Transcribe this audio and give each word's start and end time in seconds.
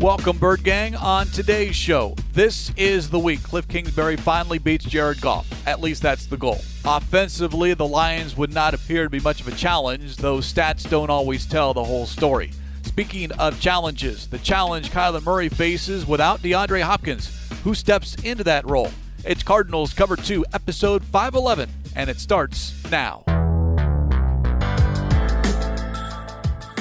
Welcome, 0.00 0.38
Bird 0.38 0.62
Gang. 0.62 0.94
On 0.94 1.26
today's 1.26 1.74
show, 1.74 2.14
this 2.32 2.70
is 2.76 3.10
the 3.10 3.18
week 3.18 3.40
Kliff 3.40 3.66
Kingsbury 3.66 4.16
finally 4.16 4.58
beats 4.58 4.84
Jared 4.84 5.20
Goff. 5.20 5.44
At 5.66 5.80
least 5.80 6.02
that's 6.02 6.26
the 6.26 6.36
goal. 6.36 6.60
Offensively, 6.84 7.74
the 7.74 7.84
Lions 7.84 8.36
would 8.36 8.54
not 8.54 8.74
appear 8.74 9.02
to 9.02 9.10
be 9.10 9.18
much 9.18 9.40
of 9.40 9.48
a 9.48 9.56
challenge, 9.56 10.18
though 10.18 10.38
stats 10.38 10.88
don't 10.88 11.10
always 11.10 11.46
tell 11.46 11.74
the 11.74 11.82
whole 11.82 12.06
story. 12.06 12.52
Speaking 12.84 13.32
of 13.32 13.60
challenges, 13.60 14.28
the 14.28 14.38
challenge 14.38 14.92
Kyler 14.92 15.24
Murray 15.24 15.48
faces 15.48 16.06
without 16.06 16.42
DeAndre 16.42 16.82
Hopkins, 16.82 17.50
who 17.64 17.74
steps 17.74 18.14
into 18.22 18.44
that 18.44 18.64
role. 18.70 18.92
It's 19.24 19.42
Cardinals 19.42 19.94
Cover 19.94 20.14
2, 20.14 20.44
Episode 20.52 21.02
511, 21.02 21.68
and 21.96 22.08
it 22.08 22.20
starts 22.20 22.72
now. 22.88 23.24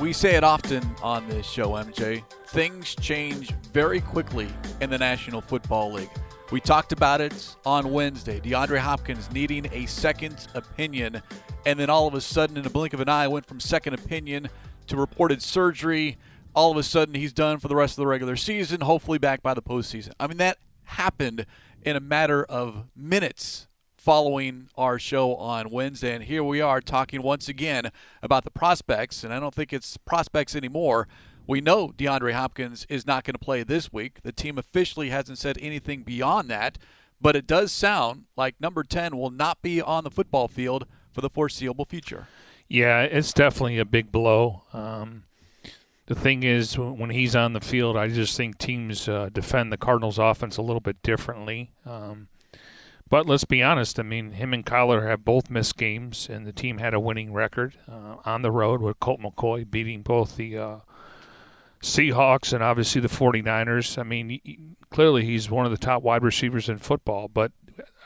We 0.00 0.12
say 0.12 0.36
it 0.36 0.44
often 0.44 0.88
on 1.02 1.28
this 1.28 1.44
show, 1.44 1.70
MJ. 1.70 2.22
Things 2.46 2.94
change 2.94 3.50
very 3.72 4.00
quickly 4.00 4.46
in 4.80 4.90
the 4.90 4.98
National 4.98 5.40
Football 5.40 5.92
League. 5.92 6.10
We 6.52 6.60
talked 6.60 6.92
about 6.92 7.20
it 7.20 7.56
on 7.66 7.90
Wednesday. 7.90 8.38
DeAndre 8.38 8.78
Hopkins 8.78 9.28
needing 9.32 9.66
a 9.72 9.86
second 9.86 10.46
opinion, 10.54 11.20
and 11.66 11.80
then 11.80 11.90
all 11.90 12.06
of 12.06 12.14
a 12.14 12.20
sudden, 12.20 12.56
in 12.56 12.64
a 12.64 12.70
blink 12.70 12.94
of 12.94 13.00
an 13.00 13.08
eye, 13.08 13.26
went 13.26 13.44
from 13.44 13.58
second 13.58 13.94
opinion 13.94 14.48
to 14.86 14.96
reported 14.96 15.42
surgery. 15.42 16.16
All 16.54 16.70
of 16.70 16.76
a 16.76 16.84
sudden, 16.84 17.16
he's 17.16 17.32
done 17.32 17.58
for 17.58 17.66
the 17.66 17.76
rest 17.76 17.94
of 17.94 18.02
the 18.02 18.06
regular 18.06 18.36
season, 18.36 18.82
hopefully 18.82 19.18
back 19.18 19.42
by 19.42 19.52
the 19.52 19.62
postseason. 19.62 20.12
I 20.20 20.28
mean, 20.28 20.38
that 20.38 20.58
happened 20.84 21.44
in 21.82 21.96
a 21.96 22.00
matter 22.00 22.44
of 22.44 22.84
minutes 22.96 23.67
following 23.98 24.68
our 24.76 24.98
show 24.98 25.34
on 25.34 25.70
Wednesday. 25.70 26.14
And 26.14 26.24
here 26.24 26.44
we 26.44 26.60
are 26.60 26.80
talking 26.80 27.20
once 27.20 27.48
again 27.48 27.90
about 28.22 28.44
the 28.44 28.50
prospects. 28.50 29.24
And 29.24 29.34
I 29.34 29.40
don't 29.40 29.54
think 29.54 29.72
it's 29.72 29.96
prospects 29.98 30.54
anymore. 30.54 31.08
We 31.46 31.60
know 31.60 31.88
DeAndre 31.88 32.32
Hopkins 32.32 32.86
is 32.88 33.06
not 33.06 33.24
going 33.24 33.34
to 33.34 33.38
play 33.38 33.64
this 33.64 33.92
week. 33.92 34.22
The 34.22 34.32
team 34.32 34.56
officially 34.56 35.10
hasn't 35.10 35.38
said 35.38 35.58
anything 35.60 36.04
beyond 36.04 36.48
that. 36.48 36.78
But 37.20 37.34
it 37.34 37.48
does 37.48 37.72
sound 37.72 38.26
like 38.36 38.54
number 38.60 38.84
10 38.84 39.16
will 39.16 39.30
not 39.30 39.60
be 39.60 39.82
on 39.82 40.04
the 40.04 40.10
football 40.10 40.46
field 40.46 40.86
for 41.12 41.20
the 41.20 41.28
foreseeable 41.28 41.84
future. 41.84 42.28
Yeah, 42.68 43.02
it's 43.02 43.32
definitely 43.32 43.78
a 43.78 43.84
big 43.84 44.12
blow. 44.12 44.62
Um, 44.72 45.24
the 46.06 46.14
thing 46.14 46.44
is, 46.44 46.78
when 46.78 47.10
he's 47.10 47.34
on 47.34 47.54
the 47.54 47.60
field, 47.60 47.96
I 47.96 48.08
just 48.08 48.36
think 48.36 48.58
teams 48.58 49.08
uh, 49.08 49.28
defend 49.32 49.72
the 49.72 49.76
Cardinals' 49.76 50.18
offense 50.18 50.56
a 50.56 50.62
little 50.62 50.80
bit 50.80 51.02
differently. 51.02 51.72
Um, 51.84 52.28
but 53.08 53.26
let's 53.26 53.44
be 53.44 53.62
honest. 53.62 53.98
I 53.98 54.02
mean, 54.02 54.32
him 54.32 54.52
and 54.52 54.64
Kyler 54.64 55.08
have 55.08 55.24
both 55.24 55.50
missed 55.50 55.76
games, 55.76 56.28
and 56.30 56.46
the 56.46 56.52
team 56.52 56.78
had 56.78 56.94
a 56.94 57.00
winning 57.00 57.32
record 57.32 57.76
uh, 57.90 58.16
on 58.24 58.42
the 58.42 58.50
road 58.50 58.80
with 58.80 59.00
Colt 59.00 59.20
McCoy 59.20 59.68
beating 59.68 60.02
both 60.02 60.36
the 60.36 60.58
uh, 60.58 60.76
Seahawks 61.82 62.52
and 62.52 62.62
obviously 62.62 63.00
the 63.00 63.08
49ers. 63.08 63.98
I 63.98 64.02
mean, 64.02 64.28
he, 64.30 64.58
clearly 64.90 65.24
he's 65.24 65.50
one 65.50 65.64
of 65.64 65.72
the 65.72 65.78
top 65.78 66.02
wide 66.02 66.22
receivers 66.22 66.68
in 66.68 66.78
football, 66.78 67.28
but 67.28 67.52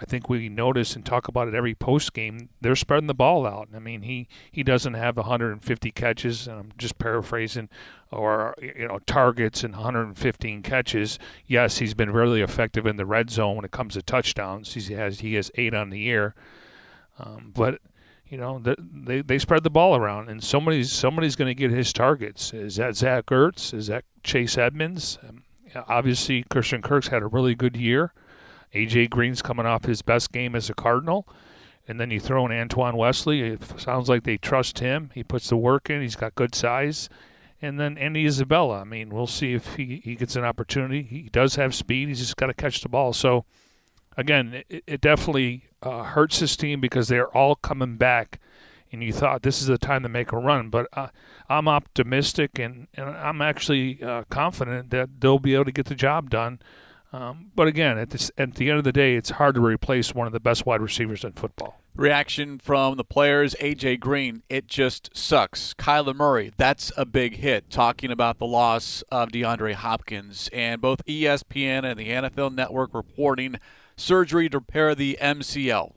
I 0.01 0.05
think 0.05 0.29
we 0.29 0.49
notice 0.49 0.97
and 0.97 1.05
talk 1.05 1.29
about 1.29 1.49
it 1.49 1.55
every 1.55 1.75
post 1.75 2.13
game. 2.13 2.49
They're 2.61 2.77
spreading 2.77 3.07
the 3.07 3.15
ball 3.15 3.47
out. 3.47 3.69
I 3.75 3.79
mean, 3.79 4.03
he 4.03 4.29
he 4.51 4.63
doesn't 4.63 4.95
have 4.95 5.17
150 5.17 5.91
catches, 5.93 6.47
and 6.47 6.59
I'm 6.59 6.73
just 6.77 6.99
paraphrasing, 6.99 7.69
or 8.11 8.55
you 8.61 8.89
know 8.89 8.99
targets 9.07 9.63
and 9.65 9.75
115 9.75 10.63
catches. 10.63 11.19
Yes, 11.47 11.79
he's 11.79 11.95
been 11.95 12.11
really 12.11 12.43
effective 12.43 12.87
in 12.87 12.97
the 12.97 13.07
red 13.07 13.31
zone 13.31 13.57
when 13.57 13.65
it 13.65 13.71
comes 13.71 13.95
to 13.95 14.03
touchdowns. 14.03 14.75
He 14.75 14.95
has 14.95 15.21
he 15.21 15.35
has 15.35 15.51
eight 15.55 15.75
on 15.75 15.91
the 15.91 16.01
year, 16.01 16.35
um, 17.19 17.53
but 17.55 17.81
you 18.27 18.39
know 18.39 18.61
they 18.61 19.23
they 19.23 19.39
spread 19.39 19.63
the 19.63 19.71
ball 19.71 19.97
around, 19.97 20.29
and 20.29 20.43
somebody's 20.43 20.91
somebody's 20.91 21.37
going 21.37 21.49
to 21.49 21.55
get 21.55 21.71
his 21.71 21.93
targets. 21.93 22.53
Is 22.53 22.77
that 22.77 22.97
Zach 22.97 23.27
Ertz? 23.27 23.73
Is 23.73 23.87
that 23.87 24.05
Chase 24.25 24.59
Edmonds? 24.59 25.19
Um, 25.27 25.45
obviously, 25.89 26.45
Christian 26.51 26.83
Kirk's 26.83 27.09
had 27.09 27.23
a 27.23 27.27
really 27.27 27.55
good 27.55 27.77
year. 27.77 28.13
AJ 28.75 29.11
Green's 29.11 29.43
coming 29.43 29.67
off 29.67 29.85
his 29.85 30.03
best 30.03 30.33
game 30.33 30.55
as 30.55 30.71
a 30.71 30.75
Cardinal. 30.75 31.27
And 31.89 31.99
then 31.99 32.11
you 32.11 32.21
throw 32.21 32.47
in 32.47 32.53
Antoine 32.53 32.97
Wesley. 32.97 33.41
It 33.43 33.63
sounds 33.81 34.09
like 34.09 34.23
they 34.23 34.37
trust 34.37 34.79
him. 34.79 35.11
He 35.15 35.25
puts 35.25 35.49
the 35.49 35.57
work 35.57 35.91
in. 35.91 36.01
He's 36.01 36.17
got 36.17 36.35
good 36.35 36.55
size. 36.55 37.09
And 37.61 37.79
then 37.79 37.99
Andy 37.99 38.25
Isabella. 38.25 38.81
I 38.81 38.85
mean, 38.85 39.11
we'll 39.11 39.27
see 39.27 39.53
if 39.55 39.75
he, 39.75 40.01
he 40.05 40.15
gets 40.15 40.37
an 40.37 40.45
opportunity. 40.45 41.03
He 41.03 41.29
does 41.31 41.57
have 41.57 41.75
speed. 41.75 42.09
He's 42.09 42.21
just 42.21 42.37
got 42.37 42.47
to 42.47 42.55
catch 42.55 42.83
the 42.83 42.89
ball. 42.89 43.13
So, 43.13 43.45
again, 44.17 44.63
it, 44.69 44.85
it 44.87 45.01
definitely 45.01 45.65
uh, 45.83 46.05
hurts 46.05 46.39
his 46.39 46.57
team 46.57 46.81
because 46.81 47.09
they're 47.09 47.37
all 47.37 47.57
coming 47.57 47.97
back. 47.97 48.41
And 48.93 49.03
you 49.03 49.13
thought 49.13 49.43
this 49.43 49.61
is 49.61 49.67
the 49.67 49.79
time 49.79 50.03
to 50.05 50.09
make 50.09 50.33
a 50.33 50.37
run. 50.37 50.71
But 50.71 50.87
uh, 50.93 51.09
I'm 51.49 51.67
optimistic 51.67 52.59
and, 52.59 52.87
and 52.95 53.09
I'm 53.09 53.43
actually 53.43 54.03
uh, 54.03 54.25
confident 54.31 54.91
that 54.91 55.21
they'll 55.21 55.39
be 55.39 55.55
able 55.55 55.65
to 55.65 55.73
get 55.73 55.87
the 55.87 55.95
job 55.95 56.31
done 56.31 56.61
um, 57.13 57.51
but 57.55 57.69
again, 57.69 57.99
at, 57.99 58.11
this, 58.11 58.31
at 58.39 58.55
the 58.55 58.71
end 58.71 58.79
of 58.79 58.85
the 58.85 58.93
day, 58.93 59.15
it's 59.17 59.31
hard 59.31 59.55
to 59.57 59.61
replace 59.61 60.15
one 60.15 60.27
of 60.27 60.33
the 60.33 60.41
best 60.41 60.65
wide 60.65 60.81
receivers 60.81 61.25
in 61.25 61.33
football. 61.33 61.79
Reaction 61.95 62.59
from 62.59 62.97
the 62.97 63.05
players 63.05 63.55
AJ 63.61 64.01
Green, 64.01 64.43
it 64.49 64.67
just 64.67 65.15
sucks. 65.15 65.75
Kyler 65.75 66.15
Murray, 66.15 66.53
that's 66.57 66.91
a 66.97 67.05
big 67.05 67.37
hit, 67.37 67.69
talking 67.69 68.11
about 68.11 68.39
the 68.39 68.47
loss 68.47 69.03
of 69.11 69.29
DeAndre 69.29 69.75
Hopkins. 69.75 70.49
And 70.55 70.81
both 70.81 71.05
ESPN 71.05 71.85
and 71.85 72.01
the 72.01 72.09
NFL 72.09 72.55
Network 72.55 72.95
reporting 72.95 73.57
surgery 73.95 74.49
to 74.49 74.59
repair 74.59 74.95
the 74.95 75.19
MCL. 75.21 75.93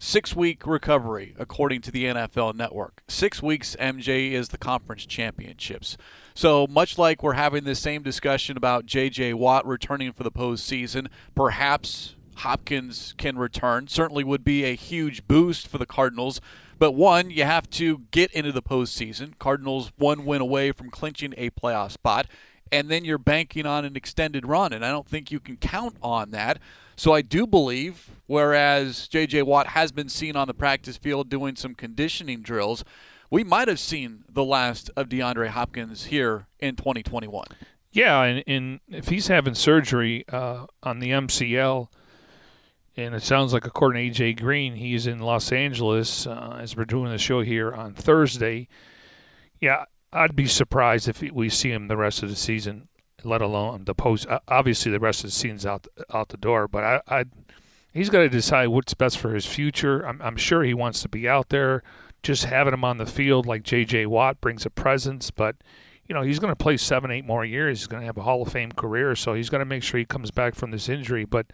Six 0.00 0.36
week 0.36 0.64
recovery, 0.64 1.34
according 1.38 1.80
to 1.82 1.90
the 1.90 2.04
NFL 2.04 2.54
Network. 2.54 3.02
Six 3.08 3.42
weeks, 3.42 3.74
MJ, 3.80 4.30
is 4.30 4.50
the 4.50 4.58
conference 4.58 5.04
championships. 5.04 5.96
So, 6.34 6.68
much 6.68 6.98
like 6.98 7.22
we're 7.22 7.32
having 7.32 7.64
this 7.64 7.80
same 7.80 8.02
discussion 8.02 8.56
about 8.56 8.86
J.J. 8.86 9.34
Watt 9.34 9.66
returning 9.66 10.12
for 10.12 10.22
the 10.22 10.30
postseason, 10.30 11.08
perhaps 11.34 12.14
Hopkins 12.36 13.14
can 13.18 13.36
return. 13.36 13.88
Certainly 13.88 14.22
would 14.22 14.44
be 14.44 14.64
a 14.64 14.76
huge 14.76 15.26
boost 15.26 15.66
for 15.66 15.78
the 15.78 15.86
Cardinals. 15.86 16.40
But 16.78 16.92
one, 16.92 17.30
you 17.30 17.42
have 17.42 17.68
to 17.70 18.02
get 18.12 18.30
into 18.30 18.52
the 18.52 18.62
postseason. 18.62 19.36
Cardinals 19.40 19.90
one 19.98 20.24
win 20.24 20.40
away 20.40 20.70
from 20.70 20.90
clinching 20.90 21.34
a 21.36 21.50
playoff 21.50 21.90
spot. 21.90 22.28
And 22.72 22.90
then 22.90 23.04
you're 23.04 23.18
banking 23.18 23.66
on 23.66 23.84
an 23.84 23.96
extended 23.96 24.46
run. 24.46 24.72
And 24.72 24.84
I 24.84 24.90
don't 24.90 25.08
think 25.08 25.30
you 25.30 25.40
can 25.40 25.56
count 25.56 25.96
on 26.02 26.30
that. 26.30 26.58
So 26.96 27.12
I 27.12 27.22
do 27.22 27.46
believe, 27.46 28.10
whereas 28.26 29.06
J.J. 29.06 29.42
Watt 29.42 29.68
has 29.68 29.92
been 29.92 30.08
seen 30.08 30.34
on 30.34 30.48
the 30.48 30.54
practice 30.54 30.96
field 30.96 31.28
doing 31.28 31.54
some 31.54 31.74
conditioning 31.74 32.42
drills, 32.42 32.84
we 33.30 33.44
might 33.44 33.68
have 33.68 33.78
seen 33.78 34.24
the 34.28 34.44
last 34.44 34.90
of 34.96 35.08
DeAndre 35.08 35.48
Hopkins 35.48 36.06
here 36.06 36.46
in 36.58 36.76
2021. 36.76 37.46
Yeah, 37.92 38.22
and, 38.22 38.44
and 38.46 38.80
if 38.88 39.08
he's 39.08 39.28
having 39.28 39.54
surgery 39.54 40.24
uh, 40.28 40.66
on 40.82 40.98
the 40.98 41.10
MCL, 41.10 41.88
and 42.96 43.14
it 43.14 43.22
sounds 43.22 43.52
like 43.52 43.64
according 43.64 44.12
to 44.12 44.22
AJ 44.22 44.40
Green, 44.40 44.74
he's 44.74 45.06
in 45.06 45.20
Los 45.20 45.52
Angeles 45.52 46.26
uh, 46.26 46.58
as 46.60 46.76
we're 46.76 46.84
doing 46.84 47.10
the 47.10 47.18
show 47.18 47.42
here 47.42 47.72
on 47.72 47.94
Thursday. 47.94 48.68
Yeah, 49.60 49.84
I'd 50.12 50.36
be 50.36 50.46
surprised 50.46 51.08
if 51.08 51.20
we 51.20 51.48
see 51.48 51.70
him 51.70 51.88
the 51.88 51.96
rest 51.96 52.22
of 52.22 52.30
the 52.30 52.36
season, 52.36 52.88
let 53.24 53.42
alone 53.42 53.84
the 53.84 53.94
post. 53.94 54.26
Obviously, 54.48 54.90
the 54.90 55.00
rest 55.00 55.20
of 55.20 55.28
the 55.30 55.36
season's 55.36 55.66
out 55.66 55.86
out 56.12 56.28
the 56.28 56.36
door, 56.36 56.66
but 56.66 56.84
I, 56.84 57.00
I 57.08 57.24
he's 57.92 58.10
got 58.10 58.20
to 58.20 58.28
decide 58.28 58.68
what's 58.68 58.94
best 58.94 59.18
for 59.18 59.34
his 59.34 59.44
future. 59.44 60.06
I'm, 60.06 60.20
I'm 60.22 60.36
sure 60.36 60.62
he 60.62 60.74
wants 60.74 61.02
to 61.02 61.08
be 61.08 61.28
out 61.28 61.50
there 61.50 61.82
just 62.22 62.44
having 62.44 62.74
him 62.74 62.84
on 62.84 62.98
the 62.98 63.06
field 63.06 63.46
like 63.46 63.62
J.J. 63.62 64.06
Watt 64.06 64.40
brings 64.40 64.66
a 64.66 64.70
presence, 64.70 65.30
but 65.30 65.56
you 66.06 66.14
know 66.14 66.22
he's 66.22 66.38
going 66.38 66.52
to 66.52 66.56
play 66.56 66.76
seven, 66.76 67.10
eight 67.10 67.26
more 67.26 67.44
years. 67.44 67.80
He's 67.80 67.86
going 67.86 68.00
to 68.00 68.06
have 68.06 68.16
a 68.16 68.22
Hall 68.22 68.42
of 68.42 68.52
Fame 68.52 68.72
career, 68.72 69.14
so 69.14 69.34
he's 69.34 69.50
going 69.50 69.60
to 69.60 69.66
make 69.66 69.82
sure 69.82 69.98
he 69.98 70.06
comes 70.06 70.30
back 70.30 70.54
from 70.54 70.70
this 70.70 70.88
injury. 70.88 71.26
But 71.26 71.46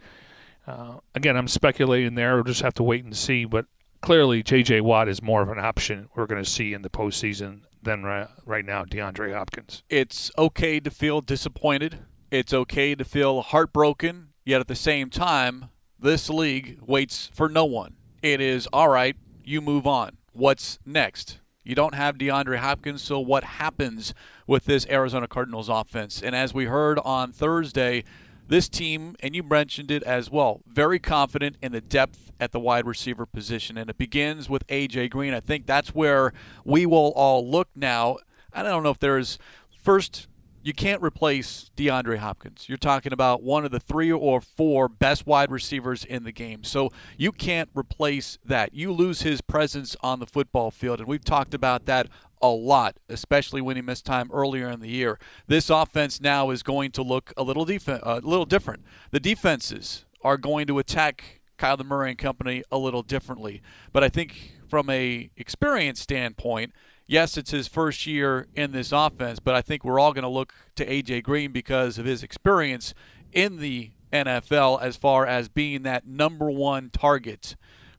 uh, 0.65 0.97
again, 1.13 1.35
I'm 1.35 1.49
speculating 1.49 2.15
there. 2.15 2.35
We'll 2.35 2.45
just 2.45 2.61
have 2.61 2.73
to 2.75 2.83
wait 2.83 3.03
and 3.03 3.15
see. 3.15 3.43
But 3.43 3.65
clearly, 4.01 4.43
J.J. 4.43 4.81
Watt 4.81 5.09
is 5.09 5.21
more 5.21 5.41
of 5.41 5.49
an 5.49 5.59
option 5.59 6.07
we're 6.15 6.25
going 6.25 6.43
to 6.43 6.49
see 6.49 6.73
in 6.73 6.83
the 6.83 6.89
postseason 6.89 7.61
than 7.85 8.03
right, 8.03 8.27
right 8.45 8.65
now 8.65 8.83
DeAndre 8.83 9.33
Hopkins. 9.33 9.83
It's 9.89 10.29
okay 10.37 10.79
to 10.81 10.91
feel 10.91 11.21
disappointed. 11.21 11.99
It's 12.29 12.53
okay 12.53 12.95
to 12.95 13.05
feel 13.05 13.41
heartbroken. 13.41 14.29
Yet 14.43 14.59
at 14.61 14.67
the 14.67 14.75
same 14.75 15.09
time, 15.09 15.69
this 15.97 16.29
league 16.29 16.79
waits 16.85 17.29
for 17.33 17.47
no 17.47 17.65
one. 17.65 17.95
It 18.21 18.41
is 18.41 18.67
all 18.73 18.89
right. 18.89 19.15
You 19.43 19.61
move 19.61 19.87
on 19.87 20.17
what's 20.35 20.79
next? 20.85 21.39
You 21.63 21.73
don't 21.73 21.95
have 21.95 22.17
DeAndre 22.17 22.57
Hopkins, 22.57 23.01
so 23.01 23.19
what 23.19 23.43
happens 23.43 24.13
with 24.45 24.65
this 24.65 24.85
Arizona 24.87 25.27
Cardinals 25.27 25.69
offense? 25.69 26.21
And 26.21 26.35
as 26.35 26.53
we 26.53 26.65
heard 26.65 26.99
on 26.99 27.31
Thursday, 27.31 28.03
this 28.47 28.69
team, 28.69 29.15
and 29.21 29.35
you 29.35 29.43
mentioned 29.43 29.91
it 29.91 30.03
as 30.03 30.29
well, 30.29 30.61
very 30.67 30.99
confident 30.99 31.57
in 31.61 31.71
the 31.71 31.81
depth 31.81 32.31
at 32.39 32.51
the 32.51 32.59
wide 32.59 32.85
receiver 32.85 33.25
position. 33.25 33.77
And 33.77 33.89
it 33.89 33.97
begins 33.97 34.49
with 34.49 34.63
A.J. 34.69 35.09
Green. 35.09 35.33
I 35.33 35.39
think 35.39 35.65
that's 35.65 35.95
where 35.95 36.33
we 36.63 36.85
will 36.85 37.11
all 37.15 37.49
look 37.49 37.69
now. 37.75 38.17
I 38.53 38.63
don't 38.63 38.83
know 38.83 38.91
if 38.91 38.99
there's 38.99 39.37
first 39.81 40.27
you 40.65 40.73
can't 40.73 41.03
replace 41.03 41.69
DeAndre 41.77 42.17
Hopkins. 42.17 42.65
You're 42.67 42.79
talking 42.79 43.13
about 43.13 43.43
one 43.43 43.65
of 43.65 43.71
the 43.71 43.79
three 43.79 44.11
or 44.11 44.41
four 44.41 44.89
best 44.89 45.27
wide 45.27 45.51
receivers 45.51 46.03
in 46.03 46.23
the 46.23 46.31
game. 46.31 46.63
So 46.63 46.89
you 47.17 47.31
can't 47.31 47.69
replace 47.75 48.39
that. 48.43 48.73
You 48.73 48.91
lose 48.91 49.21
his 49.21 49.41
presence 49.41 49.95
on 50.01 50.19
the 50.19 50.25
football 50.25 50.71
field. 50.71 50.97
And 50.97 51.07
we've 51.07 51.23
talked 51.23 51.53
about 51.53 51.85
that 51.85 52.07
a 52.41 52.47
lot, 52.47 52.97
especially 53.09 53.61
when 53.61 53.75
he 53.75 53.83
missed 53.83 54.07
time 54.07 54.31
earlier 54.33 54.67
in 54.67 54.79
the 54.79 54.89
year. 54.89 55.19
This 55.45 55.69
offense 55.69 56.19
now 56.19 56.49
is 56.49 56.63
going 56.63 56.89
to 56.93 57.03
look 57.03 57.31
a 57.37 57.43
little 57.43 57.65
def- 57.65 57.87
a 57.87 58.21
little 58.23 58.47
different. 58.47 58.85
The 59.11 59.19
defenses 59.19 60.05
are 60.23 60.35
going 60.35 60.65
to 60.65 60.79
attack 60.79 61.41
Kyler 61.59 61.85
Murray 61.85 62.09
and 62.09 62.17
company 62.17 62.63
a 62.71 62.79
little 62.79 63.03
differently. 63.03 63.61
But 63.93 64.03
I 64.03 64.09
think 64.09 64.53
from 64.67 64.89
a 64.89 65.29
experience 65.37 66.01
standpoint, 66.01 66.73
yes, 67.07 67.37
it's 67.37 67.51
his 67.51 67.67
first 67.67 68.05
year 68.05 68.47
in 68.55 68.71
this 68.71 68.91
offense, 68.91 69.39
but 69.39 69.55
I 69.55 69.61
think 69.61 69.83
we're 69.83 69.99
all 69.99 70.13
going 70.13 70.23
to 70.23 70.29
look 70.29 70.53
to 70.75 70.85
AJ 70.85 71.23
Green 71.23 71.51
because 71.51 71.97
of 71.97 72.05
his 72.05 72.23
experience 72.23 72.93
in 73.31 73.57
the 73.57 73.91
NFL 74.11 74.81
as 74.81 74.95
far 74.95 75.25
as 75.25 75.49
being 75.49 75.83
that 75.83 76.07
number 76.07 76.49
one 76.49 76.89
target 76.89 77.55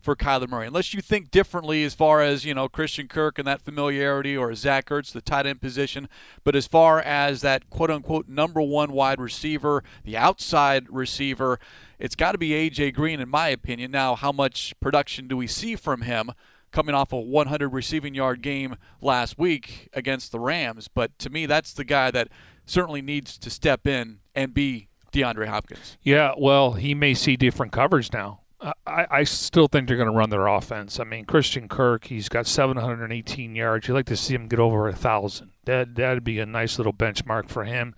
for 0.06 0.14
Kyler 0.14 0.48
Murray. 0.48 0.68
Unless 0.68 0.94
you 0.94 1.00
think 1.00 1.32
differently 1.32 1.82
as 1.82 1.92
far 1.92 2.22
as, 2.22 2.44
you 2.44 2.54
know, 2.54 2.68
Christian 2.68 3.08
Kirk 3.08 3.40
and 3.40 3.46
that 3.48 3.60
familiarity 3.60 4.36
or 4.36 4.54
Zach 4.54 4.86
Ertz, 4.86 5.10
the 5.12 5.20
tight 5.20 5.46
end 5.46 5.60
position. 5.60 6.08
But 6.44 6.54
as 6.54 6.68
far 6.68 7.00
as 7.00 7.40
that 7.40 7.68
quote 7.70 7.90
unquote 7.90 8.28
number 8.28 8.62
one 8.62 8.92
wide 8.92 9.20
receiver, 9.20 9.82
the 10.04 10.16
outside 10.16 10.86
receiver, 10.88 11.58
it's 11.98 12.14
got 12.14 12.32
to 12.32 12.38
be 12.38 12.54
A.J. 12.54 12.92
Green, 12.92 13.18
in 13.18 13.28
my 13.28 13.48
opinion. 13.48 13.90
Now, 13.90 14.14
how 14.14 14.30
much 14.30 14.74
production 14.78 15.26
do 15.26 15.36
we 15.36 15.48
see 15.48 15.74
from 15.74 16.02
him? 16.02 16.30
Coming 16.76 16.94
off 16.94 17.10
a 17.10 17.18
100 17.18 17.70
receiving 17.70 18.14
yard 18.14 18.42
game 18.42 18.76
last 19.00 19.38
week 19.38 19.88
against 19.94 20.30
the 20.30 20.38
Rams. 20.38 20.88
But 20.88 21.18
to 21.20 21.30
me, 21.30 21.46
that's 21.46 21.72
the 21.72 21.84
guy 21.84 22.10
that 22.10 22.28
certainly 22.66 23.00
needs 23.00 23.38
to 23.38 23.48
step 23.48 23.86
in 23.86 24.18
and 24.34 24.52
be 24.52 24.88
DeAndre 25.10 25.46
Hopkins. 25.46 25.96
Yeah, 26.02 26.34
well, 26.36 26.74
he 26.74 26.94
may 26.94 27.14
see 27.14 27.34
different 27.34 27.72
covers 27.72 28.12
now. 28.12 28.40
I, 28.86 29.06
I 29.10 29.24
still 29.24 29.68
think 29.68 29.88
they're 29.88 29.96
going 29.96 30.10
to 30.10 30.14
run 30.14 30.28
their 30.28 30.46
offense. 30.48 31.00
I 31.00 31.04
mean, 31.04 31.24
Christian 31.24 31.66
Kirk, 31.66 32.04
he's 32.04 32.28
got 32.28 32.46
718 32.46 33.56
yards. 33.56 33.88
You'd 33.88 33.94
like 33.94 34.06
to 34.06 34.16
see 34.16 34.34
him 34.34 34.46
get 34.46 34.60
over 34.60 34.86
a 34.86 34.94
thousand. 34.94 35.52
That 35.64 35.94
that'd 35.94 36.24
be 36.24 36.40
a 36.40 36.46
nice 36.46 36.76
little 36.76 36.92
benchmark 36.92 37.48
for 37.48 37.64
him. 37.64 37.94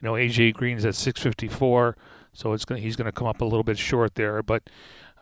You 0.00 0.06
know, 0.06 0.12
AJ 0.12 0.54
Green's 0.54 0.84
at 0.84 0.94
654, 0.94 1.96
so 2.32 2.52
it's 2.52 2.64
going 2.64 2.82
he's 2.82 2.94
going 2.94 3.06
to 3.06 3.12
come 3.12 3.26
up 3.26 3.40
a 3.40 3.44
little 3.44 3.64
bit 3.64 3.78
short 3.78 4.14
there. 4.14 4.44
But 4.44 4.70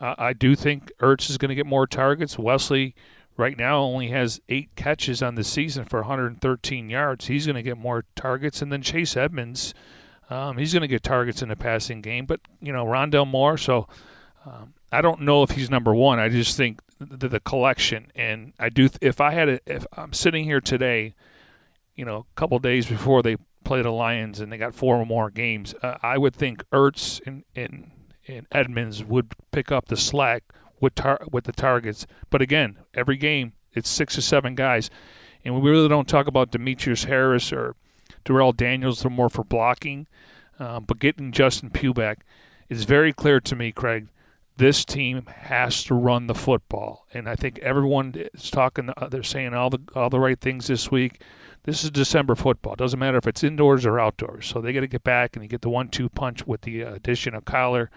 uh, 0.01 0.15
I 0.17 0.33
do 0.33 0.55
think 0.55 0.91
Ertz 0.99 1.29
is 1.29 1.37
going 1.37 1.49
to 1.49 1.55
get 1.55 1.67
more 1.67 1.85
targets. 1.85 2.37
Wesley 2.37 2.95
right 3.37 3.57
now 3.57 3.79
only 3.79 4.07
has 4.09 4.41
eight 4.49 4.69
catches 4.75 5.21
on 5.21 5.35
the 5.35 5.43
season 5.43 5.85
for 5.85 5.99
113 5.99 6.89
yards. 6.89 7.27
He's 7.27 7.45
going 7.45 7.55
to 7.55 7.61
get 7.61 7.77
more 7.77 8.03
targets, 8.15 8.61
and 8.61 8.71
then 8.71 8.81
Chase 8.81 9.15
Edmonds, 9.15 9.75
um, 10.29 10.57
he's 10.57 10.73
going 10.73 10.81
to 10.81 10.87
get 10.87 11.03
targets 11.03 11.43
in 11.43 11.49
the 11.49 11.55
passing 11.55 12.01
game. 12.01 12.25
But 12.25 12.41
you 12.59 12.73
know, 12.73 12.85
Rondale 12.85 13.27
Moore. 13.27 13.57
So 13.57 13.87
um, 14.45 14.73
I 14.91 15.01
don't 15.01 15.21
know 15.21 15.43
if 15.43 15.51
he's 15.51 15.69
number 15.69 15.93
one. 15.93 16.19
I 16.19 16.29
just 16.29 16.57
think 16.57 16.81
the, 16.99 17.27
the 17.27 17.39
collection, 17.39 18.11
and 18.15 18.53
I 18.59 18.69
do. 18.69 18.89
If 19.01 19.21
I 19.21 19.31
had, 19.31 19.49
a, 19.49 19.59
if 19.67 19.85
I'm 19.95 20.13
sitting 20.13 20.45
here 20.45 20.61
today, 20.61 21.13
you 21.95 22.05
know, 22.05 22.25
a 22.35 22.39
couple 22.39 22.57
days 22.57 22.87
before 22.87 23.21
they 23.21 23.37
play 23.63 23.83
the 23.83 23.91
Lions 23.91 24.39
and 24.39 24.51
they 24.51 24.57
got 24.57 24.73
four 24.73 25.05
more 25.05 25.29
games, 25.29 25.75
uh, 25.83 25.97
I 26.01 26.17
would 26.17 26.35
think 26.35 26.63
Ertz 26.71 27.21
and, 27.27 27.43
and 27.55 27.91
and 28.27 28.47
Edmonds 28.51 29.03
would 29.03 29.33
pick 29.51 29.71
up 29.71 29.87
the 29.87 29.97
slack 29.97 30.43
with 30.79 30.95
tar- 30.95 31.21
with 31.31 31.45
the 31.45 31.51
targets. 31.51 32.05
But 32.29 32.41
again, 32.41 32.77
every 32.93 33.17
game 33.17 33.53
it's 33.73 33.89
six 33.89 34.17
or 34.17 34.21
seven 34.21 34.55
guys, 34.55 34.89
and 35.45 35.55
we 35.55 35.69
really 35.69 35.87
don't 35.87 36.07
talk 36.07 36.27
about 36.27 36.51
Demetrius 36.51 37.05
Harris 37.05 37.53
or 37.53 37.75
Darrell 38.25 38.51
Daniels. 38.51 39.01
They're 39.01 39.11
more 39.11 39.29
for 39.29 39.43
blocking, 39.43 40.07
um, 40.59 40.83
but 40.85 40.99
getting 40.99 41.31
Justin 41.31 41.69
Pugh 41.69 41.93
back, 41.93 42.25
it's 42.69 42.83
very 42.83 43.13
clear 43.13 43.39
to 43.39 43.55
me, 43.55 43.71
Craig. 43.71 44.07
This 44.57 44.83
team 44.83 45.25
has 45.27 45.83
to 45.85 45.95
run 45.95 46.27
the 46.27 46.35
football, 46.35 47.07
and 47.13 47.27
I 47.29 47.35
think 47.35 47.59
everyone 47.59 48.13
is 48.33 48.51
talking. 48.51 48.91
Uh, 48.95 49.07
they're 49.07 49.23
saying 49.23 49.53
all 49.53 49.69
the 49.69 49.79
all 49.95 50.09
the 50.09 50.19
right 50.19 50.39
things 50.39 50.67
this 50.67 50.91
week. 50.91 51.21
This 51.63 51.83
is 51.83 51.91
December 51.91 52.35
football. 52.35 52.75
Doesn't 52.75 52.99
matter 52.99 53.17
if 53.17 53.27
it's 53.27 53.43
indoors 53.43 53.85
or 53.85 53.99
outdoors. 53.99 54.47
So 54.47 54.61
they 54.61 54.73
got 54.73 54.79
to 54.81 54.87
get 54.87 55.03
back 55.03 55.35
and 55.35 55.47
get 55.47 55.61
the 55.61 55.69
one-two 55.69 56.09
punch 56.09 56.47
with 56.47 56.61
the 56.61 56.81
addition 56.81 57.35
of 57.35 57.45
Kyler. 57.45 57.89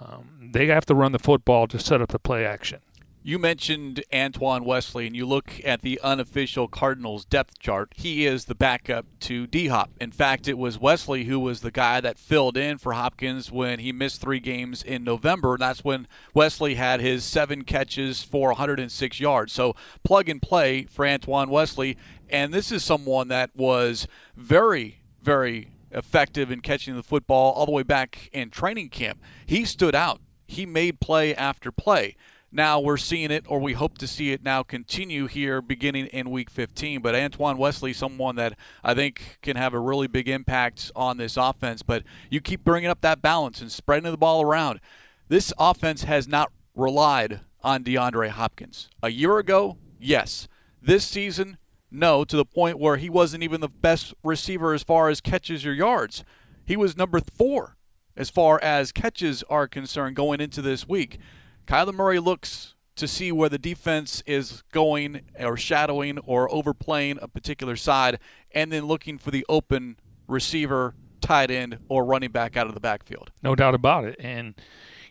Um, 0.00 0.50
they 0.52 0.66
have 0.66 0.86
to 0.86 0.94
run 0.94 1.12
the 1.12 1.18
football 1.18 1.66
to 1.68 1.78
set 1.78 2.00
up 2.00 2.10
the 2.10 2.18
play 2.18 2.44
action. 2.44 2.80
You 3.24 3.38
mentioned 3.38 4.02
Antoine 4.12 4.64
Wesley, 4.64 5.06
and 5.06 5.14
you 5.14 5.26
look 5.26 5.60
at 5.64 5.82
the 5.82 6.00
unofficial 6.02 6.66
Cardinals 6.66 7.24
depth 7.24 7.60
chart. 7.60 7.92
He 7.94 8.26
is 8.26 8.46
the 8.46 8.54
backup 8.56 9.06
to 9.20 9.46
D 9.46 9.68
Hop. 9.68 9.92
In 10.00 10.10
fact, 10.10 10.48
it 10.48 10.58
was 10.58 10.76
Wesley 10.76 11.24
who 11.24 11.38
was 11.38 11.60
the 11.60 11.70
guy 11.70 12.00
that 12.00 12.18
filled 12.18 12.56
in 12.56 12.78
for 12.78 12.94
Hopkins 12.94 13.52
when 13.52 13.78
he 13.78 13.92
missed 13.92 14.20
three 14.20 14.40
games 14.40 14.82
in 14.82 15.04
November. 15.04 15.52
And 15.52 15.62
that's 15.62 15.84
when 15.84 16.08
Wesley 16.34 16.74
had 16.74 17.00
his 17.00 17.24
seven 17.24 17.62
catches 17.62 18.24
for 18.24 18.48
106 18.48 19.20
yards. 19.20 19.52
So 19.52 19.76
plug 20.02 20.28
and 20.28 20.42
play 20.42 20.82
for 20.86 21.06
Antoine 21.06 21.48
Wesley. 21.48 21.96
And 22.32 22.52
this 22.52 22.72
is 22.72 22.82
someone 22.82 23.28
that 23.28 23.50
was 23.54 24.08
very, 24.34 25.00
very 25.22 25.68
effective 25.90 26.50
in 26.50 26.62
catching 26.62 26.96
the 26.96 27.02
football 27.02 27.52
all 27.52 27.66
the 27.66 27.72
way 27.72 27.82
back 27.82 28.30
in 28.32 28.48
training 28.48 28.88
camp. 28.88 29.20
He 29.44 29.66
stood 29.66 29.94
out. 29.94 30.20
He 30.46 30.64
made 30.64 30.98
play 30.98 31.34
after 31.34 31.70
play. 31.70 32.16
Now 32.50 32.80
we're 32.80 32.98
seeing 32.98 33.30
it, 33.30 33.44
or 33.48 33.60
we 33.60 33.74
hope 33.74 33.96
to 33.98 34.06
see 34.06 34.32
it 34.32 34.42
now 34.42 34.62
continue 34.62 35.26
here 35.26 35.62
beginning 35.62 36.06
in 36.06 36.30
week 36.30 36.50
15. 36.50 37.00
But 37.00 37.14
Antoine 37.14 37.58
Wesley, 37.58 37.92
someone 37.92 38.36
that 38.36 38.58
I 38.82 38.94
think 38.94 39.38
can 39.42 39.56
have 39.56 39.74
a 39.74 39.78
really 39.78 40.06
big 40.06 40.28
impact 40.28 40.90
on 40.96 41.18
this 41.18 41.36
offense. 41.36 41.82
But 41.82 42.02
you 42.30 42.40
keep 42.40 42.64
bringing 42.64 42.90
up 42.90 43.02
that 43.02 43.22
balance 43.22 43.60
and 43.60 43.70
spreading 43.70 44.10
the 44.10 44.18
ball 44.18 44.42
around. 44.42 44.80
This 45.28 45.52
offense 45.58 46.04
has 46.04 46.26
not 46.26 46.50
relied 46.74 47.40
on 47.62 47.84
DeAndre 47.84 48.30
Hopkins. 48.30 48.88
A 49.02 49.10
year 49.10 49.38
ago, 49.38 49.76
yes. 49.98 50.48
This 50.82 51.06
season, 51.06 51.58
no, 51.92 52.24
to 52.24 52.36
the 52.36 52.44
point 52.44 52.78
where 52.78 52.96
he 52.96 53.10
wasn't 53.10 53.42
even 53.42 53.60
the 53.60 53.68
best 53.68 54.14
receiver 54.24 54.72
as 54.72 54.82
far 54.82 55.08
as 55.08 55.20
catches 55.20 55.66
or 55.66 55.74
yards. 55.74 56.24
He 56.64 56.76
was 56.76 56.96
number 56.96 57.20
four 57.20 57.76
as 58.16 58.30
far 58.30 58.58
as 58.62 58.92
catches 58.92 59.42
are 59.44 59.68
concerned 59.68 60.16
going 60.16 60.40
into 60.40 60.62
this 60.62 60.88
week. 60.88 61.18
Kyler 61.66 61.94
Murray 61.94 62.18
looks 62.18 62.74
to 62.96 63.08
see 63.08 63.32
where 63.32 63.48
the 63.48 63.58
defense 63.58 64.22
is 64.26 64.62
going 64.72 65.22
or 65.38 65.56
shadowing 65.56 66.18
or 66.18 66.52
overplaying 66.52 67.18
a 67.22 67.28
particular 67.28 67.76
side 67.76 68.18
and 68.52 68.70
then 68.70 68.84
looking 68.84 69.18
for 69.18 69.30
the 69.30 69.46
open 69.48 69.96
receiver, 70.28 70.94
tight 71.20 71.50
end, 71.50 71.78
or 71.88 72.04
running 72.04 72.30
back 72.30 72.56
out 72.56 72.66
of 72.66 72.74
the 72.74 72.80
backfield. 72.80 73.30
No 73.42 73.54
doubt 73.54 73.74
about 73.74 74.04
it. 74.04 74.16
And, 74.18 74.54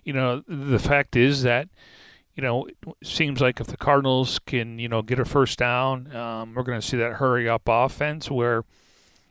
you 0.03 0.13
know, 0.13 0.43
the 0.47 0.79
fact 0.79 1.15
is 1.15 1.43
that, 1.43 1.69
you 2.35 2.43
know, 2.43 2.65
it 2.65 2.77
seems 3.03 3.41
like 3.41 3.59
if 3.59 3.67
the 3.67 3.77
Cardinals 3.77 4.39
can, 4.39 4.79
you 4.79 4.87
know, 4.87 5.01
get 5.01 5.19
a 5.19 5.25
first 5.25 5.59
down, 5.59 6.13
um, 6.15 6.53
we're 6.53 6.63
going 6.63 6.79
to 6.79 6.85
see 6.85 6.97
that 6.97 7.13
hurry 7.13 7.47
up 7.49 7.63
offense 7.67 8.31
where, 8.31 8.63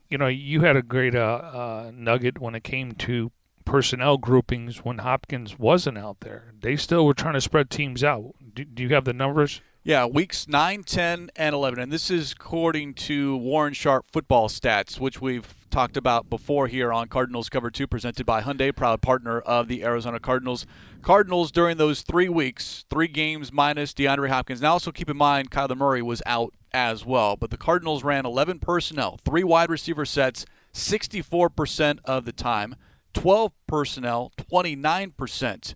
you 0.09 0.17
know, 0.17 0.27
you 0.27 0.61
had 0.61 0.75
a 0.75 0.81
great 0.81 1.15
uh, 1.15 1.19
uh, 1.19 1.91
nugget 1.93 2.39
when 2.39 2.53
it 2.55 2.63
came 2.63 2.91
to 2.93 3.31
personnel 3.65 4.17
groupings 4.17 4.83
when 4.83 4.99
Hopkins 4.99 5.57
wasn't 5.57 5.97
out 5.97 6.19
there. 6.19 6.53
They 6.59 6.75
still 6.75 7.05
were 7.05 7.13
trying 7.13 7.33
to 7.35 7.41
spread 7.41 7.69
teams 7.69 8.03
out. 8.03 8.35
Do, 8.53 8.65
do, 8.65 8.83
you 8.83 8.89
have 8.89 9.05
the 9.05 9.13
numbers? 9.13 9.61
Yeah, 9.83 10.05
weeks 10.05 10.47
9, 10.47 10.83
10, 10.83 11.31
and 11.35 11.55
11. 11.55 11.79
And 11.79 11.91
this 11.91 12.11
is 12.11 12.33
according 12.33 12.93
to 12.95 13.37
Warren 13.37 13.73
Sharp 13.73 14.05
football 14.11 14.47
stats, 14.47 14.99
which 14.99 15.21
we've 15.21 15.55
talked 15.71 15.97
about 15.97 16.29
before 16.29 16.67
here 16.67 16.91
on 16.91 17.07
Cardinals 17.07 17.49
Cover 17.49 17.71
2, 17.71 17.87
presented 17.87 18.25
by 18.25 18.41
Hyundai, 18.41 18.75
proud 18.75 19.01
partner 19.01 19.39
of 19.39 19.67
the 19.67 19.83
Arizona 19.83 20.19
Cardinals. 20.19 20.65
Cardinals 21.01 21.51
during 21.51 21.77
those 21.77 22.01
three 22.01 22.29
weeks, 22.29 22.85
three 22.89 23.07
games 23.07 23.51
minus 23.51 23.93
DeAndre 23.93 24.29
Hopkins. 24.29 24.61
Now, 24.61 24.73
also 24.73 24.91
keep 24.91 25.09
in 25.09 25.17
mind, 25.17 25.49
Kyler 25.49 25.77
Murray 25.77 26.01
was 26.01 26.21
out 26.25 26.53
as 26.73 27.05
well. 27.05 27.35
But 27.37 27.49
the 27.49 27.57
Cardinals 27.57 28.03
ran 28.03 28.25
11 28.25 28.59
personnel, 28.59 29.17
three 29.23 29.43
wide 29.43 29.69
receiver 29.69 30.05
sets, 30.05 30.45
64% 30.73 31.99
of 32.05 32.25
the 32.25 32.33
time. 32.33 32.75
12 33.13 33.51
personnel, 33.67 34.31
29%. 34.37 35.75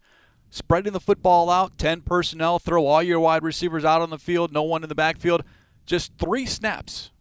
Spreading 0.50 0.94
the 0.94 1.00
football 1.00 1.50
out, 1.50 1.78
10 1.78 2.02
personnel, 2.02 2.60
throw 2.60 2.86
all 2.86 3.04
your 3.04 3.20
wide 3.20 3.44
receivers 3.44 3.84
out 3.84 4.02
on 4.02 4.10
the 4.10 4.18
field, 4.18 4.54
no 4.54 4.64
one 4.64 4.84
in 4.84 4.90
the 4.90 4.96
backfield. 4.96 5.44
Just 5.86 6.14
three 6.18 6.46
snaps 6.46 7.12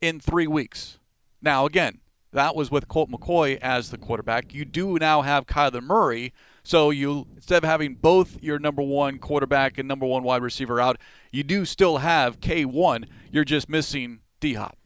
in 0.00 0.20
three 0.20 0.46
weeks. 0.46 0.98
Now, 1.40 1.66
again, 1.66 1.98
that 2.32 2.56
was 2.56 2.70
with 2.70 2.88
Colt 2.88 3.10
McCoy 3.10 3.58
as 3.58 3.90
the 3.90 3.98
quarterback. 3.98 4.54
You 4.54 4.64
do 4.64 4.96
now 4.98 5.22
have 5.22 5.46
Kyler 5.46 5.82
Murray. 5.82 6.32
So 6.62 6.90
you 6.90 7.26
instead 7.34 7.64
of 7.64 7.68
having 7.68 7.94
both 7.94 8.42
your 8.42 8.58
number 8.58 8.82
one 8.82 9.18
quarterback 9.18 9.78
and 9.78 9.88
number 9.88 10.06
one 10.06 10.22
wide 10.22 10.42
receiver 10.42 10.80
out, 10.80 10.98
you 11.30 11.42
do 11.42 11.64
still 11.64 11.98
have 11.98 12.40
K1. 12.40 13.06
You're 13.30 13.44
just 13.44 13.68
missing 13.68 14.20
D 14.40 14.54
Hop. 14.54 14.76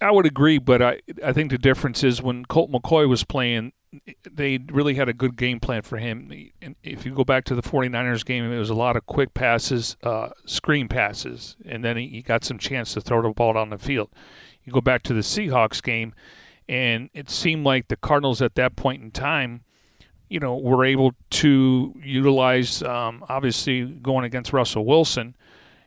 I 0.00 0.10
would 0.10 0.26
agree, 0.26 0.58
but 0.58 0.80
I 0.80 1.00
I 1.24 1.32
think 1.32 1.50
the 1.50 1.58
difference 1.58 2.02
is 2.02 2.22
when 2.22 2.44
Colt 2.44 2.70
McCoy 2.70 3.08
was 3.08 3.24
playing, 3.24 3.72
they 4.30 4.58
really 4.70 4.94
had 4.94 5.08
a 5.08 5.12
good 5.12 5.36
game 5.36 5.60
plan 5.60 5.82
for 5.82 5.98
him. 5.98 6.30
And 6.62 6.76
if 6.82 7.04
you 7.04 7.14
go 7.14 7.24
back 7.24 7.44
to 7.44 7.54
the 7.54 7.62
49ers 7.62 8.24
game, 8.24 8.50
it 8.50 8.58
was 8.58 8.70
a 8.70 8.74
lot 8.74 8.96
of 8.96 9.06
quick 9.06 9.34
passes, 9.34 9.96
uh, 10.02 10.30
screen 10.46 10.88
passes, 10.88 11.56
and 11.64 11.84
then 11.84 11.96
he 11.96 12.22
got 12.22 12.44
some 12.44 12.58
chance 12.58 12.94
to 12.94 13.00
throw 13.00 13.22
the 13.22 13.30
ball 13.30 13.54
down 13.54 13.70
the 13.70 13.78
field. 13.78 14.10
You 14.64 14.72
go 14.72 14.80
back 14.80 15.02
to 15.04 15.14
the 15.14 15.20
Seahawks 15.20 15.82
game, 15.82 16.14
and 16.68 17.10
it 17.14 17.30
seemed 17.30 17.64
like 17.64 17.88
the 17.88 17.96
Cardinals 17.96 18.42
at 18.42 18.54
that 18.56 18.76
point 18.76 19.02
in 19.02 19.10
time, 19.10 19.62
you 20.28 20.40
know, 20.40 20.56
were 20.56 20.84
able 20.84 21.12
to 21.30 21.94
utilize, 22.02 22.82
um, 22.82 23.24
obviously, 23.28 23.84
going 23.84 24.24
against 24.24 24.52
Russell 24.52 24.84
Wilson 24.84 25.34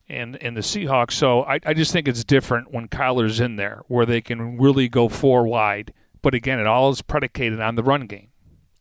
and, 0.10 0.42
and 0.42 0.58
the 0.58 0.62
Seahawks. 0.62 1.12
So 1.12 1.44
I, 1.44 1.60
I 1.66 1.74
just 1.74 1.92
think 1.92 2.08
it's 2.08 2.24
different 2.24 2.74
when 2.74 2.88
Kyler's 2.88 3.40
in 3.40 3.56
there, 3.56 3.84
where 3.88 4.06
they 4.06 4.22
can 4.22 4.58
really 4.58 4.90
go 4.90 5.08
four 5.08 5.46
wide 5.46 5.94
but 6.22 6.34
again, 6.34 6.60
it 6.60 6.68
all 6.68 6.90
is 6.90 7.02
predicated 7.02 7.60
on 7.60 7.76
the 7.76 7.84
run 7.84 8.06
game. 8.06 8.30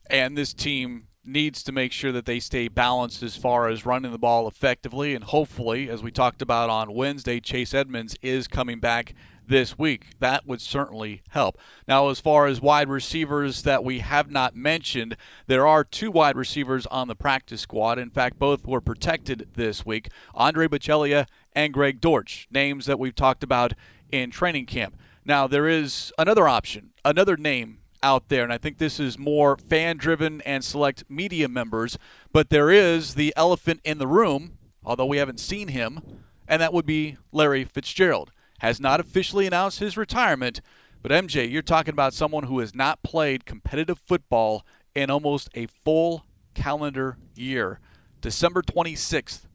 And 0.09 0.37
this 0.37 0.53
team 0.53 1.07
needs 1.25 1.63
to 1.63 1.73
make 1.73 1.93
sure 1.93 2.13
that 2.13 2.27
they 2.27 2.41
stay 2.41 2.69
balanced 2.69 3.23
as 3.23 3.37
far 3.37 3.69
as 3.69 3.87
running 3.87 4.13
the 4.13 4.19
ball 4.19 4.49
effectively. 4.49 5.15
And 5.15 5.25
hopefully, 5.25 5.89
as 5.89 6.03
we 6.03 6.11
talked 6.11 6.43
about 6.43 6.71
on 6.71 6.93
Wednesday, 6.95 7.41
Chase 7.41 7.75
Edmonds 7.75 8.17
is 8.23 8.49
coming 8.49 8.81
back 8.81 9.15
this 9.51 9.77
week. 9.77 10.07
That 10.21 10.47
would 10.47 10.63
certainly 10.63 11.23
help. 11.31 11.59
Now, 11.87 12.09
as 12.09 12.21
far 12.21 12.47
as 12.47 12.63
wide 12.63 12.89
receivers 12.89 13.65
that 13.65 13.85
we 13.85 13.99
have 13.99 14.31
not 14.31 14.57
mentioned, 14.57 15.17
there 15.49 15.67
are 15.67 15.85
two 15.85 16.11
wide 16.11 16.37
receivers 16.37 16.87
on 16.87 17.09
the 17.09 17.17
practice 17.17 17.61
squad. 17.61 17.99
In 17.99 18.11
fact, 18.11 18.39
both 18.39 18.65
were 18.65 18.81
protected 18.81 19.49
this 19.55 19.85
week 19.85 20.09
Andre 20.35 20.69
Baccellia 20.69 21.27
and 21.53 21.75
Greg 21.75 22.01
Dortch, 22.01 22.47
names 22.51 22.87
that 22.87 22.99
we've 22.99 23.15
talked 23.15 23.43
about 23.43 23.75
in 24.11 24.31
training 24.31 24.67
camp. 24.67 24.97
Now, 25.25 25.47
there 25.47 25.69
is 25.69 26.13
another 26.17 26.49
option, 26.49 26.91
another 27.05 27.37
name 27.37 27.79
out 28.03 28.29
there, 28.29 28.45
and 28.45 28.53
I 28.53 28.59
think 28.59 28.79
this 28.79 28.99
is 28.99 29.19
more 29.19 29.57
fan 29.57 29.97
driven 29.97 30.41
and 30.43 30.65
select 30.65 31.05
media 31.09 31.49
members, 31.49 31.99
but 32.33 32.51
there 32.51 32.71
is 32.71 33.15
the 33.15 33.35
elephant 33.37 33.81
in 33.85 33.99
the 33.99 34.07
room, 34.07 34.59
although 34.85 35.07
we 35.07 35.19
haven't 35.19 35.41
seen 35.41 35.69
him, 35.69 36.01
and 36.49 36.63
that 36.63 36.73
would 36.73 36.87
be 36.87 37.19
Larry 37.33 37.65
Fitzgerald. 37.65 38.31
Has 38.61 38.81
not 38.81 39.01
officially 39.01 39.47
announced 39.47 39.81
his 39.81 39.97
retirement, 39.97 40.61
but 41.03 41.13
MJ, 41.13 41.51
you're 41.51 41.63
talking 41.63 41.93
about 41.93 42.15
someone 42.15 42.45
who 42.45 42.59
has 42.61 42.75
not 42.75 43.03
played 43.03 43.47
competitive 43.47 43.99
football 43.99 44.65
in 44.95 45.11
almost 45.11 45.49
a 45.55 45.67
full 45.67 46.25
calendar 46.55 47.17
year. 47.35 47.81
December 48.21 48.63
26th, 48.63 49.47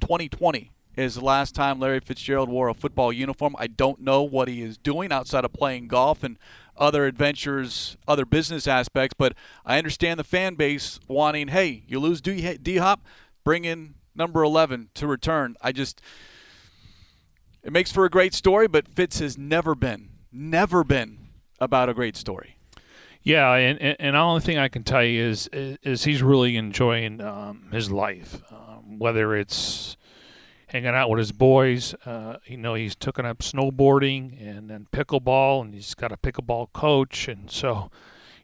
2020 0.00 0.72
is 0.96 1.16
the 1.16 1.24
last 1.24 1.54
time 1.54 1.78
Larry 1.78 2.00
Fitzgerald 2.00 2.48
wore 2.48 2.68
a 2.68 2.74
football 2.74 3.12
uniform. 3.12 3.54
I 3.58 3.66
don't 3.66 4.00
know 4.00 4.22
what 4.22 4.48
he 4.48 4.62
is 4.62 4.78
doing 4.78 5.12
outside 5.12 5.44
of 5.44 5.52
playing 5.52 5.88
golf 5.88 6.22
and 6.22 6.38
other 6.78 7.04
adventures, 7.04 7.98
other 8.08 8.24
business 8.24 8.66
aspects, 8.66 9.14
but 9.18 9.34
I 9.66 9.76
understand 9.76 10.18
the 10.18 10.24
fan 10.24 10.54
base 10.54 10.98
wanting, 11.08 11.48
hey, 11.48 11.84
you 11.86 12.00
lose 12.00 12.22
D 12.22 12.76
Hop, 12.78 13.04
bring 13.44 13.66
in 13.66 13.96
number 14.14 14.42
11 14.42 14.88
to 14.94 15.06
return. 15.06 15.56
I 15.60 15.72
just, 15.72 16.00
it 17.66 17.72
makes 17.72 17.90
for 17.90 18.04
a 18.04 18.10
great 18.10 18.32
story, 18.32 18.68
but 18.68 18.86
Fitz 18.86 19.18
has 19.18 19.36
never 19.36 19.74
been, 19.74 20.10
never 20.32 20.84
been 20.84 21.18
about 21.58 21.88
a 21.88 21.94
great 21.94 22.16
story. 22.16 22.56
Yeah, 23.22 23.54
and, 23.54 23.82
and, 23.82 23.96
and 23.98 24.14
the 24.14 24.20
only 24.20 24.40
thing 24.40 24.56
I 24.56 24.68
can 24.68 24.84
tell 24.84 25.02
you 25.02 25.20
is 25.20 25.48
is, 25.52 26.04
he's 26.04 26.22
really 26.22 26.56
enjoying 26.56 27.20
um, 27.20 27.68
his 27.72 27.90
life, 27.90 28.40
um, 28.52 29.00
whether 29.00 29.34
it's 29.34 29.96
hanging 30.68 30.94
out 30.94 31.10
with 31.10 31.18
his 31.18 31.32
boys. 31.32 31.92
Uh, 32.04 32.36
you 32.46 32.56
know, 32.56 32.74
he's 32.74 32.94
taken 32.94 33.26
up 33.26 33.38
snowboarding 33.38 34.40
and 34.40 34.70
then 34.70 34.86
pickleball, 34.92 35.62
and 35.62 35.74
he's 35.74 35.92
got 35.94 36.12
a 36.12 36.16
pickleball 36.16 36.72
coach. 36.72 37.26
And 37.26 37.50
so, 37.50 37.90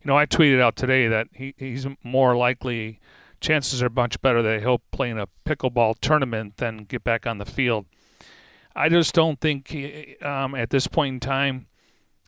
you 0.02 0.08
know, 0.08 0.18
I 0.18 0.26
tweeted 0.26 0.60
out 0.60 0.74
today 0.74 1.06
that 1.06 1.28
he, 1.32 1.54
he's 1.56 1.86
more 2.02 2.36
likely, 2.36 2.98
chances 3.40 3.84
are 3.84 3.90
much 3.90 4.20
better 4.20 4.42
that 4.42 4.62
he'll 4.62 4.82
play 4.90 5.10
in 5.10 5.18
a 5.18 5.28
pickleball 5.46 6.00
tournament 6.00 6.56
than 6.56 6.78
get 6.78 7.04
back 7.04 7.24
on 7.24 7.38
the 7.38 7.46
field. 7.46 7.86
I 8.74 8.88
just 8.88 9.14
don't 9.14 9.40
think 9.40 9.68
he, 9.68 10.16
um, 10.18 10.54
at 10.54 10.70
this 10.70 10.86
point 10.86 11.14
in 11.14 11.20
time 11.20 11.66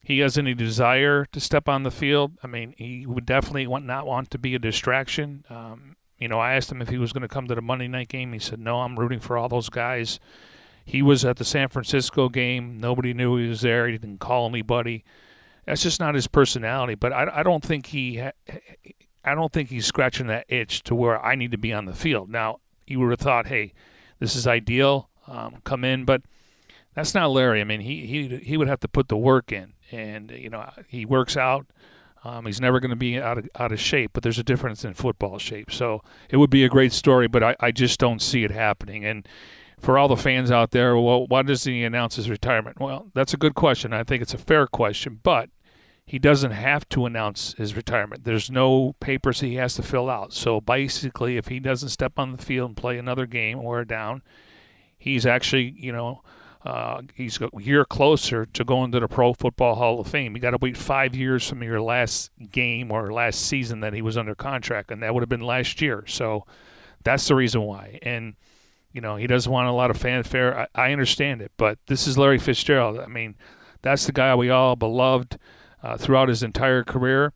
he 0.03 0.19
has 0.19 0.37
any 0.37 0.53
desire 0.53 1.25
to 1.33 1.41
step 1.41 1.69
on 1.69 1.83
the 1.83 1.91
field. 1.91 2.33
I 2.43 2.47
mean, 2.47 2.75
he 2.77 3.07
would 3.07 3.25
definitely 3.25 3.67
want, 3.67 3.87
not 3.87 4.07
want 4.07 4.31
to 4.33 4.39
be 4.39 4.55
a 4.55 4.59
distraction. 4.59 5.47
Um, 5.49 5.97
you 6.19 6.29
know, 6.29 6.39
I 6.39 6.55
asked 6.55 6.71
him 6.71 6.83
if 6.83 6.91
he 6.91 6.99
was 6.99 7.13
going 7.13 7.23
to 7.23 7.29
come 7.29 7.49
to 7.49 7.55
the 7.55 7.63
Monday 7.63 7.89
night 7.89 8.09
game. 8.09 8.33
He 8.33 8.39
said, 8.39 8.59
"No, 8.59 8.81
I'm 8.81 8.99
rooting 8.99 9.21
for 9.21 9.37
all 9.37 9.49
those 9.49 9.69
guys." 9.69 10.21
He 10.85 11.03
was 11.03 11.25
at 11.25 11.39
the 11.39 11.45
San 11.45 11.69
Francisco 11.69 12.29
game. 12.29 12.79
Nobody 12.79 13.15
knew 13.15 13.37
he 13.37 13.49
was 13.49 13.63
there. 13.63 13.89
He 13.89 13.97
didn't 13.97 14.21
call 14.21 14.47
anybody. 14.47 15.05
That's 15.67 15.83
just 15.83 15.99
not 15.99 16.15
his 16.15 16.27
personality. 16.27 16.95
But 16.95 17.13
I, 17.13 17.41
I 17.41 17.43
don't 17.43 17.65
think 17.65 17.87
he, 17.87 18.21
I 18.21 19.35
don't 19.35 19.53
think 19.53 19.71
he's 19.71 19.87
scratching 19.87 20.27
that 20.27 20.45
itch 20.49 20.83
to 20.85 20.95
where 20.95 21.25
I 21.25 21.35
need 21.37 21.53
to 21.53 21.59
be 21.59 21.73
on 21.73 21.87
the 21.87 21.95
field. 21.95 22.29
Now, 22.29 22.61
you 22.87 23.01
would 23.01 23.11
have 23.11 23.21
thought, 23.21 23.47
hey, 23.47 23.73
this 24.19 24.37
is 24.37 24.47
ideal. 24.47 25.09
Um, 25.27 25.57
come 25.65 25.85
in, 25.85 26.05
but 26.05 26.23
that's 26.95 27.15
not 27.15 27.31
Larry. 27.31 27.61
I 27.61 27.65
mean, 27.65 27.81
he 27.81 28.07
he 28.07 28.37
he 28.39 28.57
would 28.57 28.69
have 28.69 28.81
to 28.81 28.89
put 28.89 29.09
the 29.09 29.17
work 29.17 29.53
in, 29.53 29.73
and 29.91 30.31
you 30.31 30.51
know, 30.51 30.71
he 30.89 31.05
works 31.05 31.37
out. 31.37 31.67
Um, 32.25 32.47
he's 32.47 32.61
never 32.61 32.81
going 32.81 32.91
to 32.91 32.97
be 32.97 33.21
out 33.21 33.37
of, 33.37 33.49
out 33.57 33.71
of 33.71 33.79
shape, 33.79 34.13
but 34.15 34.23
there's 34.23 34.39
a 34.39 34.45
difference 34.45 34.83
in 34.83 34.95
football 34.95 35.39
shape. 35.39 35.71
So 35.71 36.03
it 36.31 36.39
would 36.39 36.49
be 36.49 36.65
a 36.65 36.71
great 36.71 36.95
story, 36.95 37.29
but 37.29 37.43
I, 37.43 37.57
I 37.61 37.71
just 37.71 38.01
don't 38.01 38.23
see 38.23 38.45
it 38.45 38.51
happening. 38.51 39.05
And 39.05 39.29
for 39.79 39.99
all 39.99 40.09
the 40.09 40.17
fans 40.17 40.51
out 40.51 40.71
there, 40.71 40.97
well, 40.97 41.27
why 41.27 41.43
does 41.43 41.65
he 41.65 41.85
announce 41.85 42.17
his 42.17 42.31
retirement? 42.31 42.81
Well, 42.81 43.09
that's 43.13 43.35
a 43.35 43.37
good 43.37 43.55
question. 43.55 43.93
I 43.93 44.05
think 44.05 44.23
it's 44.23 44.33
a 44.33 44.39
fair 44.39 44.67
question, 44.67 45.21
but 45.23 45.51
he 46.07 46.19
doesn't 46.19 46.53
have 46.53 46.89
to 46.91 47.05
announce 47.05 47.55
his 47.59 47.77
retirement. 47.77 48.25
There's 48.25 48.51
no 48.51 48.95
papers 49.01 49.41
he 49.41 49.57
has 49.57 49.75
to 49.75 49.83
fill 49.83 50.09
out. 50.09 50.33
So 50.33 50.63
basically, 50.63 51.37
if 51.37 51.49
he 51.49 51.61
doesn't 51.61 51.91
step 51.91 52.19
on 52.19 52.33
the 52.33 52.43
field 52.43 52.71
and 52.71 52.77
play 52.77 52.97
another 52.97 53.27
game 53.27 53.59
or 53.59 53.85
down, 53.85 54.23
he's 55.05 55.27
actually, 55.27 55.75
you 55.77 55.93
know, 55.93 56.23
uh, 56.65 57.03
he's 57.15 57.39
a 57.39 57.51
year 57.59 57.85
closer 57.85 58.47
to 58.47 58.65
going 58.65 58.91
to 58.91 58.99
the 58.99 59.07
Pro 59.07 59.35
Football 59.35 59.75
Hall 59.75 60.01
of 60.01 60.07
Fame. 60.07 60.35
You 60.35 60.41
got 60.41 60.53
to 60.53 60.59
wait 60.63 60.79
five 60.79 61.15
years 61.15 61.47
from 61.47 61.63
your 61.63 61.83
last 61.83 62.31
game 62.51 62.91
or 62.91 63.13
last 63.13 63.43
season 63.43 63.81
that 63.81 63.93
he 63.93 64.01
was 64.01 64.17
under 64.17 64.35
contract, 64.35 64.91
and 64.91 65.03
that 65.03 65.13
would 65.13 65.21
have 65.21 65.29
been 65.29 65.43
last 65.43 65.83
year. 65.83 66.05
So 66.07 66.47
that's 67.03 67.29
the 67.29 67.35
reason 67.35 67.61
why. 67.61 67.99
And 68.01 68.35
you 68.93 69.03
know 69.03 69.17
he 69.17 69.27
doesn't 69.27 69.53
want 69.53 69.69
a 69.69 69.73
lot 69.73 69.91
of 69.91 69.99
fanfare. 69.99 70.59
I, 70.61 70.87
I 70.87 70.93
understand 70.93 71.43
it, 71.43 71.53
but 71.59 71.79
this 71.87 72.07
is 72.07 72.17
Larry 72.17 72.39
Fitzgerald. 72.39 72.99
I 72.99 73.09
mean, 73.09 73.35
that's 73.83 74.07
the 74.07 74.13
guy 74.13 74.35
we 74.35 74.49
all 74.49 74.75
beloved 74.75 75.39
uh, 75.83 75.99
throughout 75.99 76.31
his 76.31 76.43
entire 76.43 76.83
career, 76.83 77.35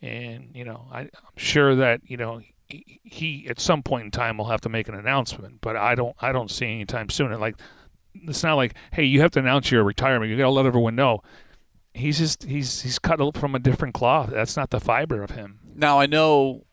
and 0.00 0.48
you 0.54 0.64
know 0.64 0.86
I, 0.90 1.00
I'm 1.00 1.36
sure 1.36 1.74
that 1.74 2.00
you 2.04 2.16
know 2.16 2.40
he, 2.70 3.46
at 3.48 3.60
some 3.60 3.82
point 3.82 4.04
in 4.04 4.10
time 4.10 4.38
will 4.38 4.46
have 4.46 4.60
to 4.62 4.68
make 4.68 4.88
an 4.88 4.94
announcement, 4.94 5.60
but 5.60 5.76
I 5.76 5.94
don't 5.94 6.16
I 6.20 6.32
don't 6.32 6.50
see 6.50 6.66
any 6.66 6.84
time 6.84 7.08
soon. 7.08 7.32
And 7.32 7.40
like 7.40 7.56
it's 8.14 8.42
not 8.42 8.54
like, 8.54 8.74
hey, 8.92 9.04
you 9.04 9.20
have 9.20 9.30
to 9.32 9.38
announce 9.38 9.70
your 9.70 9.84
retirement. 9.84 10.30
You 10.30 10.36
got 10.36 10.44
to 10.44 10.50
let 10.50 10.66
everyone 10.66 10.96
know. 10.96 11.22
He's 11.94 12.18
just 12.18 12.44
he's 12.44 12.82
he's 12.82 12.98
cut 12.98 13.36
from 13.36 13.54
a 13.54 13.58
different 13.58 13.94
cloth. 13.94 14.30
That's 14.30 14.56
not 14.56 14.70
the 14.70 14.80
fiber 14.80 15.22
of 15.22 15.30
him. 15.30 15.60
Now 15.74 15.98
I 15.98 16.06
know 16.06 16.64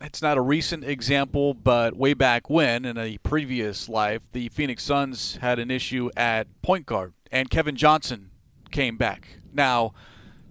it's 0.00 0.22
not 0.22 0.38
a 0.38 0.40
recent 0.40 0.84
example, 0.84 1.52
but 1.52 1.94
way 1.94 2.14
back 2.14 2.48
when, 2.48 2.84
in 2.84 2.96
a 2.96 3.18
previous 3.18 3.88
life, 3.88 4.22
the 4.32 4.48
Phoenix 4.48 4.82
Suns 4.82 5.36
had 5.36 5.58
an 5.58 5.70
issue 5.70 6.10
at 6.16 6.46
point 6.62 6.86
guard, 6.86 7.12
and 7.30 7.50
Kevin 7.50 7.76
Johnson 7.76 8.30
came 8.70 8.96
back. 8.96 9.28
Now, 9.52 9.92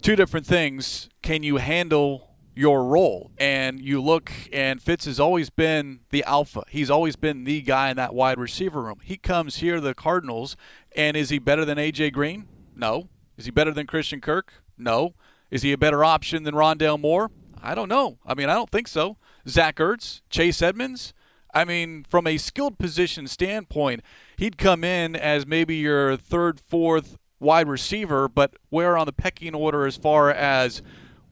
two 0.02 0.16
different 0.16 0.46
things. 0.46 1.10
Can 1.24 1.42
you 1.42 1.58
handle 1.58 2.29
your 2.60 2.84
role. 2.84 3.32
And 3.38 3.80
you 3.80 4.02
look, 4.02 4.34
and 4.52 4.82
Fitz 4.82 5.06
has 5.06 5.18
always 5.18 5.50
been 5.50 6.02
the 6.10 6.26
alpha. 6.26 6.64
He's 6.68 6.90
always 6.90 7.16
been 7.16 7.46
the 7.46 7.62
guy 7.62 7.90
in 7.90 7.96
that 7.96 8.14
wide 8.14 8.38
receiver 8.38 8.82
room. 8.82 9.00
He 9.02 9.16
comes 9.16 9.58
here, 9.58 9.80
the 9.80 9.94
Cardinals, 9.94 10.58
and 10.94 11.16
is 11.16 11.30
he 11.30 11.40
better 11.40 11.64
than 11.64 11.80
A.J. 11.80 12.12
Green? 12.12 12.50
No. 12.76 13.08
Is 13.38 13.46
he 13.46 13.52
better 13.52 13.72
than 13.72 13.88
Christian 13.88 14.20
Kirk? 14.20 14.56
No. 14.78 15.14
Is 15.50 15.62
he 15.62 15.72
a 15.72 15.78
better 15.78 16.04
option 16.04 16.44
than 16.44 16.54
Rondale 16.54 17.00
Moore? 17.00 17.32
I 17.64 17.76
don't 17.76 17.88
know. 17.88 18.18
I 18.26 18.34
mean, 18.34 18.50
I 18.50 18.56
don't 18.56 18.70
think 18.70 18.90
so. 18.90 19.16
Zach 19.48 19.78
Ertz, 19.78 20.20
Chase 20.30 20.62
Edmonds. 20.62 21.14
I 21.54 21.64
mean, 21.64 22.06
from 22.10 22.28
a 22.28 22.38
skilled 22.38 22.78
position 22.78 23.28
standpoint, 23.28 24.02
he'd 24.36 24.58
come 24.58 24.84
in 24.84 25.16
as 25.16 25.48
maybe 25.48 25.78
your 25.78 26.18
third, 26.18 26.60
fourth 26.60 27.18
wide 27.40 27.70
receiver, 27.70 28.28
but 28.28 28.58
where 28.68 28.98
on 28.98 29.06
the 29.06 29.14
pecking 29.14 29.56
order 29.56 29.86
as 29.86 29.96
far 29.96 30.30
as 30.30 30.82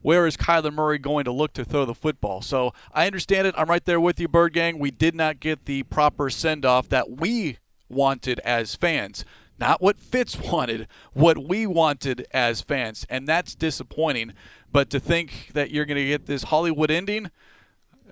where 0.02 0.28
is 0.28 0.38
Kyler 0.38 0.74
Murray 0.74 0.98
going 0.98 1.26
to 1.26 1.32
look 1.32 1.54
to 1.54 1.66
throw 1.66 1.86
the 1.86 1.96
football? 1.96 2.42
So 2.42 2.74
I 2.94 3.08
understand 3.08 3.48
it. 3.48 3.56
I'm 3.58 3.70
right 3.70 3.84
there 3.84 4.00
with 4.00 4.20
you, 4.20 4.28
Bird 4.28 4.54
Gang. 4.54 4.80
We 4.80 4.92
did 4.92 5.16
not 5.16 5.40
get 5.40 5.66
the 5.66 5.84
proper 5.84 6.30
send 6.30 6.66
off 6.66 6.90
that 6.90 7.10
we 7.12 7.58
wanted 7.90 8.40
as 8.40 8.76
fans. 8.76 9.26
Not 9.60 9.82
what 9.82 10.00
Fitz 10.00 10.38
wanted, 10.52 10.88
what 11.14 11.38
we 11.38 11.66
wanted 11.66 12.28
as 12.32 12.62
fans. 12.62 13.06
And 13.10 13.28
that's 13.28 13.56
disappointing. 13.56 14.34
But 14.72 14.90
to 14.92 15.00
think 15.00 15.52
that 15.54 15.72
you're 15.72 15.86
going 15.86 15.98
to 15.98 16.08
get 16.08 16.26
this 16.26 16.44
Hollywood 16.44 16.92
ending, 16.92 17.32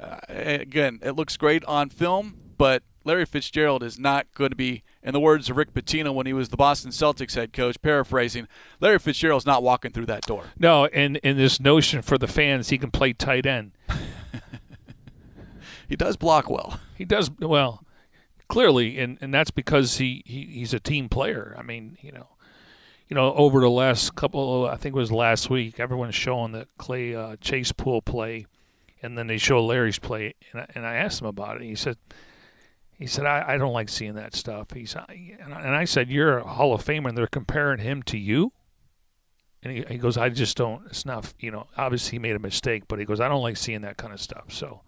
uh, 0.01 0.19
again, 0.27 0.99
it 1.01 1.11
looks 1.11 1.37
great 1.37 1.63
on 1.65 1.89
film, 1.89 2.37
but 2.57 2.83
Larry 3.03 3.25
Fitzgerald 3.25 3.83
is 3.83 3.99
not 3.99 4.27
going 4.33 4.49
to 4.49 4.55
be 4.55 4.83
In 5.05 5.13
the 5.13 5.19
words 5.19 5.51
of 5.51 5.55
Rick 5.55 5.75
Pitino 5.75 6.15
when 6.15 6.25
he 6.25 6.33
was 6.33 6.49
the 6.49 6.57
Boston 6.57 6.89
Celtics 6.89 7.35
head 7.35 7.53
coach, 7.53 7.79
paraphrasing, 7.79 8.47
Larry 8.81 8.97
Fitzgerald's 8.97 9.45
not 9.45 9.61
walking 9.61 9.91
through 9.91 10.07
that 10.07 10.23
door. 10.23 10.45
No, 10.57 10.87
and 10.87 11.19
and 11.23 11.37
this 11.37 11.59
notion 11.59 12.01
for 12.01 12.17
the 12.17 12.27
fans, 12.27 12.69
he 12.69 12.79
can 12.79 12.89
play 12.89 13.13
tight 13.13 13.45
end. 13.45 13.73
he 15.87 15.95
does 15.95 16.17
block 16.17 16.49
well. 16.49 16.79
He 16.95 17.05
does 17.05 17.29
well, 17.39 17.85
clearly, 18.47 18.97
and 18.97 19.19
and 19.21 19.31
that's 19.31 19.51
because 19.51 19.97
he, 19.97 20.23
he 20.25 20.45
he's 20.45 20.73
a 20.73 20.79
team 20.79 21.07
player. 21.07 21.55
I 21.55 21.61
mean, 21.61 21.99
you 22.01 22.11
know, 22.11 22.29
you 23.07 23.13
know, 23.13 23.31
over 23.35 23.59
the 23.59 23.69
last 23.69 24.15
couple, 24.15 24.65
I 24.65 24.75
think 24.75 24.95
it 24.95 24.99
was 24.99 25.11
last 25.11 25.51
week, 25.51 25.79
everyone's 25.79 26.15
showing 26.15 26.51
the 26.51 26.67
Clay 26.79 27.13
uh, 27.13 27.35
Chase 27.39 27.71
Pool 27.71 28.01
play, 28.01 28.47
and 29.03 29.15
then 29.15 29.27
they 29.27 29.37
show 29.37 29.63
Larry's 29.63 29.99
play, 29.99 30.33
and 30.51 30.61
I, 30.61 30.65
and 30.73 30.83
I 30.83 30.95
asked 30.95 31.21
him 31.21 31.27
about 31.27 31.57
it. 31.57 31.63
He 31.63 31.75
said, 31.75 31.97
he 32.97 33.07
said, 33.07 33.25
I, 33.25 33.53
I 33.53 33.57
don't 33.57 33.73
like 33.73 33.89
seeing 33.89 34.15
that 34.15 34.35
stuff. 34.35 34.71
He's 34.73 34.95
and 34.95 35.53
I 35.53 35.85
said, 35.85 36.09
you're 36.09 36.39
a 36.39 36.47
Hall 36.47 36.73
of 36.73 36.83
Famer, 36.83 37.09
and 37.09 37.17
they're 37.17 37.27
comparing 37.27 37.79
him 37.79 38.01
to 38.03 38.17
you. 38.17 38.53
And 39.61 39.73
he, 39.73 39.85
he 39.89 39.97
goes, 39.97 40.17
I 40.17 40.29
just 40.29 40.55
don't. 40.55 40.85
It's 40.87 41.05
not, 41.05 41.33
you 41.39 41.51
know. 41.51 41.67
Obviously, 41.75 42.11
he 42.11 42.19
made 42.19 42.35
a 42.35 42.39
mistake, 42.39 42.83
but 42.87 42.99
he 42.99 43.05
goes, 43.05 43.19
I 43.19 43.27
don't 43.27 43.41
like 43.41 43.57
seeing 43.57 43.81
that 43.81 43.97
kind 43.97 44.13
of 44.13 44.21
stuff. 44.21 44.45
So, 44.49 44.81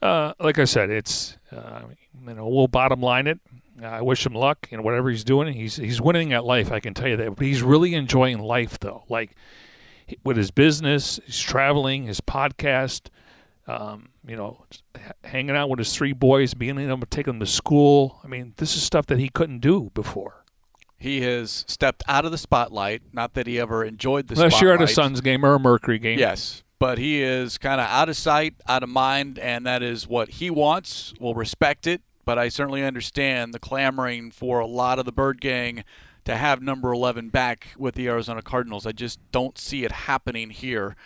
uh, 0.00 0.34
like 0.40 0.58
I 0.58 0.64
said, 0.64 0.90
it's 0.90 1.36
uh, 1.50 1.82
you 2.26 2.34
know 2.34 2.48
we'll 2.48 2.68
bottom 2.68 3.00
line 3.00 3.26
it. 3.26 3.40
I 3.82 4.02
wish 4.02 4.24
him 4.24 4.34
luck 4.34 4.68
in 4.70 4.82
whatever 4.82 5.10
he's 5.10 5.24
doing. 5.24 5.52
He's 5.52 5.76
he's 5.76 6.00
winning 6.00 6.32
at 6.32 6.44
life. 6.44 6.70
I 6.70 6.80
can 6.80 6.94
tell 6.94 7.08
you 7.08 7.16
that. 7.16 7.36
But 7.36 7.46
he's 7.46 7.62
really 7.62 7.94
enjoying 7.94 8.38
life 8.38 8.78
though. 8.78 9.04
Like 9.08 9.36
with 10.24 10.36
his 10.36 10.50
business, 10.50 11.20
he's 11.24 11.40
traveling, 11.40 12.04
his 12.04 12.20
podcast. 12.20 13.08
Um, 13.66 14.08
you 14.26 14.34
know, 14.36 14.64
hanging 15.22 15.54
out 15.54 15.68
with 15.70 15.78
his 15.78 15.94
three 15.94 16.12
boys, 16.12 16.52
being 16.52 16.78
able 16.78 16.98
to 16.98 17.06
take 17.06 17.26
them 17.26 17.38
to 17.38 17.46
school. 17.46 18.20
I 18.24 18.26
mean, 18.26 18.54
this 18.56 18.74
is 18.74 18.82
stuff 18.82 19.06
that 19.06 19.18
he 19.18 19.28
couldn't 19.28 19.60
do 19.60 19.90
before. 19.94 20.44
He 20.98 21.20
has 21.22 21.64
stepped 21.68 22.02
out 22.08 22.24
of 22.24 22.32
the 22.32 22.38
spotlight. 22.38 23.02
Not 23.12 23.34
that 23.34 23.46
he 23.46 23.58
ever 23.60 23.84
enjoyed 23.84 24.28
the 24.28 24.34
Unless 24.34 24.52
spotlight. 24.52 24.62
you're 24.62 24.74
at 24.74 24.82
a 24.82 24.88
Suns 24.88 25.20
game 25.20 25.44
or 25.44 25.54
a 25.54 25.60
Mercury 25.60 25.98
game. 25.98 26.18
Yes, 26.18 26.62
but 26.78 26.98
he 26.98 27.22
is 27.22 27.58
kind 27.58 27.80
of 27.80 27.86
out 27.88 28.08
of 28.08 28.16
sight, 28.16 28.54
out 28.68 28.82
of 28.82 28.88
mind, 28.88 29.38
and 29.38 29.64
that 29.66 29.82
is 29.82 30.08
what 30.08 30.28
he 30.30 30.50
wants. 30.50 31.14
We'll 31.20 31.34
respect 31.34 31.86
it, 31.86 32.02
but 32.24 32.38
I 32.38 32.48
certainly 32.48 32.82
understand 32.84 33.54
the 33.54 33.58
clamoring 33.60 34.32
for 34.32 34.58
a 34.58 34.66
lot 34.66 34.98
of 34.98 35.04
the 35.04 35.12
Bird 35.12 35.40
Gang 35.40 35.84
to 36.24 36.36
have 36.36 36.62
number 36.62 36.92
11 36.92 37.30
back 37.30 37.68
with 37.76 37.94
the 37.94 38.08
Arizona 38.08 38.42
Cardinals. 38.42 38.86
I 38.86 38.92
just 38.92 39.18
don't 39.32 39.58
see 39.58 39.84
it 39.84 39.92
happening 39.92 40.50
here 40.50 40.96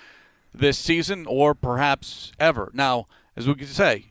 this 0.59 0.79
season 0.79 1.27
or 1.29 1.55
perhaps 1.55 2.33
ever. 2.39 2.71
Now, 2.75 3.07
as 3.37 3.47
we 3.47 3.55
can 3.55 3.67
say, 3.67 4.07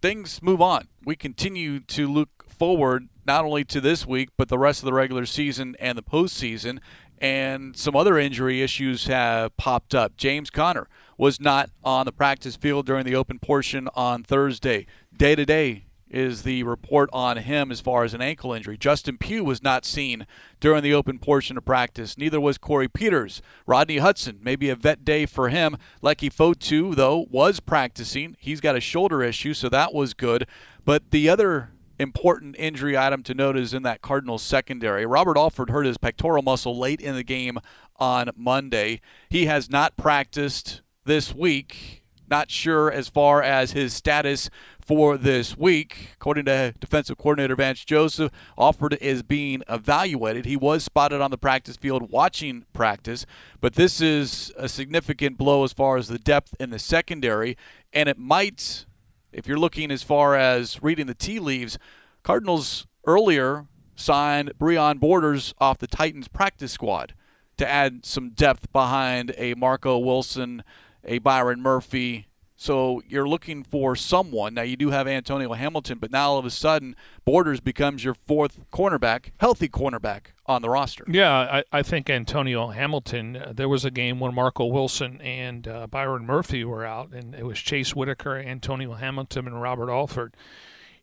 things 0.00 0.42
move 0.42 0.60
on. 0.60 0.88
We 1.04 1.16
continue 1.16 1.80
to 1.80 2.06
look 2.10 2.44
forward 2.48 3.08
not 3.24 3.44
only 3.44 3.64
to 3.64 3.80
this 3.80 4.06
week, 4.06 4.30
but 4.36 4.48
the 4.48 4.58
rest 4.58 4.80
of 4.80 4.86
the 4.86 4.92
regular 4.92 5.26
season 5.26 5.76
and 5.78 5.96
the 5.96 6.02
postseason. 6.02 6.78
And 7.18 7.76
some 7.76 7.94
other 7.94 8.18
injury 8.18 8.62
issues 8.62 9.06
have 9.06 9.56
popped 9.56 9.94
up. 9.94 10.16
James 10.16 10.50
Conner 10.50 10.88
was 11.16 11.40
not 11.40 11.70
on 11.84 12.06
the 12.06 12.12
practice 12.12 12.56
field 12.56 12.84
during 12.86 13.04
the 13.04 13.14
open 13.14 13.38
portion 13.38 13.88
on 13.94 14.24
Thursday. 14.24 14.86
Day 15.16 15.36
to 15.36 15.46
day, 15.46 15.84
is 16.12 16.42
the 16.42 16.62
report 16.62 17.08
on 17.12 17.38
him 17.38 17.72
as 17.72 17.80
far 17.80 18.04
as 18.04 18.14
an 18.14 18.20
ankle 18.20 18.52
injury. 18.52 18.76
Justin 18.76 19.18
Pugh 19.18 19.42
was 19.42 19.62
not 19.62 19.84
seen 19.84 20.26
during 20.60 20.82
the 20.82 20.94
open 20.94 21.18
portion 21.18 21.56
of 21.56 21.64
practice. 21.64 22.18
Neither 22.18 22.40
was 22.40 22.58
Corey 22.58 22.88
Peters. 22.88 23.40
Rodney 23.66 23.98
Hudson, 23.98 24.38
maybe 24.42 24.68
a 24.68 24.76
vet 24.76 25.04
day 25.04 25.26
for 25.26 25.48
him. 25.48 25.76
Leki 26.02 26.32
Fotu, 26.32 26.94
though, 26.94 27.26
was 27.30 27.60
practicing. 27.60 28.36
He's 28.38 28.60
got 28.60 28.76
a 28.76 28.80
shoulder 28.80 29.22
issue, 29.22 29.54
so 29.54 29.68
that 29.70 29.94
was 29.94 30.14
good. 30.14 30.46
But 30.84 31.10
the 31.10 31.28
other 31.28 31.70
important 31.98 32.56
injury 32.58 32.96
item 32.96 33.22
to 33.22 33.34
note 33.34 33.56
is 33.56 33.72
in 33.72 33.82
that 33.84 34.02
Cardinals 34.02 34.42
secondary. 34.42 35.06
Robert 35.06 35.38
Alford 35.38 35.70
hurt 35.70 35.86
his 35.86 35.98
pectoral 35.98 36.42
muscle 36.42 36.78
late 36.78 37.00
in 37.00 37.14
the 37.14 37.24
game 37.24 37.58
on 37.96 38.30
Monday. 38.36 39.00
He 39.30 39.46
has 39.46 39.70
not 39.70 39.96
practiced 39.96 40.82
this 41.04 41.34
week. 41.34 42.02
Not 42.28 42.50
sure 42.50 42.90
as 42.90 43.08
far 43.08 43.42
as 43.42 43.72
his 43.72 43.92
status 43.92 44.48
for 44.84 45.16
this 45.16 45.56
week. 45.56 46.10
According 46.14 46.46
to 46.46 46.74
defensive 46.78 47.18
coordinator 47.18 47.56
Vance 47.56 47.84
Joseph, 47.84 48.32
Alford 48.58 48.98
is 49.00 49.22
being 49.22 49.62
evaluated. 49.68 50.44
He 50.44 50.56
was 50.56 50.84
spotted 50.84 51.20
on 51.20 51.30
the 51.30 51.38
practice 51.38 51.76
field 51.76 52.10
watching 52.10 52.64
practice, 52.72 53.24
but 53.60 53.74
this 53.74 54.00
is 54.00 54.52
a 54.56 54.68
significant 54.68 55.38
blow 55.38 55.64
as 55.64 55.72
far 55.72 55.96
as 55.96 56.08
the 56.08 56.18
depth 56.18 56.54
in 56.58 56.70
the 56.70 56.78
secondary, 56.78 57.56
and 57.92 58.08
it 58.08 58.18
might, 58.18 58.86
if 59.32 59.46
you're 59.46 59.58
looking 59.58 59.90
as 59.90 60.02
far 60.02 60.36
as 60.36 60.82
reading 60.82 61.06
the 61.06 61.14
tea 61.14 61.38
leaves, 61.38 61.78
Cardinals 62.22 62.86
earlier 63.06 63.66
signed 63.94 64.52
Breon 64.58 64.98
Borders 64.98 65.54
off 65.58 65.78
the 65.78 65.86
Titans 65.86 66.28
practice 66.28 66.72
squad 66.72 67.14
to 67.56 67.68
add 67.68 68.04
some 68.04 68.30
depth 68.30 68.72
behind 68.72 69.34
a 69.36 69.54
Marco 69.54 69.98
Wilson, 69.98 70.64
a 71.04 71.18
Byron 71.18 71.60
Murphy, 71.60 72.26
so 72.62 73.02
you're 73.08 73.26
looking 73.26 73.64
for 73.64 73.96
someone. 73.96 74.54
Now 74.54 74.62
you 74.62 74.76
do 74.76 74.90
have 74.90 75.08
Antonio 75.08 75.52
Hamilton, 75.52 75.98
but 75.98 76.12
now 76.12 76.30
all 76.30 76.38
of 76.38 76.44
a 76.44 76.50
sudden 76.50 76.94
Borders 77.24 77.58
becomes 77.58 78.04
your 78.04 78.14
fourth 78.14 78.60
cornerback, 78.70 79.32
healthy 79.38 79.68
cornerback 79.68 80.26
on 80.46 80.62
the 80.62 80.70
roster. 80.70 81.04
Yeah, 81.08 81.32
I, 81.32 81.64
I 81.72 81.82
think 81.82 82.08
Antonio 82.08 82.68
Hamilton. 82.68 83.36
Uh, 83.36 83.52
there 83.52 83.68
was 83.68 83.84
a 83.84 83.90
game 83.90 84.20
when 84.20 84.32
Marco 84.32 84.66
Wilson 84.66 85.20
and 85.20 85.66
uh, 85.66 85.88
Byron 85.88 86.24
Murphy 86.24 86.64
were 86.64 86.86
out, 86.86 87.10
and 87.12 87.34
it 87.34 87.44
was 87.44 87.58
Jace 87.58 87.96
Whittaker, 87.96 88.36
Antonio 88.36 88.92
Hamilton, 88.92 89.48
and 89.48 89.60
Robert 89.60 89.90
Alford. 89.90 90.36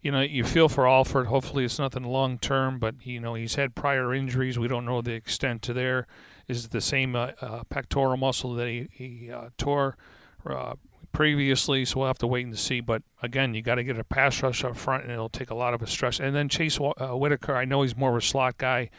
You 0.01 0.13
know, 0.13 0.21
you 0.21 0.45
feel 0.45 0.69
for 0.69 0.87
Alford. 0.87 1.27
Hopefully, 1.27 1.65
it's 1.65 1.77
nothing 1.77 2.03
long 2.03 2.37
term, 2.37 2.79
but 2.79 3.05
you 3.05 3.19
know 3.19 3.33
he's 3.33 3.55
had 3.55 3.75
prior 3.75 4.13
injuries. 4.13 4.57
We 4.57 4.69
don't 4.69 4.85
know 4.85 5.01
the 5.01 5.11
extent 5.11 5.61
to 5.63 5.73
there. 5.73 6.07
Is 6.47 6.69
the 6.69 6.81
same 6.81 7.17
uh, 7.17 7.31
uh 7.41 7.63
pectoral 7.65 8.15
muscle 8.15 8.53
that 8.55 8.67
he, 8.67 8.87
he 8.91 9.29
uh, 9.29 9.49
tore 9.57 9.97
uh, 10.45 10.75
previously, 11.11 11.85
so 11.85 11.99
we'll 11.99 12.07
have 12.07 12.17
to 12.19 12.27
wait 12.27 12.45
and 12.45 12.57
see. 12.57 12.79
But 12.79 13.03
again, 13.21 13.53
you 13.53 13.61
got 13.61 13.75
to 13.75 13.83
get 13.83 13.97
a 13.97 14.03
pass 14.03 14.41
rush 14.41 14.63
up 14.63 14.75
front, 14.75 15.03
and 15.03 15.11
it'll 15.11 15.29
take 15.29 15.49
a 15.49 15.55
lot 15.55 15.73
of 15.73 15.81
a 15.81 15.87
stress. 15.87 16.19
And 16.19 16.35
then 16.35 16.49
Jace 16.49 16.79
uh, 16.79 17.17
Whittaker, 17.17 17.55
I 17.55 17.65
know 17.65 17.81
he's 17.81 17.95
more 17.95 18.11
of 18.11 18.15
a 18.15 18.21
slot 18.21 18.57
guy. 18.57 18.89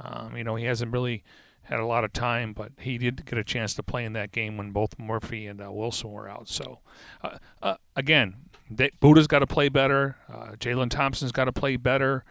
Um, 0.00 0.36
you 0.36 0.44
know, 0.44 0.56
he 0.56 0.64
hasn't 0.64 0.92
really 0.92 1.24
had 1.62 1.80
a 1.80 1.86
lot 1.86 2.04
of 2.04 2.12
time, 2.12 2.52
but 2.52 2.72
he 2.78 2.98
did 2.98 3.24
get 3.24 3.38
a 3.38 3.44
chance 3.44 3.74
to 3.74 3.82
play 3.82 4.04
in 4.04 4.12
that 4.12 4.30
game 4.30 4.56
when 4.56 4.70
both 4.70 4.98
Murphy 4.98 5.46
and 5.46 5.60
uh, 5.60 5.72
Wilson 5.72 6.12
were 6.12 6.28
out. 6.28 6.48
So, 6.48 6.80
uh, 7.24 7.38
uh, 7.62 7.76
again, 7.96 8.36
Budda's 9.00 9.26
got 9.26 9.40
to 9.40 9.46
play 9.46 9.68
better. 9.68 10.16
Uh, 10.32 10.52
Jalen 10.52 10.90
Thompson's 10.90 11.32
got 11.32 11.46
to 11.46 11.52
play 11.52 11.76
better 11.76 12.24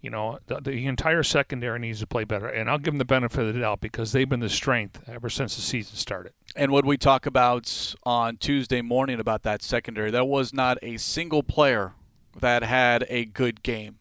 you 0.00 0.10
know, 0.10 0.38
the, 0.46 0.60
the, 0.60 0.86
entire 0.86 1.22
secondary 1.22 1.78
needs 1.78 2.00
to 2.00 2.06
play 2.06 2.24
better. 2.24 2.46
And 2.46 2.70
I'll 2.70 2.78
give 2.78 2.94
them 2.94 2.98
the 2.98 3.04
benefit 3.04 3.40
of 3.40 3.54
the 3.54 3.60
doubt 3.60 3.80
because 3.80 4.12
they've 4.12 4.28
been 4.28 4.40
the 4.40 4.48
strength 4.48 5.02
ever 5.08 5.28
since 5.28 5.56
the 5.56 5.62
season 5.62 5.96
started. 5.96 6.32
And 6.58 6.72
what 6.72 6.84
we 6.84 6.96
talk 6.98 7.24
about 7.24 7.94
on 8.02 8.36
Tuesday 8.36 8.82
morning 8.82 9.20
about 9.20 9.44
that 9.44 9.62
secondary, 9.62 10.10
there 10.10 10.24
was 10.24 10.52
not 10.52 10.76
a 10.82 10.96
single 10.96 11.44
player 11.44 11.94
that 12.40 12.64
had 12.64 13.06
a 13.08 13.26
good 13.26 13.62
game. 13.62 13.98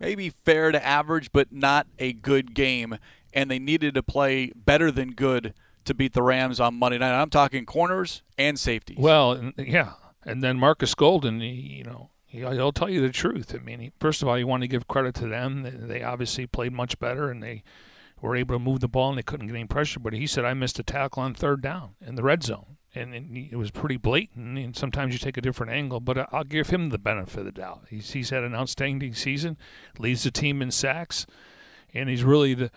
Maybe 0.00 0.28
fair 0.28 0.72
to 0.72 0.84
average, 0.84 1.30
but 1.30 1.52
not 1.52 1.86
a 2.00 2.12
good 2.12 2.52
game. 2.52 2.98
And 3.32 3.48
they 3.48 3.60
needed 3.60 3.94
to 3.94 4.02
play 4.02 4.50
better 4.56 4.90
than 4.90 5.12
good 5.12 5.54
to 5.84 5.94
beat 5.94 6.12
the 6.12 6.24
Rams 6.24 6.58
on 6.58 6.74
Monday 6.74 6.98
night. 6.98 7.14
I'm 7.14 7.30
talking 7.30 7.64
corners 7.64 8.22
and 8.36 8.58
safeties. 8.58 8.98
Well, 8.98 9.52
yeah. 9.56 9.92
And 10.26 10.42
then 10.42 10.58
Marcus 10.58 10.96
Golden, 10.96 11.40
you 11.40 11.84
know, 11.84 12.10
he'll 12.26 12.72
tell 12.72 12.90
you 12.90 13.02
the 13.02 13.10
truth. 13.10 13.54
I 13.54 13.58
mean, 13.58 13.92
first 14.00 14.20
of 14.20 14.26
all, 14.26 14.36
you 14.36 14.48
want 14.48 14.64
to 14.64 14.68
give 14.68 14.88
credit 14.88 15.14
to 15.14 15.28
them. 15.28 15.86
They 15.86 16.02
obviously 16.02 16.48
played 16.48 16.72
much 16.72 16.98
better 16.98 17.30
and 17.30 17.40
they 17.40 17.62
were 18.20 18.36
able 18.36 18.54
to 18.54 18.58
move 18.58 18.80
the 18.80 18.88
ball 18.88 19.10
and 19.10 19.18
they 19.18 19.22
couldn't 19.22 19.46
get 19.46 19.56
any 19.56 19.66
pressure. 19.66 20.00
But 20.00 20.12
he 20.12 20.26
said, 20.26 20.44
I 20.44 20.54
missed 20.54 20.78
a 20.78 20.82
tackle 20.82 21.22
on 21.22 21.34
third 21.34 21.62
down 21.62 21.94
in 22.04 22.14
the 22.14 22.22
red 22.22 22.42
zone. 22.42 22.76
And 22.92 23.14
it 23.36 23.56
was 23.56 23.70
pretty 23.70 23.96
blatant. 23.96 24.58
And 24.58 24.76
sometimes 24.76 25.12
you 25.12 25.18
take 25.20 25.36
a 25.36 25.40
different 25.40 25.72
angle, 25.72 26.00
but 26.00 26.32
I'll 26.32 26.44
give 26.44 26.70
him 26.70 26.88
the 26.88 26.98
benefit 26.98 27.38
of 27.38 27.44
the 27.44 27.52
doubt. 27.52 27.86
He's, 27.88 28.10
he's 28.12 28.30
had 28.30 28.42
an 28.42 28.54
outstanding 28.54 29.14
season, 29.14 29.56
leads 29.98 30.24
the 30.24 30.32
team 30.32 30.60
in 30.60 30.72
sacks, 30.72 31.24
and 31.94 32.08
he's 32.08 32.24
really 32.24 32.54
the, 32.54 32.70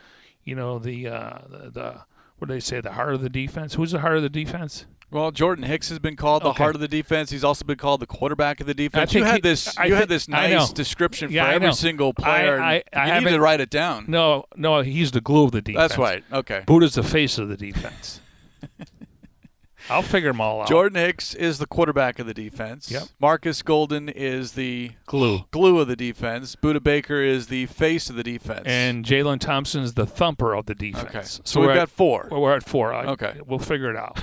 you 0.43 0.55
know, 0.55 0.77
the, 0.77 1.07
uh, 1.07 1.39
the, 1.49 1.71
the 1.71 2.01
what 2.37 2.47
do 2.47 2.53
they 2.53 2.59
say, 2.59 2.79
the 2.81 2.91
heart 2.91 3.15
of 3.15 3.21
the 3.21 3.29
defense. 3.29 3.73
Who's 3.75 3.91
the 3.91 4.01
heart 4.01 4.17
of 4.17 4.21
the 4.21 4.29
defense? 4.29 4.85
Well, 5.13 5.31
Jordan 5.31 5.63
Hicks 5.65 5.89
has 5.89 5.99
been 5.99 6.15
called 6.15 6.43
the 6.43 6.49
okay. 6.49 6.63
heart 6.63 6.75
of 6.75 6.81
the 6.81 6.87
defense. 6.87 7.29
He's 7.29 7.43
also 7.43 7.63
been 7.65 7.77
called 7.77 8.01
the 8.01 8.07
quarterback 8.07 8.59
of 8.59 8.67
the 8.67 8.73
defense. 8.73 9.13
You 9.13 9.23
had 9.23 9.43
this. 9.43 9.77
I 9.77 9.85
you 9.85 9.95
had 9.95 10.09
this 10.09 10.27
nice 10.27 10.73
description 10.73 11.31
yeah, 11.31 11.45
for 11.45 11.51
every 11.51 11.73
single 11.73 12.13
player. 12.13 12.59
I, 12.59 12.83
I, 12.91 13.11
I 13.11 13.19
you 13.19 13.25
need 13.25 13.31
to 13.31 13.39
write 13.39 13.61
it 13.61 13.69
down. 13.69 14.05
No, 14.07 14.45
no, 14.55 14.81
he's 14.81 15.11
the 15.11 15.21
glue 15.21 15.45
of 15.45 15.51
the 15.51 15.61
defense. 15.61 15.89
That's 15.89 15.99
right. 15.99 16.23
Okay. 16.31 16.63
Budda's 16.65 16.95
the 16.95 17.03
face 17.03 17.37
of 17.37 17.49
the 17.49 17.57
defense. 17.57 18.21
I'll 19.89 20.01
figure 20.01 20.31
them 20.31 20.39
all 20.39 20.61
out. 20.61 20.67
Jordan 20.69 20.97
Hicks 20.97 21.35
is 21.35 21.59
the 21.59 21.65
quarterback 21.65 22.17
of 22.19 22.25
the 22.25 22.33
defense. 22.33 22.89
Yep. 22.89 23.03
Marcus 23.19 23.61
Golden 23.61 24.07
is 24.07 24.53
the 24.53 24.91
glue 25.05 25.45
glue 25.51 25.79
of 25.79 25.87
the 25.87 25.95
defense. 25.95 26.55
Budda 26.55 26.81
Baker 26.81 27.21
is 27.21 27.47
the 27.47 27.65
face 27.65 28.09
of 28.09 28.15
the 28.15 28.23
defense. 28.23 28.63
And 28.65 29.03
Jalen 29.03 29.39
Thompson 29.39 29.83
is 29.83 29.93
the 29.93 30.05
thumper 30.05 30.55
of 30.55 30.65
the 30.67 30.75
defense. 30.75 31.09
Okay. 31.09 31.21
So, 31.23 31.41
so 31.43 31.61
we've 31.61 31.75
got 31.75 31.89
four. 31.89 32.29
Well, 32.31 32.41
we're 32.41 32.55
at 32.55 32.63
four. 32.63 32.93
okay. 32.93 33.39
We'll 33.45 33.59
figure 33.59 33.89
it 33.89 33.97
out. 33.97 34.19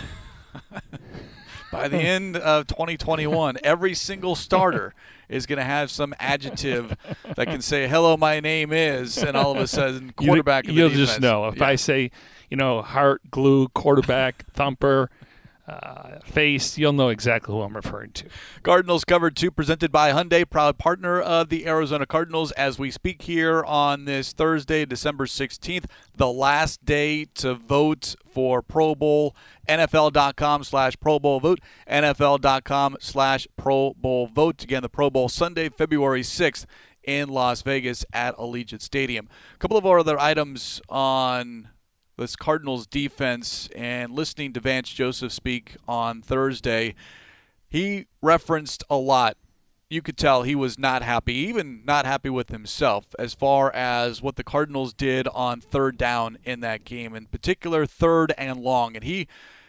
By 1.72 1.86
the 1.86 1.98
end 1.98 2.36
of 2.36 2.66
2021, 2.66 3.58
every 3.62 3.94
single 3.94 4.34
starter 4.34 4.92
is 5.28 5.46
going 5.46 5.58
to 5.58 5.64
have 5.64 5.88
some 5.90 6.12
adjective 6.18 6.96
that 7.36 7.46
can 7.46 7.62
say, 7.62 7.86
"Hello, 7.86 8.16
my 8.16 8.40
name 8.40 8.72
is," 8.72 9.18
and 9.18 9.36
all 9.36 9.52
of 9.52 9.58
a 9.58 9.68
sudden, 9.68 10.12
quarterback. 10.16 10.66
You, 10.66 10.82
will 10.82 10.90
just 10.90 11.20
know 11.20 11.46
if 11.46 11.58
yeah. 11.58 11.66
I 11.66 11.76
say, 11.76 12.10
you 12.50 12.56
know, 12.56 12.82
heart, 12.82 13.22
glue, 13.30 13.68
quarterback, 13.68 14.44
thumper 14.52 15.10
uh, 15.70 16.18
face, 16.24 16.76
you'll 16.76 16.92
know 16.92 17.08
exactly 17.08 17.54
who 17.54 17.62
I'm 17.62 17.76
referring 17.76 18.10
to. 18.12 18.24
Cardinals 18.62 19.04
covered 19.04 19.36
two, 19.36 19.50
presented 19.50 19.92
by 19.92 20.10
Hyundai, 20.10 20.48
proud 20.48 20.78
partner 20.78 21.20
of 21.20 21.48
the 21.48 21.66
Arizona 21.66 22.06
Cardinals. 22.06 22.50
As 22.52 22.78
we 22.78 22.90
speak 22.90 23.22
here 23.22 23.62
on 23.64 24.04
this 24.04 24.32
Thursday, 24.32 24.84
December 24.84 25.26
16th, 25.26 25.84
the 26.16 26.30
last 26.30 26.84
day 26.84 27.24
to 27.36 27.54
vote 27.54 28.16
for 28.26 28.62
Pro 28.62 28.94
Bowl. 28.94 29.36
NFL.com 29.68 30.64
slash 30.64 30.98
Pro 30.98 31.18
Bowl 31.20 31.38
vote. 31.38 31.60
NFL.com 31.88 32.96
slash 33.00 33.46
Pro 33.56 33.94
Bowl 33.94 34.26
vote. 34.26 34.64
Again, 34.64 34.82
the 34.82 34.88
Pro 34.88 35.08
Bowl 35.08 35.28
Sunday, 35.28 35.68
February 35.68 36.22
6th 36.22 36.66
in 37.04 37.28
Las 37.28 37.62
Vegas 37.62 38.04
at 38.12 38.36
Allegiant 38.36 38.82
Stadium. 38.82 39.28
A 39.54 39.58
couple 39.58 39.76
of 39.76 39.86
other 39.86 40.18
items 40.18 40.80
on 40.88 41.68
this 42.20 42.36
Cardinals 42.36 42.86
defense 42.86 43.70
and 43.74 44.12
listening 44.12 44.52
to 44.52 44.60
Vance 44.60 44.90
Joseph 44.90 45.32
speak 45.32 45.76
on 45.88 46.20
Thursday, 46.20 46.94
he 47.66 48.06
referenced 48.20 48.84
a 48.90 48.96
lot. 48.96 49.38
You 49.88 50.02
could 50.02 50.18
tell 50.18 50.42
he 50.42 50.54
was 50.54 50.78
not 50.78 51.02
happy, 51.02 51.32
even 51.32 51.82
not 51.86 52.04
happy 52.04 52.28
with 52.28 52.50
himself, 52.50 53.06
as 53.18 53.32
far 53.32 53.74
as 53.74 54.20
what 54.20 54.36
the 54.36 54.44
Cardinals 54.44 54.92
did 54.92 55.28
on 55.28 55.62
third 55.62 55.96
down 55.96 56.36
in 56.44 56.60
that 56.60 56.84
game, 56.84 57.14
in 57.14 57.24
particular 57.24 57.86
third 57.86 58.34
and 58.36 58.60
long. 58.60 58.96
And 58.96 59.04
he 59.04 59.26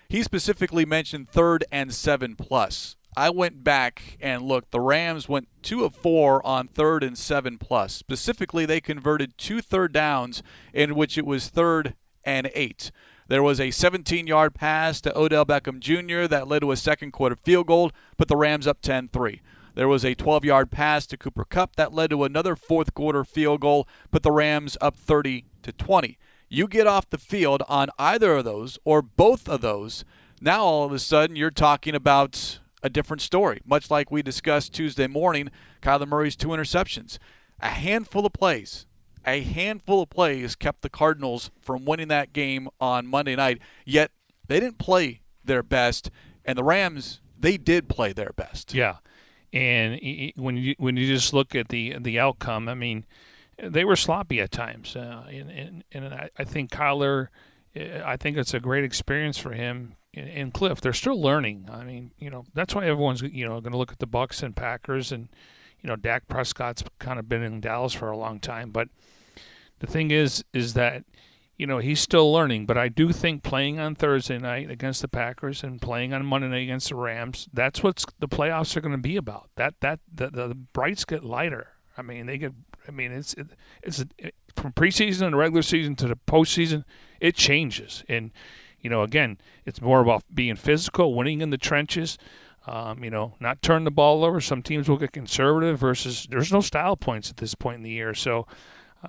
he 0.09 0.21
specifically 0.21 0.85
mentioned 0.85 1.29
third 1.29 1.63
and 1.71 1.93
seven 1.93 2.35
plus. 2.35 2.97
I 3.15 3.29
went 3.29 3.63
back 3.63 4.17
and 4.19 4.41
looked. 4.41 4.71
The 4.71 4.81
Rams 4.81 5.29
went 5.29 5.47
two 5.61 5.85
of 5.85 5.95
four 5.95 6.45
on 6.45 6.67
third 6.67 7.01
and 7.01 7.17
seven 7.17 7.57
plus. 7.57 7.93
Specifically, 7.93 8.65
they 8.65 8.81
converted 8.81 9.37
two 9.37 9.61
third 9.61 9.93
downs 9.93 10.43
in 10.73 10.95
which 10.95 11.17
it 11.17 11.25
was 11.25 11.47
third 11.47 11.95
and 12.23 12.49
eight. 12.53 12.91
There 13.27 13.43
was 13.43 13.59
a 13.59 13.71
17 13.71 14.27
yard 14.27 14.53
pass 14.53 14.99
to 15.01 15.17
Odell 15.17 15.45
Beckham 15.45 15.79
Jr. 15.79 16.27
that 16.27 16.47
led 16.47 16.59
to 16.59 16.71
a 16.71 16.77
second 16.77 17.11
quarter 17.11 17.35
field 17.35 17.67
goal, 17.67 17.91
put 18.17 18.27
the 18.27 18.35
Rams 18.35 18.67
up 18.67 18.81
10 18.81 19.07
3. 19.07 19.41
There 19.73 19.87
was 19.87 20.03
a 20.03 20.15
12 20.15 20.43
yard 20.43 20.69
pass 20.69 21.05
to 21.07 21.17
Cooper 21.17 21.45
Kupp 21.45 21.75
that 21.77 21.93
led 21.93 22.09
to 22.09 22.23
another 22.23 22.55
fourth 22.55 22.93
quarter 22.93 23.23
field 23.23 23.61
goal, 23.61 23.87
put 24.11 24.23
the 24.23 24.31
Rams 24.31 24.77
up 24.81 24.97
30 24.97 25.45
to 25.63 25.71
20. 25.71 26.17
You 26.49 26.67
get 26.67 26.87
off 26.87 27.09
the 27.09 27.17
field 27.17 27.63
on 27.69 27.89
either 27.97 28.35
of 28.35 28.43
those 28.43 28.77
or 28.83 29.01
both 29.01 29.47
of 29.47 29.61
those, 29.61 30.03
now 30.41 30.63
all 30.63 30.83
of 30.83 30.91
a 30.91 30.99
sudden 30.99 31.37
you're 31.37 31.51
talking 31.51 31.95
about 31.95 32.59
a 32.83 32.89
different 32.89 33.21
story. 33.21 33.61
Much 33.63 33.89
like 33.89 34.11
we 34.11 34.21
discussed 34.21 34.73
Tuesday 34.73 35.07
morning, 35.07 35.49
Kyler 35.81 36.07
Murray's 36.07 36.35
two 36.35 36.49
interceptions. 36.49 37.17
A 37.61 37.69
handful 37.69 38.25
of 38.25 38.33
plays 38.33 38.87
a 39.25 39.41
handful 39.41 40.03
of 40.03 40.09
plays 40.09 40.55
kept 40.55 40.81
the 40.81 40.89
Cardinals 40.89 41.51
from 41.61 41.85
winning 41.85 42.07
that 42.09 42.33
game 42.33 42.69
on 42.79 43.07
Monday 43.07 43.35
night. 43.35 43.59
Yet 43.85 44.11
they 44.47 44.59
didn't 44.59 44.77
play 44.77 45.21
their 45.43 45.63
best, 45.63 46.09
and 46.45 46.57
the 46.57 46.63
Rams 46.63 47.21
they 47.39 47.57
did 47.57 47.89
play 47.89 48.13
their 48.13 48.31
best. 48.35 48.73
Yeah, 48.73 48.97
and 49.53 49.99
when 50.35 50.57
you 50.57 50.75
when 50.77 50.97
you 50.97 51.07
just 51.07 51.33
look 51.33 51.55
at 51.55 51.69
the 51.69 51.95
the 51.99 52.19
outcome, 52.19 52.67
I 52.67 52.73
mean, 52.73 53.05
they 53.57 53.85
were 53.85 53.95
sloppy 53.95 54.39
at 54.39 54.51
times, 54.51 54.95
uh, 54.95 55.25
and, 55.29 55.51
and 55.51 55.83
and 55.91 56.29
I, 56.37 56.43
think 56.43 56.71
Kyler, 56.71 57.27
uh, 57.75 58.03
I 58.05 58.17
think 58.17 58.37
it's 58.37 58.53
a 58.53 58.59
great 58.59 58.83
experience 58.83 59.37
for 59.37 59.53
him 59.53 59.95
and 60.13 60.53
Kliff. 60.53 60.81
They're 60.81 60.93
still 60.93 61.21
learning. 61.21 61.69
I 61.71 61.83
mean, 61.83 62.11
you 62.17 62.29
know, 62.29 62.45
that's 62.53 62.75
why 62.75 62.85
everyone's 62.85 63.21
you 63.21 63.45
know 63.45 63.61
going 63.61 63.71
to 63.71 63.77
look 63.77 63.91
at 63.91 63.99
the 63.99 64.07
Bucks 64.07 64.43
and 64.43 64.55
Packers 64.55 65.11
and 65.11 65.29
you 65.81 65.87
know, 65.87 65.95
Dak 65.95 66.27
Prescott's 66.27 66.83
kind 66.99 67.19
of 67.19 67.27
been 67.27 67.41
in 67.41 67.59
Dallas 67.59 67.93
for 67.93 68.09
a 68.09 68.17
long 68.17 68.39
time, 68.39 68.69
but 68.71 68.89
the 69.81 69.87
thing 69.87 70.11
is, 70.11 70.43
is 70.53 70.75
that 70.75 71.03
you 71.57 71.67
know 71.67 71.79
he's 71.79 71.99
still 71.99 72.31
learning. 72.31 72.65
But 72.65 72.77
I 72.77 72.87
do 72.87 73.11
think 73.11 73.43
playing 73.43 73.79
on 73.79 73.95
Thursday 73.95 74.37
night 74.37 74.71
against 74.71 75.01
the 75.01 75.07
Packers 75.07 75.63
and 75.63 75.81
playing 75.81 76.13
on 76.13 76.25
Monday 76.25 76.47
night 76.47 76.63
against 76.63 76.89
the 76.89 76.95
Rams, 76.95 77.49
that's 77.51 77.83
what 77.83 78.05
the 78.19 78.27
playoffs 78.27 78.77
are 78.77 78.81
going 78.81 78.93
to 78.93 78.97
be 78.97 79.17
about. 79.17 79.49
That 79.55 79.73
that 79.81 79.99
the, 80.11 80.29
the 80.29 80.55
brights 80.55 81.03
get 81.03 81.23
lighter. 81.23 81.69
I 81.97 82.03
mean, 82.03 82.27
they 82.27 82.37
get. 82.37 82.53
I 82.87 82.91
mean, 82.91 83.11
it's 83.11 83.33
it, 83.33 83.47
it's 83.83 84.05
it, 84.17 84.35
from 84.55 84.71
preseason 84.73 85.23
and 85.23 85.37
regular 85.37 85.61
season 85.63 85.95
to 85.97 86.07
the 86.07 86.15
postseason, 86.15 86.83
it 87.19 87.35
changes. 87.35 88.03
And 88.07 88.31
you 88.79 88.89
know, 88.89 89.01
again, 89.03 89.39
it's 89.65 89.81
more 89.81 90.01
about 90.01 90.23
being 90.33 90.55
physical, 90.55 91.13
winning 91.15 91.41
in 91.41 91.49
the 91.49 91.57
trenches. 91.57 92.17
Um, 92.67 93.03
you 93.03 93.09
know, 93.09 93.33
not 93.39 93.63
turn 93.63 93.85
the 93.85 93.91
ball 93.91 94.23
over. 94.23 94.39
Some 94.39 94.61
teams 94.61 94.87
will 94.87 94.97
get 94.97 95.11
conservative 95.11 95.79
versus 95.79 96.27
there's 96.29 96.51
no 96.51 96.61
style 96.61 96.95
points 96.95 97.31
at 97.31 97.37
this 97.37 97.55
point 97.55 97.77
in 97.77 97.83
the 97.83 97.89
year. 97.89 98.13
So, 98.13 98.45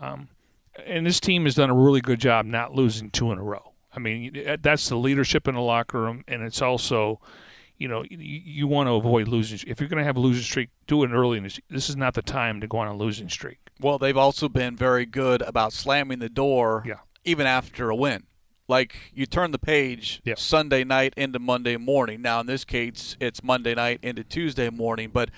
um, 0.01 0.29
and 0.87 1.07
this 1.07 1.21
team 1.21 1.45
has 1.45 1.55
done 1.55 1.71
a 1.71 1.75
really 1.75 2.01
good 2.01 2.21
job 2.21 2.47
not 2.47 2.75
losing 2.75 3.11
two 3.11 3.33
in 3.33 3.39
a 3.39 3.43
row. 3.43 3.73
I 3.95 3.99
mean, 3.99 4.37
eh, 4.37 4.57
that's 4.61 4.89
the 4.89 4.97
leadership 4.97 5.47
in 5.47 5.55
the 5.55 5.61
locker 5.61 6.01
room, 6.01 6.25
and 6.27 6.43
it's 6.43 6.63
also, 6.63 7.21
you 7.77 7.89
know, 7.89 8.05
you, 8.09 8.19
you 8.19 8.67
want 8.67 8.89
to 8.89 8.95
avoid 8.95 9.29
losing. 9.29 9.59
If 9.67 9.81
you're 9.81 9.89
going 9.89 9.99
to 9.99 10.05
have 10.05 10.17
a 10.17 10.21
losing 10.21 10.43
streak, 10.43 10.71
do 10.87 11.05
it 11.05 11.11
early. 11.11 11.39
In 11.39 11.45
this, 11.45 11.61
this 11.69 11.91
is 11.91 11.97
not 11.97 12.15
the 12.15 12.23
time 12.23 12.61
to 12.61 12.67
go 12.67 12.79
on 12.79 12.89
a 12.89 12.97
losing 12.97 13.29
streak. 13.29 13.59
Well, 13.81 13.99
they've 13.99 14.17
also 14.17 14.49
been 14.49 14.77
very 14.77 15.07
good 15.07 15.43
about 15.43 15.73
slamming 15.73 16.21
the 16.21 16.29
door, 16.29 16.85
yeah. 16.87 17.01
even 17.25 17.47
after 17.47 17.91
a 17.91 17.97
win 17.97 18.25
like 18.69 19.13
you 19.13 19.27
turn 19.27 19.51
the 19.51 19.59
page 19.59 20.23
yep. 20.25 20.39
Sunday 20.39 20.83
night 20.83 21.13
into 21.17 21.39
Monday 21.39 21.77
morning. 21.77 22.23
Now 22.23 22.41
in 22.41 22.47
this 22.47 22.65
case, 22.65 23.17
it's 23.21 23.43
Monday 23.43 23.75
night 23.75 24.01
into 24.03 24.25
Tuesday 24.25 24.71
morning, 24.71 25.11
but 25.13 25.31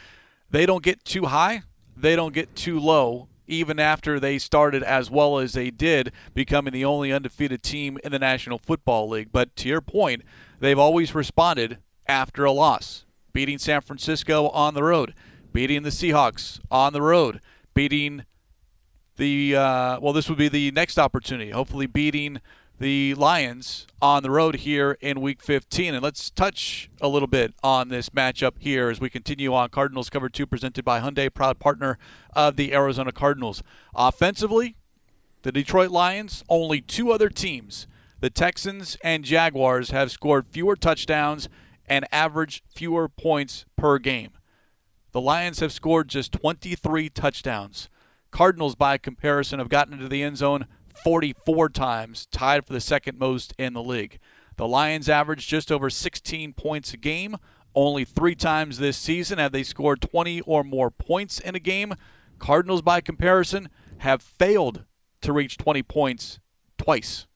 they 0.51 0.67
don't 0.67 0.85
get 0.85 1.05
too 1.05 1.25
high, 1.25 1.63
they 1.97 2.17
don't 2.17 2.33
get 2.33 2.55
too 2.55 2.79
low. 2.79 3.29
Even 3.47 3.79
after 3.79 4.19
they 4.19 4.39
started 4.39 4.83
as 4.83 5.11
well 5.11 5.39
as 5.39 5.53
they 5.53 5.71
did, 5.71 6.13
becoming 6.33 6.73
the 6.73 6.85
only 6.85 7.13
undefeated 7.13 7.63
team 7.63 7.99
in 8.03 8.13
the 8.13 8.19
National 8.19 8.59
Football 8.59 9.09
League. 9.09 9.31
But 9.33 9.55
to 9.57 9.69
your 9.69 9.81
point, 9.81 10.23
they've 10.61 10.79
always 10.79 11.15
responded 11.15 11.79
after 12.07 12.45
a 12.45 12.53
loss, 12.53 13.05
beating 13.33 13.59
San 13.59 13.81
Francisco 13.81 14.49
on 14.49 14.75
the 14.75 14.83
road, 14.83 15.15
beating 15.53 15.83
the 15.83 15.91
Seahawks 15.91 16.61
on 16.71 16.93
the 16.93 17.03
road, 17.03 17.41
beating 17.75 18.25
the 19.17 19.57
uh, 19.57 20.01
well, 20.01 20.13
this 20.13 20.29
would 20.29 20.39
be 20.39 20.49
the 20.49 20.71
next 20.73 20.99
opportunity. 20.99 21.51
Hopefully, 21.51 21.87
beating 21.87 22.41
the 22.85 23.15
Lions 23.15 23.87
on 24.03 24.23
the 24.23 24.31
road 24.31 24.57
here 24.57 24.99
in 25.01 25.23
Week 25.23 25.43
15. 25.43 25.95
And 25.95 26.03
let's 26.03 26.29
touch 26.29 26.91
a 27.01 27.09
little 27.09 27.27
bit 27.27 27.55
on 27.63 27.89
this 27.89 28.11
matchup 28.11 28.57
here 28.59 28.91
as 28.91 29.01
we 29.01 29.09
continue 29.09 29.55
on 29.55 29.71
Cardinals 29.71 30.11
Cover 30.11 30.29
2 30.29 30.45
presented 30.45 30.85
by 30.85 31.01
Hyundai, 31.01 31.33
proud 31.33 31.59
partner 31.59 31.97
of 32.37 32.57
the 32.57 32.75
Arizona 32.75 33.11
Cardinals. 33.11 33.63
Offensively, 33.95 34.77
the 35.45 35.51
Detroit 35.51 35.93
Lions, 35.93 36.45
only 36.51 36.83
two 36.83 37.11
other 37.11 37.31
teams, 37.31 37.87
the 38.21 38.29
Texans 38.29 38.99
and 39.03 39.25
Jaguars, 39.25 39.89
have 39.89 40.13
scored 40.13 40.47
fewer 40.51 40.77
touchdowns 40.77 41.49
and 41.87 42.07
averaged 42.13 42.65
fewer 42.69 43.09
points 43.09 43.65
per 43.77 43.99
game. 43.99 44.33
The 45.13 45.23
Lions 45.23 45.61
have 45.61 45.73
scored 45.73 46.09
just 46.09 46.33
23 46.33 47.09
touchdowns. 47.09 47.89
Cardinals, 48.31 48.75
by 48.75 48.99
comparison, 48.99 49.59
have 49.59 49.71
gotten 49.71 49.95
into 49.95 50.09
the 50.09 50.23
end 50.23 50.37
zone 50.37 50.67
44 51.03 51.69
times, 51.71 52.27
tied 52.27 52.67
for 52.67 52.73
the 52.73 52.81
second 52.81 53.19
most 53.19 53.53
in 53.59 53.73
the 53.73 53.83
league. 53.83 54.19
The 54.57 54.69
Lions 54.69 55.09
average 55.09 55.47
just 55.47 55.73
over 55.73 55.91
16 55.91 56.53
points 56.53 56.95
a 56.95 56.97
game. 56.97 57.37
Only 57.75 58.05
three 58.05 58.37
times 58.37 58.79
this 58.79 58.97
season 58.97 59.39
have 59.39 59.53
they 59.53 59.65
scored 59.65 60.01
20 60.01 60.43
or 60.43 60.63
more 60.63 60.91
points 60.91 61.41
in 61.41 61.55
a 61.55 61.61
game. 61.61 61.95
Cardinals, 62.39 62.83
by 62.83 63.01
comparison, 63.01 63.69
have 63.99 64.23
failed 64.23 64.85
to 65.23 65.33
reach 65.33 65.57
20 65.57 65.83
points 65.83 66.39
twice. 66.79 67.27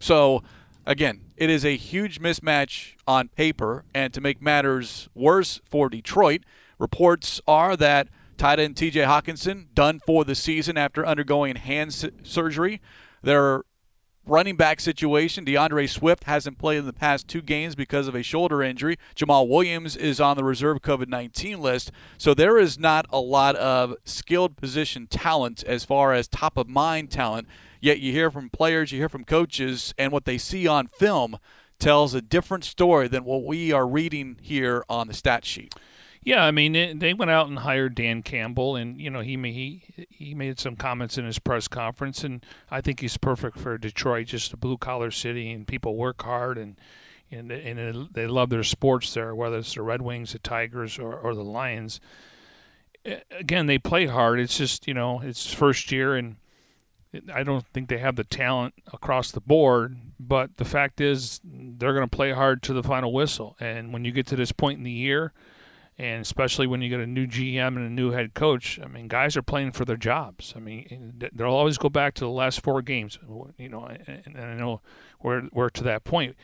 So, 0.00 0.42
again, 0.84 1.20
it 1.36 1.48
is 1.48 1.64
a 1.64 1.76
huge 1.76 2.20
mismatch 2.20 2.94
on 3.06 3.28
paper. 3.28 3.84
And 3.94 4.12
to 4.14 4.20
make 4.20 4.42
matters 4.42 5.08
worse 5.14 5.60
for 5.64 5.88
Detroit, 5.88 6.42
reports 6.78 7.40
are 7.46 7.76
that 7.76 8.08
Tight 8.36 8.58
end 8.58 8.76
TJ 8.76 9.06
Hockenson 9.06 9.66
done 9.74 10.00
for 10.00 10.24
the 10.24 10.34
season 10.34 10.76
after 10.76 11.06
undergoing 11.06 11.56
hand 11.56 11.94
surgery. 12.22 12.80
Their 13.22 13.62
running 14.26 14.56
back 14.56 14.80
situation, 14.80 15.44
D'Andre 15.44 15.86
Swift 15.86 16.24
hasn't 16.24 16.58
played 16.58 16.78
in 16.78 16.86
the 16.86 16.92
past 16.92 17.28
two 17.28 17.42
games 17.42 17.74
because 17.74 18.08
of 18.08 18.14
a 18.14 18.22
shoulder 18.22 18.62
injury. 18.62 18.96
Jamaal 19.16 19.48
Williams 19.48 19.96
is 19.96 20.20
on 20.20 20.36
the 20.36 20.44
reserve 20.44 20.80
COVID 20.80 21.08
19 21.08 21.60
list. 21.60 21.90
So 22.18 22.34
there 22.34 22.58
is 22.58 22.78
not 22.78 23.06
a 23.10 23.20
lot 23.20 23.56
of 23.56 23.94
skilled 24.04 24.56
position 24.56 25.06
talent 25.06 25.64
as 25.64 25.84
far 25.84 26.12
as 26.12 26.28
top 26.28 26.56
of 26.56 26.68
mind 26.68 27.10
talent. 27.10 27.48
Yet 27.80 27.98
you 27.98 28.12
hear 28.12 28.30
from 28.30 28.48
players, 28.48 28.92
you 28.92 28.98
hear 28.98 29.08
from 29.08 29.24
coaches, 29.24 29.92
and 29.98 30.12
what 30.12 30.24
they 30.24 30.38
see 30.38 30.68
on 30.68 30.86
film 30.86 31.38
tells 31.80 32.14
a 32.14 32.22
different 32.22 32.64
story 32.64 33.08
than 33.08 33.24
what 33.24 33.44
we 33.44 33.72
are 33.72 33.86
reading 33.86 34.38
here 34.40 34.84
on 34.88 35.08
the 35.08 35.14
stat 35.14 35.44
sheet. 35.44 35.74
Yeah, 36.24 36.44
I 36.44 36.52
mean 36.52 36.98
they 36.98 37.14
went 37.14 37.32
out 37.32 37.48
and 37.48 37.58
hired 37.58 37.96
Dan 37.96 38.22
Campbell, 38.22 38.76
and 38.76 39.00
you 39.00 39.10
know 39.10 39.20
he 39.20 39.36
he 39.36 40.06
he 40.08 40.34
made 40.34 40.60
some 40.60 40.76
comments 40.76 41.18
in 41.18 41.24
his 41.24 41.40
press 41.40 41.66
conference, 41.66 42.22
and 42.22 42.44
I 42.70 42.80
think 42.80 43.00
he's 43.00 43.16
perfect 43.16 43.58
for 43.58 43.76
Detroit, 43.76 44.28
just 44.28 44.52
a 44.52 44.56
blue 44.56 44.78
collar 44.78 45.10
city, 45.10 45.50
and 45.50 45.66
people 45.66 45.96
work 45.96 46.22
hard, 46.22 46.58
and 46.58 46.78
and 47.32 47.50
and 47.50 48.08
they 48.12 48.28
love 48.28 48.50
their 48.50 48.62
sports 48.62 49.12
there, 49.14 49.34
whether 49.34 49.58
it's 49.58 49.74
the 49.74 49.82
Red 49.82 50.02
Wings, 50.02 50.32
the 50.32 50.38
Tigers, 50.38 50.96
or, 50.98 51.12
or 51.12 51.34
the 51.34 51.42
Lions. 51.42 52.00
Again, 53.32 53.66
they 53.66 53.78
play 53.78 54.06
hard. 54.06 54.38
It's 54.38 54.56
just 54.56 54.86
you 54.86 54.94
know 54.94 55.20
it's 55.22 55.52
first 55.52 55.90
year, 55.90 56.14
and 56.14 56.36
I 57.34 57.42
don't 57.42 57.66
think 57.66 57.88
they 57.88 57.98
have 57.98 58.14
the 58.14 58.22
talent 58.22 58.74
across 58.92 59.32
the 59.32 59.40
board. 59.40 59.96
But 60.20 60.56
the 60.56 60.64
fact 60.64 61.00
is, 61.00 61.40
they're 61.42 61.94
going 61.94 62.08
to 62.08 62.16
play 62.16 62.30
hard 62.30 62.62
to 62.62 62.72
the 62.72 62.84
final 62.84 63.12
whistle. 63.12 63.56
And 63.58 63.92
when 63.92 64.04
you 64.04 64.12
get 64.12 64.28
to 64.28 64.36
this 64.36 64.52
point 64.52 64.78
in 64.78 64.84
the 64.84 64.92
year, 64.92 65.32
and 66.02 66.22
especially 66.22 66.66
when 66.66 66.82
you 66.82 66.88
get 66.88 67.00
a 67.00 67.06
new 67.06 67.26
GM 67.26 67.68
and 67.68 67.86
a 67.86 67.90
new 67.90 68.10
head 68.10 68.34
coach, 68.34 68.80
I 68.82 68.88
mean, 68.88 69.08
guys 69.08 69.36
are 69.36 69.42
playing 69.42 69.72
for 69.72 69.84
their 69.84 69.96
jobs. 69.96 70.52
I 70.56 70.60
mean, 70.60 71.14
they'll 71.32 71.46
always 71.48 71.78
go 71.78 71.88
back 71.88 72.14
to 72.14 72.24
the 72.24 72.30
last 72.30 72.60
four 72.60 72.82
games. 72.82 73.18
You 73.58 73.68
know, 73.68 73.84
and 74.06 74.36
I 74.38 74.54
know 74.54 74.80
we're 75.22 75.48
we're 75.52 75.70
to 75.70 75.84
that 75.84 76.04
point 76.04 76.36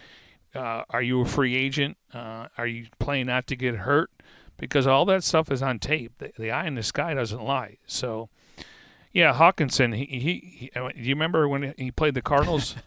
uh, 0.55 0.83
are 0.91 1.03
you 1.03 1.21
a 1.21 1.25
free 1.25 1.57
agent? 1.57 1.97
Uh, 2.13 2.47
are 2.57 2.67
you 2.67 2.87
playing 2.99 3.27
not 3.27 3.47
to 3.49 3.57
get 3.57 3.77
hurt? 3.77 4.11
Because 4.57 4.87
all 4.87 5.05
that 5.07 5.23
stuff 5.23 5.51
is 5.53 5.63
on 5.63 5.79
tape. 5.79 6.13
The, 6.19 6.33
the 6.37 6.51
eye 6.51 6.67
in 6.67 6.75
the 6.75 6.83
sky 6.83 7.15
doesn't 7.15 7.43
lie. 7.43 7.79
So, 7.87 8.29
yeah, 9.13 9.33
Hockenson. 9.33 9.95
He, 9.95 10.05
he, 10.05 10.19
he 10.19 10.71
do 10.75 10.91
you 10.95 11.15
remember 11.15 11.49
when 11.49 11.75
he 11.79 11.91
played 11.91 12.15
the 12.15 12.23
Cardinals? 12.23 12.75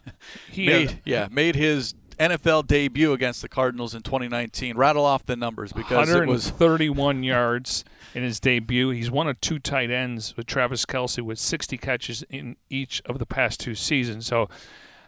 He 0.52 0.66
made, 0.66 0.90
had, 0.90 1.00
yeah 1.04 1.28
made 1.32 1.56
his 1.56 1.94
NFL 2.22 2.66
debut 2.68 3.12
against 3.12 3.42
the 3.42 3.48
Cardinals 3.48 3.94
in 3.94 4.02
2019. 4.02 4.76
Rattle 4.76 5.04
off 5.04 5.26
the 5.26 5.34
numbers 5.34 5.72
because 5.72 6.08
it 6.08 6.26
was 6.26 6.50
31 6.50 7.24
yards 7.24 7.84
in 8.14 8.22
his 8.22 8.38
debut. 8.38 8.90
He's 8.90 9.10
one 9.10 9.26
of 9.26 9.40
two 9.40 9.58
tight 9.58 9.90
ends 9.90 10.36
with 10.36 10.46
Travis 10.46 10.86
Kelce 10.86 11.20
with 11.20 11.38
60 11.38 11.76
catches 11.78 12.22
in 12.30 12.56
each 12.70 13.02
of 13.06 13.18
the 13.18 13.26
past 13.26 13.58
two 13.58 13.74
seasons. 13.74 14.26
So 14.26 14.48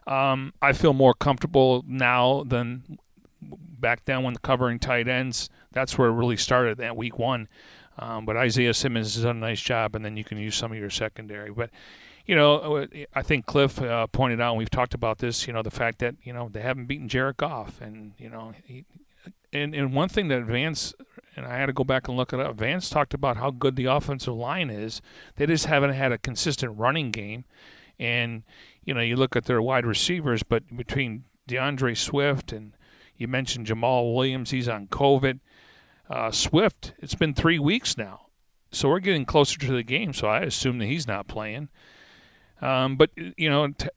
um, 0.06 0.52
I 0.60 0.72
feel 0.72 0.92
more 0.92 1.14
comfortable 1.14 1.84
now 1.86 2.44
than 2.44 2.98
back 3.40 4.04
then 4.06 4.22
when 4.24 4.36
covering 4.36 4.78
tight 4.78 5.06
ends. 5.06 5.48
That's 5.72 5.96
where 5.96 6.08
it 6.08 6.14
really 6.14 6.36
started 6.36 6.78
that 6.78 6.96
week 6.96 7.18
one. 7.18 7.48
Um, 7.96 8.24
but 8.24 8.36
Isaiah 8.36 8.74
Simmons 8.74 9.14
has 9.14 9.22
done 9.22 9.36
a 9.36 9.40
nice 9.40 9.60
job, 9.60 9.94
and 9.94 10.04
then 10.04 10.16
you 10.16 10.24
can 10.24 10.36
use 10.38 10.56
some 10.56 10.72
of 10.72 10.78
your 10.78 10.90
secondary. 10.90 11.50
But 11.52 11.70
you 12.26 12.34
know, 12.34 12.86
I 13.14 13.22
think 13.22 13.46
Kliff 13.46 13.86
uh, 13.86 14.06
pointed 14.06 14.40
out, 14.40 14.52
and 14.52 14.58
we've 14.58 14.70
talked 14.70 14.94
about 14.94 15.18
this. 15.18 15.46
You 15.46 15.52
know, 15.52 15.62
the 15.62 15.70
fact 15.70 15.98
that 15.98 16.14
you 16.22 16.32
know 16.32 16.48
they 16.50 16.60
haven't 16.60 16.86
beaten 16.86 17.08
Jared 17.08 17.36
Goff, 17.36 17.80
and 17.80 18.12
you 18.18 18.30
know, 18.30 18.52
he, 18.64 18.84
and 19.52 19.74
and 19.74 19.92
one 19.92 20.08
thing 20.08 20.28
that 20.28 20.44
Vance 20.44 20.94
and 21.36 21.46
I 21.46 21.56
had 21.58 21.66
to 21.66 21.72
go 21.72 21.84
back 21.84 22.08
and 22.08 22.16
look 22.16 22.32
it 22.32 22.40
up. 22.40 22.56
Vance 22.56 22.88
talked 22.88 23.14
about 23.14 23.36
how 23.36 23.50
good 23.50 23.76
the 23.76 23.86
offensive 23.86 24.34
line 24.34 24.70
is. 24.70 25.02
They 25.36 25.46
just 25.46 25.66
haven't 25.66 25.92
had 25.92 26.12
a 26.12 26.18
consistent 26.18 26.78
running 26.78 27.10
game, 27.10 27.44
and 27.98 28.42
you 28.84 28.94
know, 28.94 29.00
you 29.00 29.16
look 29.16 29.36
at 29.36 29.44
their 29.44 29.60
wide 29.60 29.86
receivers, 29.86 30.42
but 30.42 30.76
between 30.76 31.24
D'Andre 31.46 31.94
Swift 31.94 32.52
and 32.52 32.72
you 33.16 33.28
mentioned 33.28 33.66
Jamaal 33.66 34.14
Williams, 34.14 34.50
he's 34.50 34.68
on 34.68 34.88
COVID. 34.88 35.40
Uh, 36.10 36.30
Swift, 36.30 36.94
it's 36.98 37.14
been 37.14 37.34
three 37.34 37.58
weeks 37.58 37.96
now, 37.96 38.26
so 38.70 38.88
we're 38.88 38.98
getting 38.98 39.24
closer 39.24 39.58
to 39.58 39.72
the 39.72 39.82
game. 39.82 40.12
So 40.12 40.28
I 40.28 40.40
assume 40.40 40.78
that 40.78 40.86
he's 40.86 41.06
not 41.06 41.28
playing. 41.28 41.68
Um, 42.60 42.96
but 42.96 43.10
you 43.16 43.50
know, 43.50 43.68
t- 43.68 43.88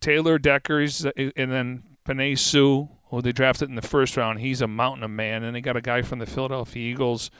Taylor 0.00 0.38
Decker's, 0.38 1.04
uh, 1.04 1.12
and 1.16 1.52
then 1.52 1.82
Penei 2.06 2.38
Sewell, 2.38 2.98
who 3.10 3.20
they 3.20 3.32
drafted 3.32 3.68
in 3.68 3.74
the 3.74 3.82
first 3.82 4.16
round, 4.16 4.40
he's 4.40 4.60
a 4.60 4.66
mountain 4.66 5.02
of 5.02 5.10
man. 5.10 5.42
And 5.42 5.54
they 5.54 5.60
got 5.60 5.76
a 5.76 5.82
guy 5.82 6.02
from 6.02 6.18
the 6.18 6.26
Philadelphia 6.26 6.90
Eagles 6.92 7.30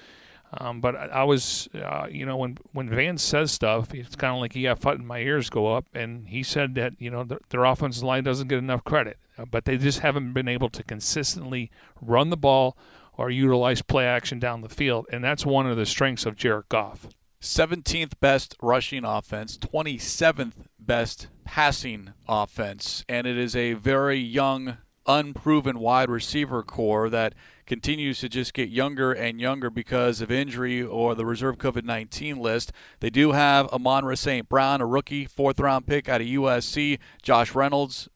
um, 0.53 0.81
but 0.81 0.97
I, 0.97 1.07
I 1.07 1.25
was, 1.25 1.69
uh, 1.75 2.07
you 2.11 2.27
know, 2.27 2.37
when 2.37 2.59
when 2.73 2.89
Vance 2.89 3.23
says 3.23 3.53
stuff, 3.53 3.95
it's 3.95 4.17
kind 4.17 4.35
of 4.35 4.41
like 4.41 4.53
he 4.55 4.63
got 4.63 4.85
and 4.85 5.07
my 5.07 5.21
ears 5.21 5.49
go 5.49 5.75
up. 5.75 5.87
And 5.95 6.29
he 6.29 6.43
said 6.43 6.75
that 6.75 6.95
you 6.99 7.11
know 7.11 7.23
their, 7.25 7.39
their 7.51 7.65
offensive 7.65 8.03
line 8.03 8.25
doesn't 8.25 8.49
get 8.49 8.59
enough 8.59 8.83
credit, 8.83 9.19
uh, 9.39 9.45
but 9.45 9.65
they 9.65 9.77
just 9.77 10.01
haven't 10.01 10.33
been 10.33 10.49
able 10.49 10.69
to 10.71 10.83
consistently 10.83 11.71
run 12.01 12.31
the 12.31 12.37
ball 12.37 12.77
or 13.17 13.31
utilize 13.31 13.83
play 13.83 14.07
action 14.07 14.41
down 14.41 14.63
the 14.63 14.69
field, 14.69 15.07
and 15.13 15.23
that's 15.23 15.47
one 15.47 15.67
of 15.67 15.77
the 15.77 15.87
strengths 15.87 16.27
of 16.27 16.37
Jared 16.37 16.69
Goff. 16.69 17.07
17th 17.42 18.12
best 18.20 18.55
rushing 18.61 19.05
offense, 19.05 19.57
27th 19.57 20.53
best 20.79 21.29
passing 21.44 22.12
offense, 22.29 23.03
and 23.09 23.26
it 23.26 23.38
is 23.38 23.57
a 23.57 23.72
very 23.72 24.18
young, 24.18 24.76
unproven 25.07 25.79
wide 25.79 26.11
receiver 26.11 26.62
corps 26.62 27.09
that 27.09 27.35
continues 27.64 28.20
to 28.20 28.29
just 28.29 28.53
get 28.53 28.68
younger 28.68 29.12
and 29.12 29.40
younger 29.40 29.70
because 29.70 30.20
of 30.20 30.31
injury 30.31 30.83
or 30.83 31.14
the 31.14 31.24
reserve 31.24 31.57
COVID 31.57 31.83
19 31.85 32.37
list. 32.37 32.72
They 33.00 33.11
do 33.11 33.33
have 33.33 33.68
Amon 33.68 34.14
St. 34.16 34.46
Brown, 34.46 34.83
a 34.83 34.87
rookie, 34.87 35.24
fourth 35.24 35.59
round 35.59 35.87
pick 35.87 36.11
out 36.11 36.20
of 36.20 36.26
USC, 36.26 36.98
Josh 37.22 37.55
Reynolds. 37.55 38.11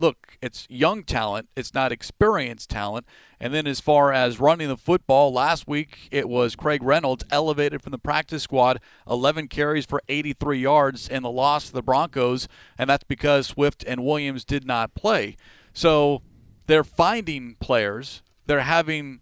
Look, 0.00 0.36
it's 0.42 0.66
young 0.68 1.04
talent, 1.04 1.48
it's 1.54 1.74
not 1.74 1.92
experienced 1.92 2.70
talent. 2.70 3.06
And 3.40 3.54
then, 3.54 3.66
as 3.66 3.80
far 3.80 4.12
as 4.12 4.40
running 4.40 4.68
the 4.68 4.76
football, 4.76 5.32
last 5.32 5.68
week 5.68 6.08
it 6.10 6.28
was 6.28 6.56
Craig 6.56 6.82
Reynolds 6.82 7.24
elevated 7.30 7.82
from 7.82 7.92
the 7.92 7.98
practice 7.98 8.42
squad, 8.42 8.80
11 9.08 9.48
carries 9.48 9.86
for 9.86 10.02
83 10.08 10.58
yards 10.58 11.08
in 11.08 11.22
the 11.22 11.30
loss 11.30 11.68
to 11.68 11.72
the 11.72 11.82
Broncos, 11.82 12.48
and 12.76 12.90
that's 12.90 13.04
because 13.04 13.46
Swift 13.46 13.84
and 13.86 14.04
Williams 14.04 14.44
did 14.44 14.66
not 14.66 14.94
play. 14.94 15.36
So 15.72 16.22
they're 16.66 16.84
finding 16.84 17.54
players 17.60 18.22
they're 18.48 18.60
having 18.60 19.20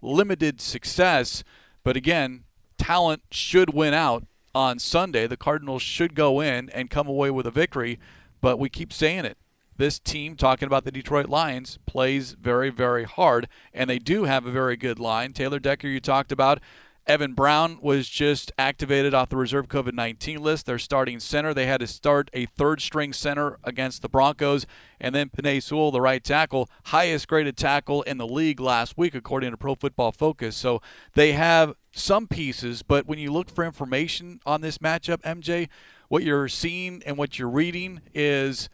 limited 0.00 0.62
success. 0.62 1.44
But 1.84 1.96
again, 1.96 2.44
talent 2.78 3.22
should 3.30 3.74
win 3.74 3.92
out 3.92 4.24
on 4.54 4.78
Sunday. 4.78 5.26
The 5.26 5.36
Cardinals 5.36 5.82
should 5.82 6.14
go 6.14 6.40
in 6.40 6.70
and 6.70 6.88
come 6.88 7.08
away 7.08 7.30
with 7.30 7.46
a 7.46 7.50
victory. 7.50 7.98
But 8.40 8.58
we 8.58 8.70
keep 8.70 8.92
saying 8.92 9.26
it. 9.26 9.36
This 9.78 10.00
team, 10.00 10.34
talking 10.34 10.66
about 10.66 10.84
the 10.84 10.90
Detroit 10.90 11.28
Lions, 11.28 11.78
plays 11.86 12.32
very, 12.32 12.68
very 12.68 13.04
hard, 13.04 13.48
and 13.72 13.88
they 13.88 14.00
do 14.00 14.24
have 14.24 14.44
a 14.44 14.50
very 14.50 14.76
good 14.76 14.98
line. 14.98 15.32
Taylor 15.32 15.60
Decker, 15.60 15.86
you 15.86 16.00
talked 16.00 16.32
about. 16.32 16.60
Evan 17.06 17.32
Brown 17.32 17.78
was 17.80 18.08
just 18.08 18.52
activated 18.58 19.14
off 19.14 19.30
the 19.30 19.36
reserve 19.36 19.68
COVID 19.68 19.94
19 19.94 20.42
list. 20.42 20.66
Their 20.66 20.80
starting 20.80 21.20
center. 21.20 21.54
They 21.54 21.66
had 21.66 21.80
to 21.80 21.86
start 21.86 22.28
a 22.34 22.44
third 22.44 22.82
string 22.82 23.12
center 23.12 23.58
against 23.62 24.02
the 24.02 24.08
Broncos. 24.08 24.66
And 25.00 25.14
then 25.14 25.30
Penei 25.30 25.62
Sewell, 25.62 25.90
the 25.90 26.02
right 26.02 26.22
tackle, 26.22 26.68
highest 26.86 27.28
graded 27.28 27.56
tackle 27.56 28.02
in 28.02 28.18
the 28.18 28.26
league 28.26 28.60
last 28.60 28.98
week, 28.98 29.14
according 29.14 29.52
to 29.52 29.56
Pro 29.56 29.76
Football 29.76 30.10
Focus. 30.10 30.56
So 30.56 30.82
they 31.14 31.32
have 31.32 31.74
some 31.92 32.26
pieces, 32.26 32.82
but 32.82 33.06
when 33.06 33.18
you 33.18 33.32
look 33.32 33.48
for 33.48 33.64
information 33.64 34.40
on 34.44 34.60
this 34.60 34.78
matchup, 34.78 35.22
MJ, 35.22 35.68
what 36.08 36.24
you're 36.24 36.48
seeing 36.48 37.02
and 37.06 37.16
what 37.16 37.38
you're 37.38 37.48
reading 37.48 38.02
is 38.12 38.68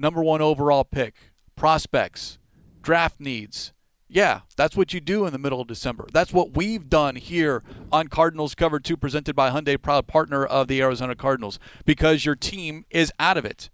number 0.00 0.22
one 0.22 0.40
overall 0.40 0.84
pick, 0.84 1.14
prospects, 1.56 2.38
draft 2.82 3.20
needs 3.20 3.72
yeah, 4.12 4.40
that's 4.56 4.76
what 4.76 4.92
you 4.92 5.00
do 5.00 5.24
in 5.24 5.32
the 5.32 5.38
middle 5.38 5.60
of 5.60 5.68
December. 5.68 6.08
That's 6.12 6.32
what 6.32 6.56
we've 6.56 6.90
done 6.90 7.14
here 7.14 7.62
on 7.92 8.08
Cardinals 8.08 8.56
Cover 8.56 8.80
2, 8.80 8.96
presented 8.96 9.36
by 9.36 9.50
Hyundai, 9.50 9.80
proud 9.80 10.08
partner 10.08 10.44
of 10.44 10.66
the 10.66 10.82
Arizona 10.82 11.14
Cardinals, 11.14 11.60
because 11.84 12.24
your 12.24 12.34
team 12.34 12.84
is 12.90 13.12
out 13.20 13.36
of 13.36 13.44
it. 13.44 13.70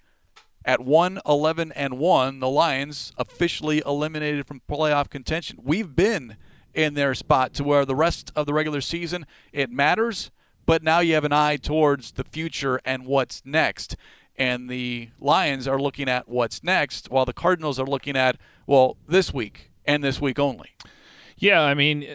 At 0.62 0.80
1 0.80 1.20
11 1.24 1.72
and 1.72 1.98
1, 1.98 2.40
the 2.40 2.50
Lions 2.50 3.12
officially 3.16 3.82
eliminated 3.86 4.46
from 4.46 4.60
playoff 4.68 5.08
contention. 5.08 5.58
We've 5.62 5.96
been 5.96 6.36
in 6.74 6.94
their 6.94 7.14
spot 7.14 7.54
to 7.54 7.64
where 7.64 7.86
the 7.86 7.94
rest 7.94 8.30
of 8.36 8.44
the 8.44 8.52
regular 8.52 8.82
season 8.82 9.24
it 9.52 9.70
matters, 9.70 10.30
but 10.66 10.82
now 10.82 10.98
you 10.98 11.14
have 11.14 11.24
an 11.24 11.32
eye 11.32 11.56
towards 11.56 12.12
the 12.12 12.24
future 12.24 12.78
and 12.84 13.06
what's 13.06 13.40
next. 13.46 13.96
And 14.38 14.68
the 14.68 15.08
Lions 15.18 15.66
are 15.66 15.80
looking 15.80 16.08
at 16.08 16.28
what's 16.28 16.62
next, 16.62 17.10
while 17.10 17.24
the 17.24 17.32
Cardinals 17.32 17.78
are 17.80 17.86
looking 17.86 18.16
at, 18.16 18.36
well, 18.66 18.96
this 19.08 19.32
week 19.32 19.70
and 19.86 20.04
this 20.04 20.20
week 20.20 20.38
only. 20.38 20.72
Yeah, 21.38 21.62
I 21.62 21.74
mean, 21.74 22.06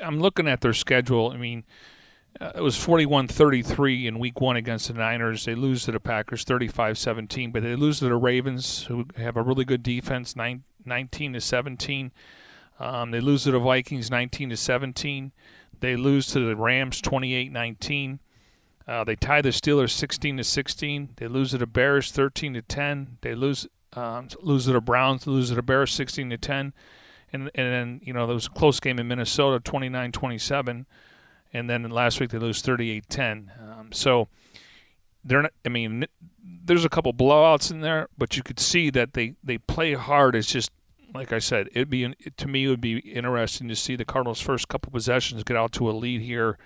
I'm 0.00 0.20
looking 0.20 0.48
at 0.48 0.60
their 0.60 0.72
schedule. 0.72 1.30
I 1.30 1.36
mean, 1.36 1.64
uh, 2.40 2.52
it 2.56 2.60
was 2.60 2.76
41-33 2.76 4.06
in 4.06 4.18
week 4.18 4.40
one 4.40 4.56
against 4.56 4.88
the 4.88 4.94
Niners. 4.94 5.44
They 5.44 5.54
lose 5.54 5.84
to 5.84 5.92
the 5.92 6.00
Packers 6.00 6.44
35-17, 6.44 7.52
but 7.52 7.62
they 7.62 7.76
lose 7.76 8.00
to 8.00 8.06
the 8.06 8.16
Ravens, 8.16 8.84
who 8.84 9.06
have 9.16 9.36
a 9.36 9.42
really 9.42 9.64
good 9.64 9.82
defense, 9.82 10.34
19 10.36 11.32
to 11.32 11.40
17. 11.40 12.12
Um, 12.80 13.10
they 13.12 13.20
lose 13.20 13.44
to 13.44 13.52
the 13.52 13.60
Vikings 13.60 14.10
19 14.10 14.50
to 14.50 14.56
17. 14.56 15.32
They 15.80 15.96
lose 15.96 16.26
to 16.28 16.40
the 16.40 16.56
Rams 16.56 17.00
28-19. 17.02 18.18
Uh, 18.86 19.02
they 19.04 19.16
tie 19.16 19.40
the 19.40 19.48
Steelers 19.48 19.90
16 19.90 20.36
to 20.36 20.44
16. 20.44 21.10
They 21.16 21.26
lose 21.26 21.52
to 21.52 21.58
the 21.58 21.66
Bears 21.66 22.10
13 22.12 22.54
to 22.54 22.62
10. 22.62 23.18
They 23.22 23.34
lose 23.34 23.66
um, 23.94 24.28
lose 24.42 24.66
to 24.66 24.72
the 24.72 24.80
Browns, 24.80 25.26
lose 25.26 25.50
to 25.50 25.54
the 25.54 25.62
Bears 25.62 25.92
16 25.92 26.30
to 26.30 26.36
10. 26.36 26.72
And, 27.32 27.50
and 27.54 27.72
then, 27.72 28.00
you 28.02 28.12
know, 28.12 28.26
there 28.26 28.34
was 28.34 28.46
a 28.46 28.50
close 28.50 28.80
game 28.80 28.98
in 28.98 29.08
Minnesota 29.08 29.60
29 29.60 30.12
27. 30.12 30.86
And 31.52 31.70
then 31.70 31.88
last 31.90 32.20
week 32.20 32.30
they 32.30 32.38
lose 32.38 32.60
38 32.60 33.08
10. 33.08 33.52
Um, 33.60 33.92
so 33.92 34.28
they're 35.24 35.42
not, 35.42 35.52
I 35.64 35.68
mean, 35.68 36.06
there's 36.42 36.84
a 36.84 36.88
couple 36.88 37.12
blowouts 37.14 37.70
in 37.70 37.80
there, 37.80 38.08
but 38.18 38.36
you 38.36 38.42
could 38.42 38.60
see 38.60 38.90
that 38.90 39.14
they, 39.14 39.34
they 39.42 39.58
play 39.58 39.94
hard. 39.94 40.36
It's 40.36 40.50
just, 40.50 40.70
like 41.14 41.32
I 41.32 41.38
said, 41.38 41.68
it'd 41.72 41.90
be 41.90 42.12
to 42.36 42.48
me 42.48 42.64
it 42.64 42.68
would 42.68 42.80
be 42.80 42.98
interesting 42.98 43.68
to 43.68 43.76
see 43.76 43.94
the 43.94 44.04
Cardinals' 44.04 44.40
first 44.40 44.68
couple 44.68 44.90
possessions 44.90 45.44
get 45.44 45.56
out 45.56 45.72
to 45.72 45.88
a 45.88 45.92
lead 45.92 46.20
here 46.20 46.58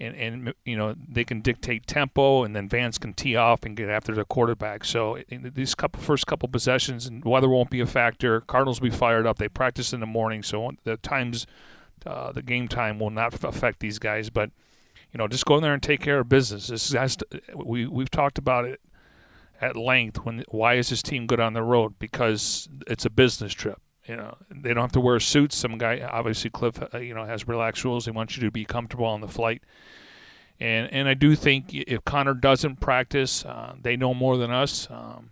and, 0.00 0.16
and 0.16 0.54
you 0.64 0.76
know 0.76 0.94
they 1.08 1.24
can 1.24 1.40
dictate 1.40 1.86
tempo, 1.86 2.42
and 2.42 2.56
then 2.56 2.68
Vance 2.68 2.98
can 2.98 3.12
tee 3.12 3.36
off 3.36 3.64
and 3.64 3.76
get 3.76 3.88
after 3.88 4.14
the 4.14 4.24
quarterback. 4.24 4.84
So 4.84 5.18
these 5.28 5.74
couple 5.74 6.02
first 6.02 6.26
couple 6.26 6.48
possessions, 6.48 7.06
and 7.06 7.24
weather 7.24 7.48
won't 7.48 7.70
be 7.70 7.80
a 7.80 7.86
factor. 7.86 8.40
Cardinals 8.40 8.80
will 8.80 8.90
be 8.90 8.96
fired 8.96 9.26
up. 9.26 9.38
They 9.38 9.48
practice 9.48 9.92
in 9.92 10.00
the 10.00 10.06
morning, 10.06 10.42
so 10.42 10.70
the 10.84 10.96
times, 10.96 11.46
uh, 12.06 12.32
the 12.32 12.42
game 12.42 12.66
time 12.66 12.98
will 12.98 13.10
not 13.10 13.44
affect 13.44 13.80
these 13.80 13.98
guys. 13.98 14.30
But 14.30 14.50
you 15.12 15.18
know, 15.18 15.28
just 15.28 15.44
go 15.44 15.56
in 15.56 15.62
there 15.62 15.74
and 15.74 15.82
take 15.82 16.00
care 16.00 16.20
of 16.20 16.28
business. 16.28 16.68
This 16.68 16.92
has 16.92 17.16
to, 17.16 17.26
we 17.54 17.86
we've 17.86 18.10
talked 18.10 18.38
about 18.38 18.64
it 18.64 18.80
at 19.60 19.76
length. 19.76 20.24
When 20.24 20.44
why 20.48 20.74
is 20.74 20.88
this 20.88 21.02
team 21.02 21.26
good 21.26 21.40
on 21.40 21.52
the 21.52 21.62
road? 21.62 21.98
Because 21.98 22.68
it's 22.86 23.04
a 23.04 23.10
business 23.10 23.52
trip. 23.52 23.80
You 24.06 24.16
know, 24.16 24.36
they 24.50 24.72
don't 24.72 24.82
have 24.82 24.92
to 24.92 25.00
wear 25.00 25.20
suits. 25.20 25.56
Some 25.56 25.78
guy, 25.78 26.00
obviously, 26.00 26.50
Kliff, 26.50 26.94
uh, 26.94 26.98
you 26.98 27.14
know, 27.14 27.24
has 27.24 27.46
relaxed 27.46 27.84
rules. 27.84 28.06
He 28.06 28.10
wants 28.10 28.36
you 28.36 28.42
to 28.42 28.50
be 28.50 28.64
comfortable 28.64 29.04
on 29.04 29.20
the 29.20 29.28
flight. 29.28 29.62
And 30.58 30.92
and 30.92 31.08
I 31.08 31.14
do 31.14 31.34
think 31.34 31.72
if 31.72 32.04
Conner 32.04 32.34
doesn't 32.34 32.80
practice, 32.80 33.44
uh, 33.44 33.74
they 33.80 33.96
know 33.96 34.12
more 34.12 34.36
than 34.36 34.50
us. 34.50 34.88
Um, 34.90 35.30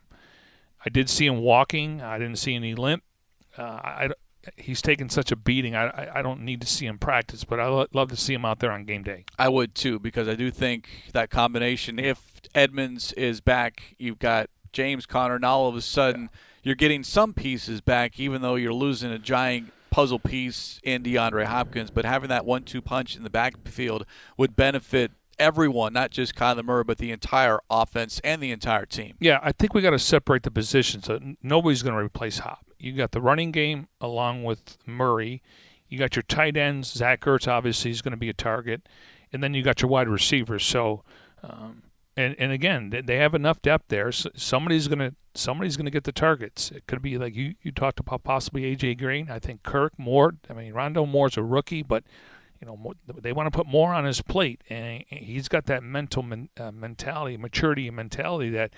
I 0.84 0.90
did 0.90 1.10
see 1.10 1.26
him 1.26 1.38
walking. 1.38 2.00
I 2.00 2.18
didn't 2.18 2.38
see 2.38 2.54
any 2.54 2.74
limp. 2.74 3.02
Uh, 3.56 3.62
I, 3.62 4.10
he's 4.56 4.80
taken 4.80 5.10
such 5.10 5.32
a 5.32 5.36
beating. 5.36 5.74
I, 5.74 6.10
I 6.14 6.22
don't 6.22 6.42
need 6.42 6.60
to 6.60 6.66
see 6.66 6.86
him 6.86 6.98
practice, 6.98 7.44
but 7.44 7.60
I 7.60 7.86
love 7.92 8.10
to 8.10 8.16
see 8.16 8.32
him 8.32 8.44
out 8.44 8.60
there 8.60 8.70
on 8.70 8.84
game 8.84 9.02
day. 9.02 9.24
I 9.38 9.48
would 9.48 9.74
too 9.74 9.98
because 9.98 10.28
I 10.28 10.34
do 10.34 10.50
think 10.50 10.88
that 11.12 11.30
combination. 11.30 11.98
If 11.98 12.40
edmonds 12.54 13.12
is 13.12 13.40
back, 13.40 13.96
you've 13.98 14.18
got 14.18 14.48
James 14.72 15.04
Conner 15.04 15.38
Now 15.38 15.58
all 15.58 15.68
of 15.68 15.76
a 15.76 15.82
sudden. 15.82 16.30
Yeah 16.32 16.38
you're 16.62 16.74
getting 16.74 17.02
some 17.02 17.32
pieces 17.34 17.80
back, 17.80 18.18
even 18.18 18.42
though 18.42 18.56
you're 18.56 18.72
losing 18.72 19.10
a 19.10 19.18
giant 19.18 19.72
puzzle 19.90 20.18
piece 20.18 20.80
in 20.82 21.02
DeAndre 21.02 21.46
Hopkins. 21.46 21.90
But 21.90 22.04
having 22.04 22.28
that 22.28 22.44
one-two 22.44 22.82
punch 22.82 23.16
in 23.16 23.22
the 23.22 23.30
backfield 23.30 24.04
would 24.36 24.54
benefit 24.56 25.12
everyone, 25.38 25.92
not 25.92 26.10
just 26.10 26.34
Kyler 26.34 26.64
Murray, 26.64 26.84
but 26.84 26.98
the 26.98 27.10
entire 27.10 27.60
offense 27.70 28.20
and 28.24 28.42
the 28.42 28.50
entire 28.50 28.86
team. 28.86 29.14
Yeah, 29.20 29.38
I 29.42 29.52
think 29.52 29.72
we 29.72 29.82
got 29.82 29.90
to 29.90 29.98
separate 29.98 30.42
the 30.42 30.50
positions. 30.50 31.06
So 31.06 31.18
nobody's 31.42 31.82
going 31.82 31.94
to 31.94 32.02
replace 32.02 32.40
Hop. 32.40 32.66
You 32.78 32.92
got 32.92 33.12
the 33.12 33.20
running 33.20 33.50
game 33.50 33.88
along 34.00 34.44
with 34.44 34.78
Murray. 34.86 35.42
You 35.88 35.98
got 35.98 36.16
your 36.16 36.22
tight 36.24 36.56
ends. 36.56 36.92
Zach 36.92 37.20
Ertz 37.22 37.48
obviously 37.48 37.90
is 37.90 38.02
going 38.02 38.12
to 38.12 38.18
be 38.18 38.28
a 38.28 38.34
target, 38.34 38.88
and 39.32 39.42
then 39.42 39.54
you 39.54 39.62
got 39.62 39.80
your 39.80 39.90
wide 39.90 40.08
receivers. 40.08 40.64
So 40.64 41.02
um, 41.42 41.82
and 42.18 42.34
and 42.36 42.50
again, 42.50 42.90
they 42.90 43.16
have 43.18 43.32
enough 43.32 43.62
depth 43.62 43.84
there. 43.88 44.10
So 44.10 44.30
somebody's 44.34 44.88
gonna 44.88 45.14
somebody's 45.34 45.76
gonna 45.76 45.90
get 45.90 46.02
the 46.02 46.10
targets. 46.10 46.72
It 46.72 46.86
could 46.88 47.00
be 47.00 47.16
like 47.16 47.36
you 47.36 47.54
you 47.62 47.70
talked 47.70 48.00
about 48.00 48.24
possibly 48.24 48.62
AJ 48.62 48.98
Green. 48.98 49.30
I 49.30 49.38
think 49.38 49.62
Kirk 49.62 49.96
Moore. 49.96 50.34
I 50.50 50.52
mean, 50.52 50.72
Rondale 50.72 51.08
Moore's 51.08 51.36
a 51.36 51.44
rookie, 51.44 51.84
but 51.84 52.02
you 52.60 52.66
know 52.66 52.92
they 53.06 53.32
want 53.32 53.46
to 53.46 53.56
put 53.56 53.68
more 53.68 53.94
on 53.94 54.04
his 54.04 54.20
plate, 54.20 54.62
and 54.68 55.04
he's 55.06 55.46
got 55.46 55.66
that 55.66 55.84
mental 55.84 56.24
men, 56.24 56.48
uh, 56.58 56.72
mentality, 56.72 57.36
maturity, 57.36 57.88
mentality 57.88 58.50
that 58.50 58.72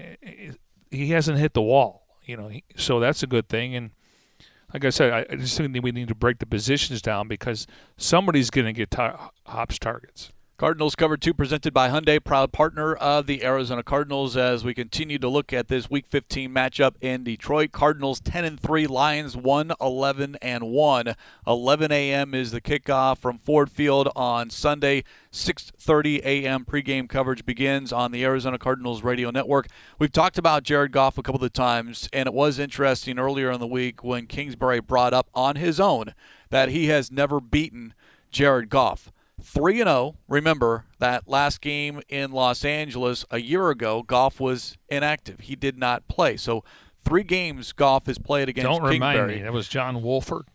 uh, 0.00 0.54
he 0.90 1.10
hasn't 1.10 1.38
hit 1.38 1.52
the 1.52 1.62
wall. 1.62 2.06
You 2.24 2.38
know, 2.38 2.48
he, 2.48 2.64
so 2.76 2.98
that's 2.98 3.22
a 3.22 3.26
good 3.26 3.50
thing. 3.50 3.76
And 3.76 3.90
like 4.72 4.86
I 4.86 4.90
said, 4.90 5.12
I, 5.12 5.26
I 5.30 5.36
just 5.36 5.58
think 5.58 5.76
we 5.82 5.92
need 5.92 6.08
to 6.08 6.14
break 6.14 6.38
the 6.38 6.46
positions 6.46 7.02
down 7.02 7.28
because 7.28 7.66
somebody's 7.98 8.48
to 8.48 8.72
get 8.72 8.90
tar- 8.90 9.32
Hops 9.44 9.78
targets. 9.78 10.32
Cardinals 10.56 10.94
cover 10.94 11.16
two 11.16 11.34
presented 11.34 11.74
by 11.74 11.88
Hyundai, 11.88 12.22
proud 12.22 12.52
partner 12.52 12.94
of 12.94 13.26
the 13.26 13.44
Arizona 13.44 13.82
Cardinals 13.82 14.36
as 14.36 14.62
we 14.62 14.72
continue 14.72 15.18
to 15.18 15.28
look 15.28 15.52
at 15.52 15.66
this 15.66 15.90
week 15.90 16.06
15 16.06 16.48
matchup 16.48 16.94
in 17.00 17.24
Detroit. 17.24 17.72
Cardinals 17.72 18.20
10 18.20 18.44
and 18.44 18.60
3, 18.60 18.86
Lions 18.86 19.36
1 19.36 19.72
11 19.80 20.36
and 20.40 20.68
1. 20.68 21.14
11 21.44 21.90
a.m. 21.90 22.34
is 22.34 22.52
the 22.52 22.60
kickoff 22.60 23.18
from 23.18 23.38
Ford 23.38 23.68
Field 23.68 24.08
on 24.14 24.48
Sunday. 24.48 25.02
6:30 25.32 26.20
a.m. 26.24 26.64
pregame 26.64 27.08
coverage 27.08 27.44
begins 27.44 27.92
on 27.92 28.12
the 28.12 28.24
Arizona 28.24 28.56
Cardinals 28.56 29.02
radio 29.02 29.32
network. 29.32 29.66
We've 29.98 30.12
talked 30.12 30.38
about 30.38 30.62
Jared 30.62 30.92
Goff 30.92 31.18
a 31.18 31.22
couple 31.24 31.42
of 31.42 31.52
times 31.52 32.08
and 32.12 32.28
it 32.28 32.32
was 32.32 32.60
interesting 32.60 33.18
earlier 33.18 33.50
in 33.50 33.58
the 33.58 33.66
week 33.66 34.04
when 34.04 34.28
Kingsbury 34.28 34.78
brought 34.78 35.14
up 35.14 35.28
on 35.34 35.56
his 35.56 35.80
own 35.80 36.14
that 36.50 36.68
he 36.68 36.86
has 36.86 37.10
never 37.10 37.40
beaten 37.40 37.92
Jared 38.30 38.68
Goff. 38.68 39.10
3 39.44 39.76
0. 39.78 40.16
Remember 40.28 40.86
that 40.98 41.28
last 41.28 41.60
game 41.60 42.00
in 42.08 42.32
Los 42.32 42.64
Angeles 42.64 43.24
a 43.30 43.38
year 43.38 43.70
ago, 43.70 44.02
Goff 44.02 44.40
was 44.40 44.76
inactive. 44.88 45.40
He 45.40 45.54
did 45.54 45.78
not 45.78 46.08
play. 46.08 46.36
So, 46.36 46.64
three 47.04 47.22
games 47.22 47.72
Goff 47.72 48.06
has 48.06 48.18
played 48.18 48.48
against 48.48 48.64
Don't 48.64 48.80
Kingsbury. 48.88 48.94
remind 48.94 49.26
me. 49.28 49.42
That 49.42 49.52
was 49.52 49.68
John 49.68 50.02
Wolford. 50.02 50.46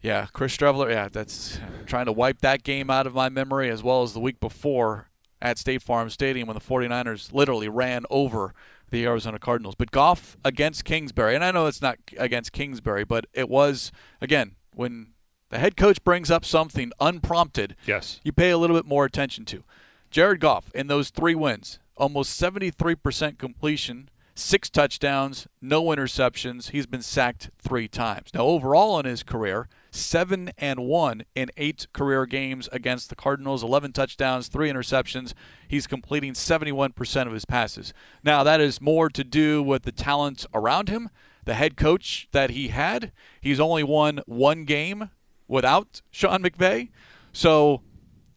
Yeah, 0.00 0.26
Chris 0.32 0.56
Streveler. 0.56 0.90
Yeah, 0.90 1.08
that's 1.10 1.58
trying 1.86 2.06
to 2.06 2.12
wipe 2.12 2.40
that 2.40 2.62
game 2.62 2.90
out 2.90 3.06
of 3.06 3.14
my 3.14 3.28
memory 3.28 3.70
as 3.70 3.82
well 3.82 4.02
as 4.02 4.12
the 4.12 4.20
week 4.20 4.38
before 4.38 5.08
at 5.42 5.58
State 5.58 5.82
Farm 5.82 6.08
Stadium 6.10 6.46
when 6.46 6.54
the 6.54 6.60
49ers 6.60 7.32
literally 7.32 7.68
ran 7.68 8.04
over 8.08 8.54
the 8.90 9.04
Arizona 9.04 9.38
Cardinals. 9.38 9.74
But 9.74 9.90
Goff 9.90 10.36
against 10.44 10.84
Kingsbury, 10.84 11.34
and 11.34 11.44
I 11.44 11.50
know 11.50 11.66
it's 11.66 11.82
not 11.82 11.98
against 12.16 12.52
Kingsbury, 12.52 13.04
but 13.04 13.26
it 13.32 13.48
was, 13.48 13.90
again, 14.20 14.54
when 14.74 15.08
the 15.56 15.60
head 15.60 15.74
coach 15.78 16.04
brings 16.04 16.30
up 16.30 16.44
something 16.44 16.92
unprompted, 17.00 17.76
yes, 17.86 18.20
you 18.22 18.30
pay 18.30 18.50
a 18.50 18.58
little 18.58 18.76
bit 18.76 18.84
more 18.84 19.06
attention 19.06 19.46
to. 19.46 19.64
Jared 20.10 20.38
Goff 20.38 20.70
in 20.74 20.86
those 20.86 21.08
three 21.08 21.34
wins, 21.34 21.78
almost 21.96 22.38
73% 22.38 23.38
completion, 23.38 24.10
six 24.34 24.68
touchdowns, 24.68 25.48
no 25.62 25.82
interceptions. 25.84 26.72
He's 26.72 26.84
been 26.84 27.00
sacked 27.00 27.48
three 27.58 27.88
times. 27.88 28.34
Now, 28.34 28.42
overall 28.42 29.00
in 29.00 29.06
his 29.06 29.22
career, 29.22 29.70
seven 29.90 30.50
and 30.58 30.80
one 30.80 31.24
in 31.34 31.50
eight 31.56 31.86
career 31.94 32.26
games 32.26 32.68
against 32.70 33.08
the 33.08 33.16
Cardinals, 33.16 33.62
11 33.62 33.94
touchdowns, 33.94 34.48
three 34.48 34.70
interceptions. 34.70 35.32
He's 35.66 35.86
completing 35.86 36.34
71% 36.34 37.26
of 37.26 37.32
his 37.32 37.46
passes. 37.46 37.94
Now, 38.22 38.42
that 38.42 38.60
is 38.60 38.82
more 38.82 39.08
to 39.08 39.24
do 39.24 39.62
with 39.62 39.84
the 39.84 39.92
talent 39.92 40.44
around 40.52 40.90
him, 40.90 41.08
the 41.46 41.54
head 41.54 41.78
coach 41.78 42.28
that 42.32 42.50
he 42.50 42.68
had. 42.68 43.10
He's 43.40 43.58
only 43.58 43.82
won 43.82 44.20
one 44.26 44.66
game 44.66 45.08
without 45.48 46.02
Sean 46.10 46.42
McVay. 46.42 46.90
So 47.32 47.82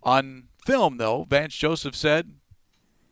on 0.03 0.47
film, 0.65 0.97
though, 0.97 1.25
Vance 1.29 1.55
Joseph 1.55 1.95
said 1.95 2.33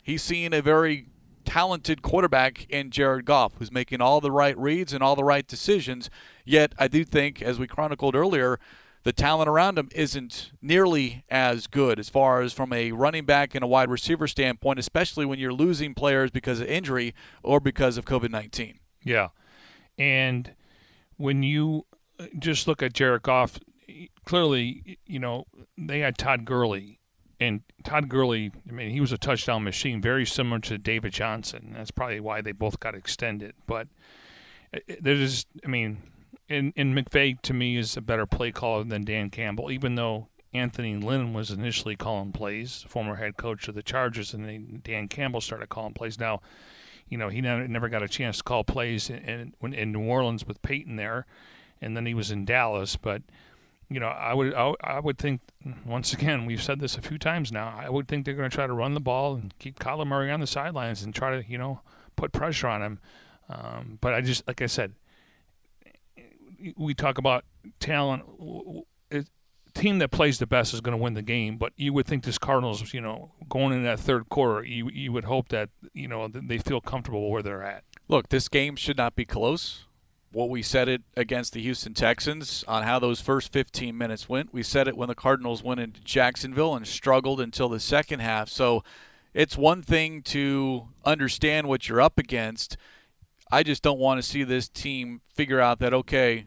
he's 0.04 0.24
seeing 0.24 0.54
a 0.54 0.62
very 0.62 1.08
talented 1.46 2.02
quarterback 2.02 2.70
in 2.70 2.92
Jared 2.92 3.26
Goff 3.26 3.54
who's 3.58 3.72
making 3.72 4.02
all 4.02 4.20
the 4.20 4.32
right 4.32 4.58
reads 4.58 4.94
and 4.94 5.02
all 5.02 5.16
the 5.16 5.24
right 5.24 5.48
decisions. 5.48 6.10
Yet 6.46 6.74
I 6.78 6.88
do 6.88 7.04
think, 7.06 7.42
as 7.42 7.58
we 7.58 7.68
chronicled 7.68 8.16
earlier, 8.16 8.60
the 9.04 9.14
talent 9.14 9.48
around 9.48 9.80
him 9.80 9.88
isn't 9.96 10.52
nearly 10.62 11.24
as 11.30 11.68
good 11.68 12.00
as 12.00 12.10
far 12.10 12.42
as 12.42 12.52
from 12.52 12.74
a 12.74 12.92
running 12.92 13.26
back 13.26 13.56
and 13.56 13.64
a 13.64 13.68
wide 13.68 13.90
receiver 13.90 14.28
standpoint, 14.28 14.80
especially 14.80 15.26
when 15.26 15.40
you're 15.40 15.54
losing 15.54 15.94
players 15.94 16.30
because 16.30 16.60
of 16.60 16.68
injury 16.68 17.16
or 17.42 17.62
because 17.62 17.98
of 17.98 18.04
COVID 18.04 18.30
19. 18.30 18.80
Yeah. 19.06 19.30
And 19.98 20.54
when 21.16 21.42
you 21.42 21.86
uh, 22.20 22.26
just 22.38 22.68
look 22.68 22.84
at 22.84 22.92
Jared 22.92 23.22
Goff, 23.22 23.60
clearly, 24.26 25.00
you 25.06 25.20
know, 25.20 25.46
they 25.78 26.00
had 26.00 26.18
Todd 26.18 26.46
Gurley, 26.46 27.00
and 27.40 27.62
Todd 27.84 28.10
Gurley, 28.10 28.52
I 28.68 28.72
mean, 28.72 28.90
he 28.90 29.00
was 29.00 29.12
a 29.12 29.18
touchdown 29.18 29.64
machine, 29.64 30.02
very 30.02 30.26
similar 30.26 30.60
to 30.62 30.78
David 30.78 31.14
Johnson. 31.14 31.74
That's 31.76 31.92
probably 31.92 32.20
why 32.20 32.42
they 32.42 32.52
both 32.52 32.80
got 32.80 32.96
extended. 32.96 33.54
But 33.68 33.88
uh, 34.74 34.80
uh, 34.90 34.96
there's, 35.00 35.46
I 35.64 35.68
mean, 35.68 36.02
and, 36.50 36.74
and 36.76 36.96
McVay 36.96 37.40
to 37.42 37.54
me 37.54 37.78
is 37.78 37.96
a 37.96 38.02
better 38.02 38.26
play 38.26 38.52
caller 38.52 38.84
than 38.84 39.04
Dan 39.04 39.30
Campbell, 39.30 39.72
even 39.72 39.96
though 39.96 40.30
Anthony 40.54 40.96
Lynn 40.96 41.34
was 41.34 41.52
initially 41.52 41.96
calling 41.96 42.32
plays, 42.32 42.84
former 42.88 43.16
head 43.16 43.38
coach 43.38 43.68
of 43.68 43.76
the 43.76 43.84
Chargers, 43.84 44.34
and 44.34 44.46
then 44.46 44.82
Dan 44.84 45.08
Campbell 45.08 45.42
started 45.42 45.70
calling 45.70 45.94
plays. 45.94 46.20
Now, 46.20 46.42
you 47.08 47.18
know, 47.18 47.30
he 47.30 47.40
never, 47.42 47.88
got 47.88 48.04
a 48.04 48.08
chance 48.08 48.38
to 48.38 48.44
call 48.44 48.64
plays 48.64 49.10
in, 49.10 49.54
in, 49.62 49.74
in 49.74 49.92
New 49.92 50.08
Orleans 50.08 50.46
with 50.46 50.62
Peyton 50.62 50.96
there, 50.96 51.26
and 51.80 51.96
then 51.96 52.06
he 52.06 52.14
was 52.14 52.32
in 52.32 52.46
Dallas, 52.46 52.96
but– 52.96 53.22
you 53.90 54.00
know, 54.00 54.08
I 54.08 54.34
would 54.34 54.54
I, 54.54 54.74
I 54.82 55.00
would 55.00 55.18
think 55.18 55.42
once 55.86 56.14
again 56.14 56.46
we've 56.46 56.62
said 56.62 56.80
this 56.80 56.98
a 56.98 57.02
few 57.02 57.18
times 57.18 57.52
now. 57.52 57.74
I 57.78 57.90
would 57.90 58.08
think 58.08 58.26
they're 58.26 58.34
going 58.34 58.50
to 58.50 58.56
try 58.56 58.68
to 58.68 58.74
run 58.74 58.94
the 58.94 59.00
ball 59.00 59.36
and 59.36 59.54
keep 59.60 59.80
Kyler 59.80 60.06
Murray 60.06 60.32
on 60.32 60.40
the 60.40 60.48
sidelines 60.48 61.04
and 61.04 61.14
try 61.14 61.40
to 61.40 61.50
you 61.50 61.58
know 61.58 61.82
put 62.16 62.32
pressure 62.32 62.68
on 62.68 62.82
him. 62.82 63.00
Um, 63.50 63.98
but 64.02 64.14
I 64.14 64.22
just 64.22 64.46
like 64.48 64.62
I 64.62 64.66
said, 64.66 64.94
we 66.76 66.94
talk 66.94 67.18
about 67.18 67.46
talent. 67.80 68.24
Team 69.74 70.00
that 70.00 70.10
plays 70.10 70.40
the 70.40 70.48
best 70.48 70.74
is 70.74 70.82
going 70.82 70.98
to 70.98 71.02
win 71.02 71.14
the 71.14 71.22
game. 71.22 71.58
But 71.58 71.72
you 71.76 71.94
would 71.94 72.08
think 72.08 72.24
this 72.24 72.40
Cardinals, 72.40 72.96
you 72.96 73.02
know, 73.02 73.34
going 73.48 73.74
in 73.74 73.84
that 73.84 74.00
third 74.00 74.28
quarter, 74.28 74.66
you 74.66 74.90
you 74.90 75.12
would 75.12 75.26
hope 75.26 75.50
that 75.50 75.70
you 75.94 76.08
know 76.08 76.28
they 76.28 76.58
feel 76.58 76.82
comfortable 76.82 77.30
where 77.30 77.44
they're 77.44 77.64
at. 77.64 77.84
Look, 78.08 78.30
this 78.30 78.50
game 78.50 78.76
should 78.76 78.98
not 78.98 79.16
be 79.16 79.24
close 79.24 79.87
what 80.32 80.50
we 80.50 80.62
said 80.62 80.90
it 80.90 81.02
against 81.16 81.54
the 81.54 81.62
Houston 81.62 81.94
Texans 81.94 82.64
on 82.68 82.84
how 82.84 83.00
those 83.00 83.22
first 83.22 83.52
15 83.52 83.98
minutes 83.98 84.28
went. 84.28 84.54
We 84.54 84.64
said 84.64 84.88
it 84.88 84.98
when 84.98 85.08
the 85.08 85.16
Cardinals 85.16 85.64
went 85.64 85.80
into 85.80 86.02
Jacksonville 86.02 86.76
and 86.76 86.86
struggled 86.88 87.40
until 87.40 87.70
the 87.70 87.80
second 87.80 88.20
half. 88.20 88.50
So 88.50 88.84
it's 89.34 89.58
one 89.58 89.82
thing 89.82 90.22
to 90.24 90.90
understand 91.06 91.68
what 91.68 91.88
you're 91.88 92.02
up 92.02 92.18
against. 92.18 92.78
I 93.52 93.64
just 93.64 93.84
don't 93.84 94.00
want 94.00 94.18
to 94.22 94.28
see 94.28 94.44
this 94.44 94.68
team 94.68 95.22
figure 95.34 95.62
out 95.62 95.80
that, 95.80 95.94
okay, 95.94 96.46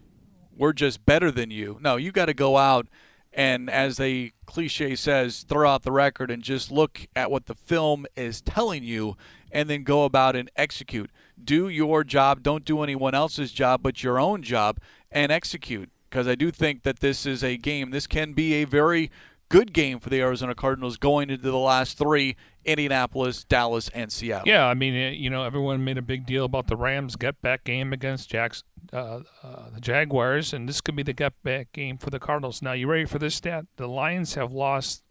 we're 0.55 0.75
just 0.75 1.07
better 1.07 1.31
than 1.31 1.51
you. 1.51 1.79
No, 1.81 1.97
you 1.97 2.13
got 2.13 2.27
to 2.27 2.35
go 2.35 2.59
out 2.59 2.87
and 3.33 3.71
as 3.71 3.97
the 3.97 4.33
cliche 4.47 4.97
says, 4.97 5.45
throw 5.49 5.71
out 5.71 5.83
the 5.83 5.93
record 5.93 6.31
and 6.31 6.43
just 6.43 6.71
look 6.71 7.07
at 7.15 7.31
what 7.31 7.47
the 7.47 7.55
film 7.55 8.07
is 8.17 8.41
telling 8.41 8.83
you 8.83 9.17
and 9.53 9.69
then 9.69 9.85
go 9.85 10.05
about 10.05 10.37
and 10.37 10.51
execute. 10.57 11.11
Do 11.43 11.69
your 11.69 12.05
job, 12.05 12.43
don't 12.43 12.65
do 12.65 12.83
anyone 12.83 13.15
else's 13.15 13.53
job, 13.53 13.83
but 13.83 14.03
your 14.03 14.19
own 14.19 14.43
job 14.43 14.79
and 15.11 15.31
execute. 15.31 15.91
Because 16.09 16.27
I 16.27 16.35
do 16.35 16.51
think 16.51 16.83
that 16.83 16.99
this 16.99 17.25
is 17.25 17.45
a 17.45 17.57
game, 17.57 17.91
this 17.91 18.09
can 18.09 18.33
be 18.33 18.55
a 18.55 18.65
very 18.65 19.13
good 19.51 19.73
game 19.75 19.99
for 19.99 20.09
the 20.09 20.21
Arizona 20.21 20.55
Cardinals 20.55 20.97
going 20.97 21.29
into 21.29 21.51
the 21.51 21.59
last 21.59 21.99
three 21.99 22.37
Indianapolis, 22.65 23.45
Dallas, 23.45 23.91
and 23.91 24.11
Seattle. 24.11 24.49
Yeah, 24.49 24.67
I 24.67 24.75
mean, 24.75 24.95
eh, 24.95 25.11
you 25.11 25.29
know, 25.29 25.45
everyone 25.45 25.85
made 25.85 25.99
a 25.99 26.03
big 26.03 26.25
deal 26.25 26.45
about 26.45 26.69
the 26.69 26.77
Rams' 26.77 27.17
get 27.17 27.43
back 27.43 27.65
game 27.65 27.93
against 27.93 28.31
Jacks, 28.31 28.63
uh, 28.93 29.21
uh, 29.43 29.71
the 29.75 29.81
Jaguars, 29.81 30.55
and 30.55 30.69
this 30.69 30.81
could 30.81 30.97
be 30.97 31.03
the 31.03 31.13
get 31.13 31.35
back 31.43 31.73
game 31.73 31.99
for 31.99 32.11
the 32.11 32.21
Cardinals. 32.21 32.63
Now, 32.63 32.73
you 32.73 32.87
ready 32.87 33.05
for 33.05 33.19
this 33.19 33.35
stat? 33.35 33.67
The 33.77 33.89
Lions 33.89 34.35
have 34.35 34.53
lost 34.53 35.03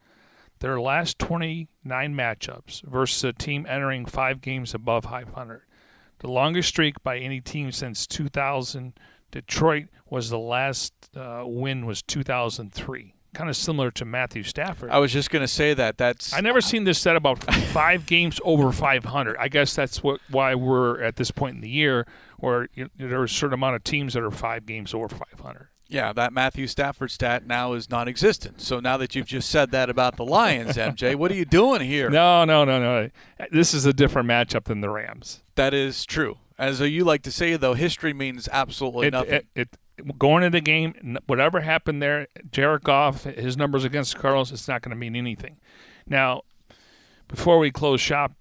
their 0.59 0.79
last 0.79 1.19
29 1.19 1.67
matchups 2.13 2.81
versus 2.83 3.23
a 3.23 3.33
team 3.33 3.65
entering 3.67 4.05
five 4.05 4.41
games 4.41 4.73
above 4.73 5.03
500. 5.03 5.63
The 6.19 6.31
longest 6.31 6.69
streak 6.69 7.03
by 7.03 7.17
any 7.17 7.41
team 7.41 7.71
since 7.71 8.07
2000. 8.07 8.93
Detroit 9.31 9.87
was 10.09 10.29
the 10.29 10.39
last 10.39 10.93
uh, 11.15 11.43
win 11.45 11.85
was 11.85 12.01
2003 12.01 13.13
kind 13.33 13.49
of 13.49 13.55
similar 13.55 13.91
to 13.91 14.05
Matthew 14.05 14.43
Stafford. 14.43 14.89
I 14.89 14.99
was 14.99 15.11
just 15.11 15.29
going 15.29 15.41
to 15.41 15.47
say 15.47 15.73
that. 15.73 15.97
That's 15.97 16.33
I 16.33 16.41
never 16.41 16.61
seen 16.61 16.83
this 16.83 16.99
said 16.99 17.15
about 17.15 17.43
five 17.71 18.05
games 18.05 18.39
over 18.43 18.71
500. 18.71 19.37
I 19.37 19.47
guess 19.47 19.75
that's 19.75 20.03
what 20.03 20.19
why 20.29 20.55
we're 20.55 21.01
at 21.01 21.15
this 21.15 21.31
point 21.31 21.55
in 21.55 21.61
the 21.61 21.69
year 21.69 22.05
where 22.37 22.69
you 22.73 22.85
know, 22.85 23.07
there 23.07 23.19
are 23.19 23.25
a 23.25 23.29
certain 23.29 23.53
amount 23.53 23.75
of 23.75 23.83
teams 23.83 24.13
that 24.13 24.23
are 24.23 24.31
five 24.31 24.65
games 24.65 24.93
over 24.93 25.09
500. 25.09 25.69
Yeah, 25.91 26.13
that 26.13 26.31
Matthew 26.31 26.67
Stafford 26.67 27.09
stat 27.09 27.47
now 27.47 27.73
is 27.73 27.89
non-existent. 27.89 28.61
So 28.61 28.79
now 28.79 28.95
that 28.97 29.15
you've 29.15 29.25
just 29.25 29.49
said 29.49 29.71
that 29.71 29.89
about 29.89 30.17
the 30.17 30.25
Lions, 30.25 30.75
MJ, 30.77 31.15
what 31.15 31.31
are 31.31 31.35
you 31.35 31.45
doing 31.45 31.81
here? 31.81 32.11
No, 32.11 32.45
no, 32.45 32.63
no, 32.63 32.79
no. 32.79 33.09
This 33.51 33.73
is 33.73 33.85
a 33.87 33.93
different 33.93 34.29
matchup 34.29 34.65
than 34.65 34.81
the 34.81 34.89
Rams. 34.89 35.41
That 35.55 35.73
is 35.73 36.05
true. 36.05 36.37
As 36.59 36.79
you 36.79 37.05
like 37.05 37.23
to 37.23 37.31
say, 37.31 37.55
though, 37.55 37.73
history 37.73 38.13
means 38.13 38.47
absolutely 38.51 39.07
it, 39.07 39.11
nothing. 39.11 39.33
It, 39.33 39.47
it, 39.55 39.69
going 40.17 40.43
into 40.43 40.57
the 40.57 40.61
game, 40.61 41.17
whatever 41.27 41.61
happened 41.61 42.01
there, 42.01 42.27
Jared 42.51 42.83
Goff, 42.83 43.23
his 43.23 43.57
numbers 43.57 43.83
against 43.83 44.17
Cardinals, 44.17 44.51
it's 44.51 44.67
not 44.67 44.81
going 44.81 44.91
to 44.91 44.95
mean 44.95 45.15
anything. 45.15 45.57
Now, 46.07 46.41
before 47.27 47.59
we 47.59 47.71
close 47.71 48.01
shop, 48.01 48.33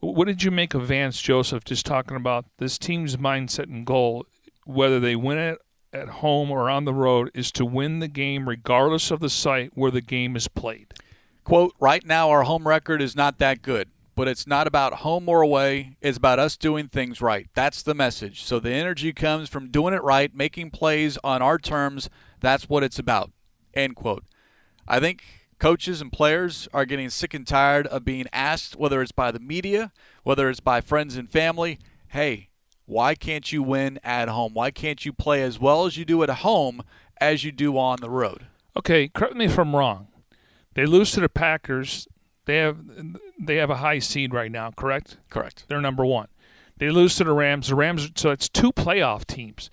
what 0.00 0.26
did 0.26 0.42
you 0.42 0.50
make 0.50 0.74
of 0.74 0.82
Vance 0.82 1.20
Joseph 1.20 1.64
just 1.64 1.86
talking 1.86 2.16
about 2.16 2.44
this 2.58 2.78
team's 2.78 3.16
mindset 3.16 3.64
and 3.64 3.86
goal, 3.86 4.26
whether 4.64 5.00
they 5.00 5.16
win 5.16 5.38
it 5.38 5.58
at 5.92 6.08
home 6.08 6.50
or 6.50 6.68
on 6.68 6.84
the 6.84 6.92
road, 6.92 7.30
is 7.34 7.50
to 7.52 7.64
win 7.64 8.00
the 8.00 8.08
game 8.08 8.48
regardless 8.48 9.10
of 9.10 9.20
the 9.20 9.30
site 9.30 9.70
where 9.74 9.90
the 9.90 10.02
game 10.02 10.36
is 10.36 10.48
played? 10.48 10.92
Quote, 11.44 11.74
right 11.78 12.04
now 12.04 12.30
our 12.30 12.42
home 12.42 12.66
record 12.66 13.00
is 13.00 13.16
not 13.16 13.38
that 13.38 13.62
good 13.62 13.88
but 14.14 14.28
it's 14.28 14.46
not 14.46 14.66
about 14.66 14.94
home 14.94 15.28
or 15.28 15.40
away. 15.40 15.96
It's 16.00 16.18
about 16.18 16.38
us 16.38 16.56
doing 16.56 16.88
things 16.88 17.20
right. 17.20 17.48
That's 17.54 17.82
the 17.82 17.94
message. 17.94 18.42
So 18.42 18.60
the 18.60 18.72
energy 18.72 19.12
comes 19.12 19.48
from 19.48 19.70
doing 19.70 19.94
it 19.94 20.02
right, 20.02 20.34
making 20.34 20.70
plays 20.70 21.18
on 21.24 21.42
our 21.42 21.58
terms. 21.58 22.08
That's 22.40 22.68
what 22.68 22.82
it's 22.82 22.98
about. 22.98 23.32
End 23.74 23.96
quote. 23.96 24.24
I 24.86 25.00
think 25.00 25.22
coaches 25.58 26.00
and 26.00 26.12
players 26.12 26.68
are 26.72 26.84
getting 26.84 27.10
sick 27.10 27.34
and 27.34 27.46
tired 27.46 27.86
of 27.88 28.04
being 28.04 28.26
asked, 28.32 28.76
whether 28.76 29.02
it's 29.02 29.12
by 29.12 29.30
the 29.32 29.40
media, 29.40 29.92
whether 30.22 30.48
it's 30.48 30.60
by 30.60 30.80
friends 30.80 31.16
and 31.16 31.30
family, 31.30 31.78
hey, 32.08 32.50
why 32.86 33.14
can't 33.14 33.50
you 33.50 33.62
win 33.62 33.98
at 34.04 34.28
home? 34.28 34.54
Why 34.54 34.70
can't 34.70 35.04
you 35.04 35.12
play 35.12 35.42
as 35.42 35.58
well 35.58 35.86
as 35.86 35.96
you 35.96 36.04
do 36.04 36.22
at 36.22 36.28
home 36.28 36.82
as 37.20 37.44
you 37.44 37.50
do 37.50 37.78
on 37.78 37.98
the 38.00 38.10
road? 38.10 38.46
Okay, 38.76 39.08
correct 39.08 39.36
me 39.36 39.46
if 39.46 39.58
I'm 39.58 39.74
wrong. 39.74 40.08
They 40.74 40.86
lose 40.86 41.12
to 41.12 41.20
the 41.20 41.28
Packers 41.28 42.08
they 42.46 42.58
have 42.58 42.78
they 43.40 43.56
have 43.56 43.70
a 43.70 43.76
high 43.76 43.98
seed 43.98 44.34
right 44.34 44.50
now, 44.50 44.70
correct? 44.70 45.18
Correct. 45.30 45.64
They're 45.68 45.80
number 45.80 46.04
one. 46.04 46.28
They 46.78 46.90
lose 46.90 47.14
to 47.16 47.24
the 47.24 47.32
Rams. 47.32 47.68
The 47.68 47.74
Rams, 47.74 48.10
so 48.16 48.30
it's 48.30 48.48
two 48.48 48.72
playoff 48.72 49.24
teams. 49.26 49.70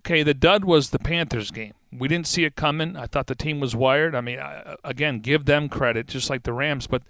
Okay, 0.00 0.22
the 0.22 0.34
dud 0.34 0.64
was 0.64 0.90
the 0.90 0.98
Panthers 0.98 1.50
game. 1.50 1.74
We 1.92 2.08
didn't 2.08 2.26
see 2.26 2.44
it 2.44 2.56
coming. 2.56 2.96
I 2.96 3.06
thought 3.06 3.26
the 3.26 3.34
team 3.34 3.60
was 3.60 3.74
wired. 3.74 4.14
I 4.14 4.20
mean, 4.20 4.38
I, 4.38 4.76
again, 4.84 5.20
give 5.20 5.44
them 5.44 5.68
credit, 5.68 6.06
just 6.06 6.28
like 6.28 6.42
the 6.42 6.52
Rams, 6.52 6.86
but 6.86 7.02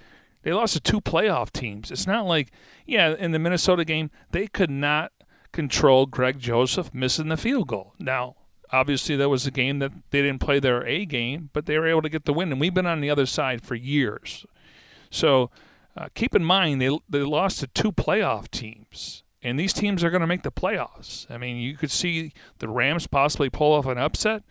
they 0.42 0.52
lost 0.52 0.74
to 0.74 0.80
two 0.80 1.00
playoff 1.00 1.50
teams. 1.50 1.90
It's 1.90 2.06
not 2.06 2.26
like, 2.26 2.50
yeah, 2.86 3.14
in 3.18 3.32
the 3.32 3.38
Minnesota 3.38 3.84
game, 3.84 4.10
they 4.30 4.46
could 4.46 4.70
not 4.70 5.12
control 5.52 6.06
Greg 6.06 6.38
Joseph 6.38 6.94
missing 6.94 7.28
the 7.28 7.36
field 7.36 7.68
goal. 7.68 7.94
Now, 7.98 8.36
obviously, 8.70 9.16
that 9.16 9.28
was 9.28 9.46
a 9.46 9.50
game 9.50 9.78
that 9.80 9.92
they 10.10 10.22
didn't 10.22 10.40
play 10.40 10.60
their 10.60 10.86
A 10.86 11.04
game, 11.04 11.50
but 11.52 11.66
they 11.66 11.78
were 11.78 11.88
able 11.88 12.02
to 12.02 12.08
get 12.08 12.24
the 12.24 12.32
win, 12.32 12.52
and 12.52 12.60
we've 12.60 12.74
been 12.74 12.86
on 12.86 13.00
the 13.00 13.10
other 13.10 13.26
side 13.26 13.62
for 13.62 13.74
years. 13.74 14.46
So 15.10 15.50
uh, 15.96 16.08
keep 16.14 16.34
in 16.34 16.44
mind 16.44 16.80
they 16.80 16.96
they 17.08 17.20
lost 17.20 17.60
to 17.60 17.66
two 17.68 17.92
playoff 17.92 18.50
teams, 18.50 19.24
and 19.42 19.58
these 19.58 19.72
teams 19.72 20.04
are 20.04 20.10
going 20.10 20.20
to 20.20 20.26
make 20.26 20.42
the 20.42 20.52
playoffs. 20.52 21.30
I 21.30 21.38
mean, 21.38 21.56
you 21.56 21.76
could 21.76 21.90
see 21.90 22.32
the 22.58 22.68
Rams 22.68 23.06
possibly 23.06 23.50
pull 23.50 23.72
off 23.72 23.86
an 23.86 23.98
upset. 23.98 24.42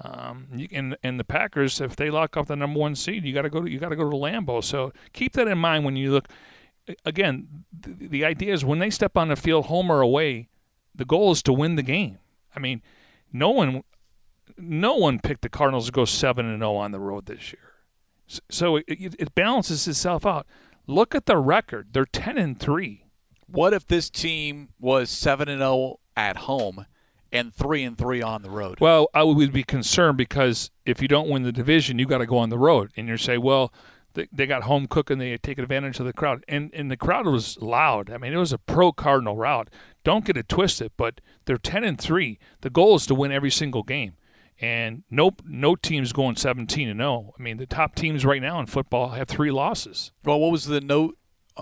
Um, 0.00 0.66
and 0.72 0.96
and 1.02 1.20
the 1.20 1.24
Packers, 1.24 1.80
if 1.80 1.94
they 1.94 2.10
lock 2.10 2.36
up 2.36 2.46
the 2.48 2.56
number 2.56 2.80
one 2.80 2.96
seed, 2.96 3.24
you 3.24 3.32
got 3.32 3.42
to 3.42 3.50
go 3.50 3.62
to 3.62 3.70
you 3.70 3.78
got 3.78 3.90
to 3.90 3.96
go 3.96 4.10
to 4.10 4.16
Lambeau. 4.16 4.62
So 4.62 4.92
keep 5.12 5.32
that 5.34 5.48
in 5.48 5.58
mind 5.58 5.84
when 5.84 5.96
you 5.96 6.12
look. 6.12 6.28
Again, 7.06 7.64
the, 7.72 8.08
the 8.08 8.24
idea 8.26 8.52
is 8.52 8.62
when 8.64 8.78
they 8.78 8.90
step 8.90 9.16
on 9.16 9.28
the 9.28 9.36
field, 9.36 9.66
home 9.66 9.90
or 9.90 10.02
away, 10.02 10.48
the 10.94 11.06
goal 11.06 11.32
is 11.32 11.42
to 11.44 11.52
win 11.52 11.76
the 11.76 11.82
game. 11.82 12.18
I 12.54 12.60
mean, 12.60 12.82
no 13.32 13.50
one, 13.50 13.84
no 14.58 14.94
one 14.94 15.18
picked 15.18 15.42
the 15.42 15.48
Cardinals 15.48 15.86
to 15.86 15.92
go 15.92 16.04
seven 16.04 16.46
and 16.46 16.60
zero 16.60 16.72
oh 16.72 16.76
on 16.76 16.92
the 16.92 17.00
road 17.00 17.26
this 17.26 17.52
year. 17.52 17.73
So 18.26 18.76
it, 18.76 18.84
it 18.88 19.34
balances 19.34 19.86
itself 19.86 20.24
out. 20.24 20.46
Look 20.86 21.14
at 21.14 21.26
the 21.26 21.36
record; 21.36 21.88
they're 21.92 22.04
ten 22.04 22.38
and 22.38 22.58
three. 22.58 23.04
What 23.46 23.72
if 23.72 23.86
this 23.86 24.10
team 24.10 24.70
was 24.80 25.10
seven 25.10 25.48
and 25.48 25.60
zero 25.60 26.00
at 26.16 26.38
home 26.38 26.86
and 27.32 27.54
three 27.54 27.82
and 27.82 27.96
three 27.96 28.22
on 28.22 28.42
the 28.42 28.50
road? 28.50 28.80
Well, 28.80 29.08
I 29.14 29.22
would 29.22 29.52
be 29.52 29.62
concerned 29.62 30.16
because 30.16 30.70
if 30.86 31.02
you 31.02 31.08
don't 31.08 31.28
win 31.28 31.42
the 31.42 31.52
division, 31.52 31.98
you 31.98 32.06
got 32.06 32.18
to 32.18 32.26
go 32.26 32.38
on 32.38 32.48
the 32.50 32.58
road, 32.58 32.90
and 32.96 33.08
you 33.08 33.16
say, 33.16 33.38
well. 33.38 33.72
They, 34.14 34.28
they 34.30 34.46
got 34.46 34.62
home 34.62 34.86
cooking. 34.86 35.18
They 35.18 35.36
take 35.38 35.58
advantage 35.58 35.98
of 35.98 36.06
the 36.06 36.12
crowd, 36.12 36.44
and 36.46 36.70
and 36.72 36.88
the 36.88 36.96
crowd 36.96 37.26
was 37.26 37.60
loud. 37.60 38.12
I 38.12 38.16
mean, 38.16 38.32
it 38.32 38.36
was 38.36 38.52
a 38.52 38.58
pro 38.58 38.92
Cardinal 38.92 39.36
route. 39.36 39.68
Don't 40.04 40.24
get 40.24 40.36
it 40.36 40.48
twisted, 40.48 40.92
but 40.96 41.20
they're 41.46 41.58
ten 41.58 41.82
and 41.82 42.00
three. 42.00 42.38
The 42.60 42.70
goal 42.70 42.94
is 42.94 43.06
to 43.06 43.14
win 43.16 43.32
every 43.32 43.50
single 43.50 43.82
game 43.82 44.14
and 44.60 45.02
no 45.10 45.32
no 45.44 45.74
team's 45.74 46.12
going 46.12 46.36
17 46.36 46.88
and 46.88 47.00
0. 47.00 47.34
I 47.38 47.42
mean, 47.42 47.56
the 47.56 47.66
top 47.66 47.94
teams 47.94 48.24
right 48.24 48.42
now 48.42 48.60
in 48.60 48.66
football 48.66 49.10
have 49.10 49.28
three 49.28 49.50
losses. 49.50 50.12
Well, 50.24 50.38
what 50.38 50.52
was 50.52 50.66
the 50.66 50.80
note 50.80 51.16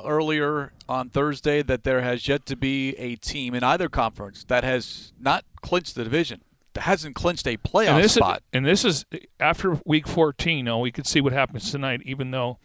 earlier 0.05 0.73
on 0.89 1.11
Thursday 1.11 1.63
that 1.63 1.85
there 1.85 2.01
has 2.01 2.27
yet 2.29 2.47
to 2.47 2.57
be 2.57 2.91
a 2.97 3.17
team 3.17 3.55
in 3.55 3.63
either 3.63 3.89
conference 3.89 4.45
that 4.45 4.65
has 4.65 5.13
not 5.19 5.45
clinched 5.61 5.95
the 5.95 6.05
division, 6.05 6.43
that 6.75 6.83
hasn't 6.83 7.15
clinched 7.15 7.47
a 7.47 7.57
playoff 7.57 8.01
and 8.01 8.11
spot. 8.11 8.39
Is, 8.39 8.43
and 8.53 8.67
this 8.67 8.85
is 8.85 9.05
after 9.39 9.81
week 9.85 10.07
14. 10.07 10.59
You 10.59 10.63
know, 10.63 10.79
we 10.79 10.93
could 10.93 11.07
see 11.07 11.21
what 11.21 11.33
happens 11.33 11.71
tonight, 11.71 12.03
even 12.05 12.31
though 12.31 12.59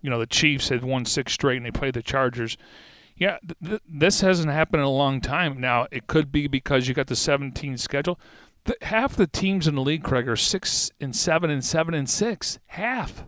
you 0.00 0.10
know 0.10 0.18
the 0.18 0.26
Chiefs 0.26 0.68
had 0.68 0.84
won 0.84 1.04
six 1.04 1.32
straight 1.32 1.56
and 1.56 1.66
they 1.66 1.70
played 1.70 1.94
the 1.94 2.02
Chargers. 2.02 2.56
Yeah, 3.16 3.38
th- 3.40 3.58
th- 3.64 3.82
this 3.88 4.20
hasn't 4.20 4.50
happened 4.50 4.80
in 4.80 4.86
a 4.86 4.90
long 4.90 5.20
time. 5.20 5.60
Now 5.60 5.88
it 5.90 6.06
could 6.06 6.30
be 6.30 6.46
because 6.46 6.86
you 6.86 6.94
got 6.94 7.08
the 7.08 7.16
17 7.16 7.76
schedule 7.76 8.18
the, 8.68 8.86
half 8.86 9.16
the 9.16 9.26
teams 9.26 9.66
in 9.66 9.74
the 9.74 9.82
league, 9.82 10.04
Craig, 10.04 10.28
are 10.28 10.36
six 10.36 10.90
and 11.00 11.16
seven 11.16 11.50
and 11.50 11.64
seven 11.64 11.94
and 11.94 12.08
six. 12.08 12.58
Half. 12.66 13.24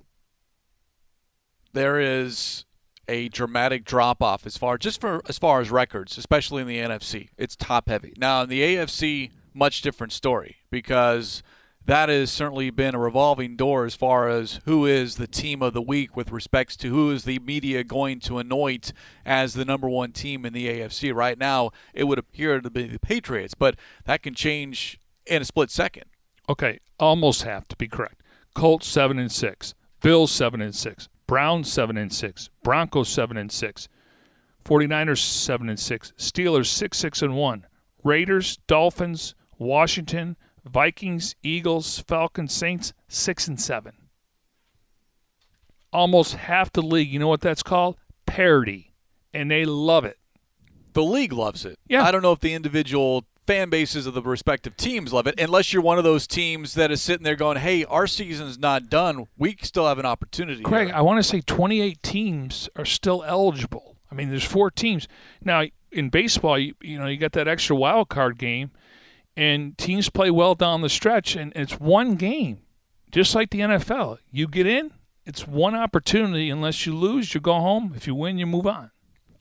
There 1.72 1.98
is 1.98 2.66
a 3.08 3.28
dramatic 3.28 3.84
drop 3.84 4.22
off 4.22 4.46
as 4.46 4.56
far 4.56 4.78
just 4.78 5.00
for 5.00 5.22
as 5.28 5.38
far 5.38 5.60
as 5.60 5.70
records, 5.70 6.18
especially 6.18 6.62
in 6.62 6.68
the 6.68 6.78
NFC. 6.78 7.30
It's 7.38 7.56
top 7.56 7.88
heavy. 7.88 8.12
Now 8.16 8.42
in 8.42 8.48
the 8.48 8.60
AFC, 8.60 9.30
much 9.54 9.82
different 9.82 10.12
story 10.12 10.56
because 10.70 11.42
that 11.86 12.08
has 12.08 12.30
certainly 12.30 12.70
been 12.70 12.94
a 12.94 12.98
revolving 12.98 13.56
door 13.56 13.86
as 13.86 13.94
far 13.94 14.28
as 14.28 14.60
who 14.64 14.84
is 14.84 15.16
the 15.16 15.26
team 15.26 15.62
of 15.62 15.72
the 15.72 15.82
week 15.82 16.14
with 16.14 16.30
respects 16.30 16.76
to 16.76 16.90
who 16.90 17.10
is 17.10 17.24
the 17.24 17.38
media 17.38 17.82
going 17.82 18.20
to 18.20 18.38
anoint 18.38 18.92
as 19.24 19.54
the 19.54 19.64
number 19.64 19.88
one 19.88 20.12
team 20.12 20.44
in 20.44 20.52
the 20.52 20.68
AFC. 20.68 21.14
Right 21.14 21.38
now, 21.38 21.70
it 21.94 22.04
would 22.04 22.18
appear 22.18 22.60
to 22.60 22.70
be 22.70 22.84
the 22.84 23.00
Patriots, 23.00 23.54
but 23.54 23.76
that 24.04 24.22
can 24.22 24.34
change 24.34 25.00
in 25.30 25.42
a 25.42 25.44
split 25.44 25.70
second. 25.70 26.04
Okay, 26.48 26.80
almost 26.98 27.42
half 27.42 27.68
to 27.68 27.76
be 27.76 27.88
correct. 27.88 28.22
Colts 28.54 28.86
seven 28.86 29.18
and 29.18 29.30
six, 29.30 29.74
Bills 30.02 30.32
seven 30.32 30.60
and 30.60 30.74
six, 30.74 31.08
Browns 31.26 31.72
seven 31.72 31.96
and 31.96 32.12
six, 32.12 32.50
Broncos 32.64 33.08
seven 33.08 33.36
and 33.36 33.52
six, 33.52 33.88
49ers 34.64 35.18
seven 35.18 35.68
and 35.68 35.78
six, 35.78 36.12
Steelers 36.18 36.66
six 36.66 36.98
six 36.98 37.22
and 37.22 37.36
one, 37.36 37.66
Raiders, 38.02 38.58
Dolphins, 38.66 39.34
Washington, 39.58 40.36
Vikings, 40.64 41.36
Eagles, 41.42 42.00
Falcons, 42.06 42.52
Saints 42.52 42.92
six 43.08 43.46
and 43.46 43.60
seven. 43.60 43.92
Almost 45.92 46.34
half 46.34 46.72
the 46.72 46.82
league. 46.82 47.08
You 47.08 47.18
know 47.18 47.28
what 47.28 47.40
that's 47.40 47.62
called? 47.62 47.96
Parity, 48.26 48.92
and 49.32 49.50
they 49.50 49.64
love 49.64 50.04
it. 50.04 50.18
The 50.92 51.02
league 51.02 51.32
loves 51.32 51.64
it. 51.64 51.78
Yeah. 51.88 52.04
I 52.04 52.10
don't 52.10 52.22
know 52.22 52.32
if 52.32 52.40
the 52.40 52.52
individual 52.52 53.24
fan 53.46 53.70
bases 53.70 54.06
of 54.06 54.14
the 54.14 54.22
respective 54.22 54.76
teams 54.76 55.12
love 55.12 55.26
it, 55.26 55.38
unless 55.40 55.72
you're 55.72 55.82
one 55.82 55.98
of 55.98 56.04
those 56.04 56.26
teams 56.26 56.74
that 56.74 56.90
is 56.90 57.02
sitting 57.02 57.24
there 57.24 57.36
going, 57.36 57.58
"Hey, 57.58 57.84
our 57.84 58.06
season's 58.06 58.58
not 58.58 58.88
done. 58.88 59.26
We 59.36 59.56
still 59.62 59.86
have 59.86 59.98
an 59.98 60.06
opportunity." 60.06 60.62
Craig, 60.62 60.88
here. 60.88 60.96
I 60.96 61.00
want 61.00 61.18
to 61.18 61.22
say 61.22 61.40
28 61.40 62.02
teams 62.02 62.68
are 62.76 62.84
still 62.84 63.24
eligible. 63.24 63.96
I 64.10 64.14
mean, 64.14 64.30
there's 64.30 64.44
four 64.44 64.70
teams 64.70 65.08
now 65.42 65.64
in 65.92 66.10
baseball. 66.10 66.58
You, 66.58 66.74
you 66.80 66.98
know, 66.98 67.06
you 67.06 67.16
got 67.16 67.32
that 67.32 67.48
extra 67.48 67.76
wild 67.76 68.08
card 68.08 68.38
game, 68.38 68.70
and 69.36 69.76
teams 69.78 70.10
play 70.10 70.30
well 70.30 70.54
down 70.54 70.82
the 70.82 70.88
stretch, 70.88 71.36
and 71.36 71.52
it's 71.54 71.78
one 71.78 72.16
game, 72.16 72.62
just 73.10 73.34
like 73.34 73.50
the 73.50 73.60
NFL. 73.60 74.18
You 74.30 74.48
get 74.48 74.66
in, 74.66 74.92
it's 75.24 75.46
one 75.46 75.74
opportunity. 75.74 76.50
Unless 76.50 76.86
you 76.86 76.94
lose, 76.94 77.34
you 77.34 77.40
go 77.40 77.54
home. 77.54 77.92
If 77.96 78.06
you 78.06 78.14
win, 78.14 78.38
you 78.38 78.46
move 78.46 78.66
on. 78.66 78.90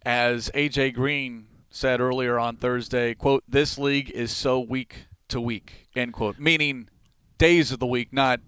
As 0.04 0.50
AJ 0.56 0.94
Green 0.94 1.48
said 1.70 2.02
earlier 2.02 2.40
on 2.40 2.56
Thursday, 2.56 3.14
quote, 3.14 3.44
this 3.48 3.78
league 3.78 4.10
is 4.12 4.32
so 4.32 4.60
week 4.60 5.08
to 5.30 5.40
week, 5.40 5.88
end 5.96 6.14
quote, 6.14 6.40
meaning 6.40 6.90
days 7.38 7.72
of 7.72 7.80
the 7.80 7.88
week, 7.88 8.12
not 8.12 8.40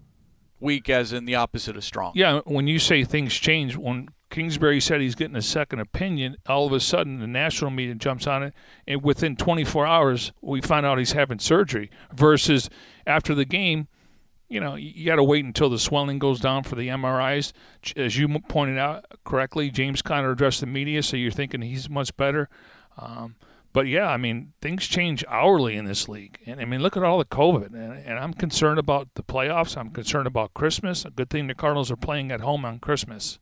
weak 0.60 0.88
as 0.88 1.12
in 1.12 1.24
the 1.24 1.34
opposite 1.34 1.76
of 1.76 1.84
strong. 1.84 2.12
Yeah, 2.14 2.40
when 2.44 2.66
you 2.66 2.78
say 2.78 3.04
things 3.04 3.34
change, 3.34 3.76
when 3.76 4.08
Kingsbury 4.30 4.80
said 4.80 5.00
he's 5.00 5.14
getting 5.14 5.36
a 5.36 5.42
second 5.42 5.80
opinion, 5.80 6.36
all 6.46 6.66
of 6.66 6.72
a 6.72 6.80
sudden 6.80 7.20
the 7.20 7.26
national 7.26 7.70
media 7.70 7.94
jumps 7.94 8.26
on 8.26 8.42
it, 8.42 8.54
and 8.86 9.02
within 9.02 9.36
24 9.36 9.86
hours 9.86 10.32
we 10.40 10.60
find 10.60 10.86
out 10.86 10.98
he's 10.98 11.12
having 11.12 11.38
surgery. 11.38 11.90
Versus 12.14 12.70
after 13.06 13.34
the 13.34 13.44
game, 13.44 13.88
you 14.48 14.60
know, 14.60 14.74
you 14.74 15.06
got 15.06 15.16
to 15.16 15.24
wait 15.24 15.44
until 15.44 15.70
the 15.70 15.78
swelling 15.78 16.18
goes 16.18 16.38
down 16.38 16.62
for 16.62 16.76
the 16.76 16.88
MRIs. 16.88 17.52
As 17.96 18.18
you 18.18 18.28
pointed 18.48 18.78
out 18.78 19.04
correctly, 19.24 19.70
James 19.70 20.02
Conner 20.02 20.30
addressed 20.30 20.60
the 20.60 20.66
media, 20.66 21.02
so 21.02 21.16
you're 21.16 21.30
thinking 21.30 21.62
he's 21.62 21.88
much 21.88 22.14
better. 22.16 22.50
Um, 22.98 23.36
but 23.72 23.86
yeah, 23.86 24.08
I 24.08 24.18
mean, 24.18 24.52
things 24.60 24.86
change 24.86 25.24
hourly 25.28 25.76
in 25.76 25.86
this 25.86 26.08
league. 26.08 26.38
And 26.46 26.60
I 26.60 26.64
mean, 26.64 26.82
look 26.82 26.96
at 26.96 27.02
all 27.02 27.18
the 27.18 27.24
COVID. 27.24 27.72
And, 27.74 28.06
and, 28.06 28.18
I'm 28.18 28.34
concerned 28.34 28.78
about 28.78 29.08
the 29.14 29.22
playoffs. 29.22 29.76
I'm 29.76 29.90
concerned 29.90 30.26
about 30.26 30.52
Christmas. 30.52 31.04
A 31.04 31.10
good 31.10 31.30
thing 31.30 31.46
the 31.46 31.54
Cardinals 31.54 31.90
are 31.90 31.96
playing 31.96 32.30
at 32.30 32.40
home 32.40 32.64
on 32.64 32.80
Christmas. 32.80 33.38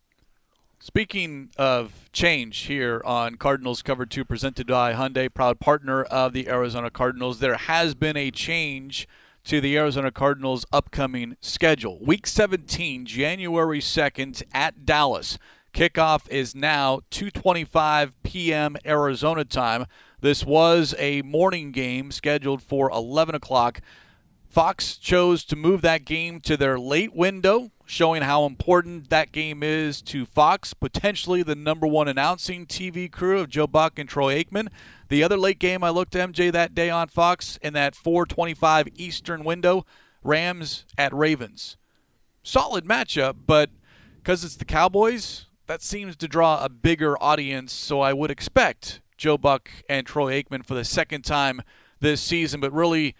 Speaking 0.78 1.51
of 1.59 2.09
change 2.12 2.61
here 2.61 3.03
on 3.05 3.34
Cardinals 3.34 3.82
Cover 3.82 4.07
2, 4.07 4.24
presented 4.24 4.68
by 4.68 4.94
Hyundai, 4.94 5.32
proud 5.32 5.61
partner 5.61 6.05
of 6.05 6.32
the 6.32 6.48
Arizona 6.48 6.90
Cardinals, 6.90 7.40
there 7.40 7.57
has 7.57 7.94
been 7.94 8.16
a 8.16 8.30
change 8.30 9.07
to 9.44 9.61
the 9.61 9.76
Arizona 9.76 10.11
Cardinals' 10.11 10.64
upcoming 10.72 11.36
schedule. 11.40 11.98
Week 12.01 12.26
17, 12.26 13.05
January 13.05 13.80
2nd 13.80 14.42
at 14.55 14.86
Dallas. 14.86 15.38
Kickoff 15.72 16.28
is 16.28 16.54
now 16.54 17.00
2:25 17.10 18.12
p.m. 18.22 18.76
Arizona 18.84 19.44
time. 19.44 19.86
This 20.20 20.44
was 20.44 20.94
a 20.98 21.22
morning 21.22 21.70
game 21.72 22.10
scheduled 22.10 22.62
for 22.62 22.90
11 22.90 23.34
o'clock. 23.34 23.80
Fox 24.50 24.96
chose 24.96 25.44
to 25.44 25.54
move 25.54 25.80
that 25.82 26.04
game 26.04 26.40
to 26.40 26.56
their 26.56 26.76
late 26.76 27.14
window, 27.14 27.70
showing 27.86 28.22
how 28.22 28.46
important 28.46 29.08
that 29.08 29.30
game 29.30 29.62
is 29.62 30.02
to 30.02 30.26
Fox, 30.26 30.74
potentially 30.74 31.44
the 31.44 31.54
number 31.54 31.86
one 31.86 32.08
announcing 32.08 32.66
TV 32.66 33.10
crew 33.10 33.38
of 33.38 33.48
Joe 33.48 33.68
Buck 33.68 33.96
and 33.96 34.08
Troy 34.08 34.42
Aikman. 34.42 34.66
The 35.08 35.22
other 35.22 35.36
late 35.36 35.60
game 35.60 35.84
I 35.84 35.90
looked 35.90 36.16
at 36.16 36.28
MJ 36.28 36.50
that 36.50 36.74
day 36.74 36.90
on 36.90 37.06
Fox 37.06 37.60
in 37.62 37.74
that 37.74 37.94
425 37.94 38.88
Eastern 38.96 39.44
window, 39.44 39.86
Rams 40.24 40.84
at 40.98 41.14
Ravens. 41.14 41.76
Solid 42.42 42.84
matchup, 42.84 43.36
but 43.46 43.70
because 44.16 44.42
it's 44.42 44.56
the 44.56 44.64
Cowboys, 44.64 45.46
that 45.70 45.82
seems 45.82 46.16
to 46.16 46.26
draw 46.26 46.64
a 46.64 46.68
bigger 46.68 47.16
audience, 47.22 47.72
so 47.72 48.00
I 48.00 48.12
would 48.12 48.28
expect 48.28 49.00
Joe 49.16 49.38
Buck 49.38 49.70
and 49.88 50.04
Troy 50.04 50.42
Aikman 50.42 50.66
for 50.66 50.74
the 50.74 50.84
second 50.84 51.22
time 51.22 51.62
this 52.00 52.20
season. 52.20 52.60
But 52.60 52.72
really, 52.72 53.14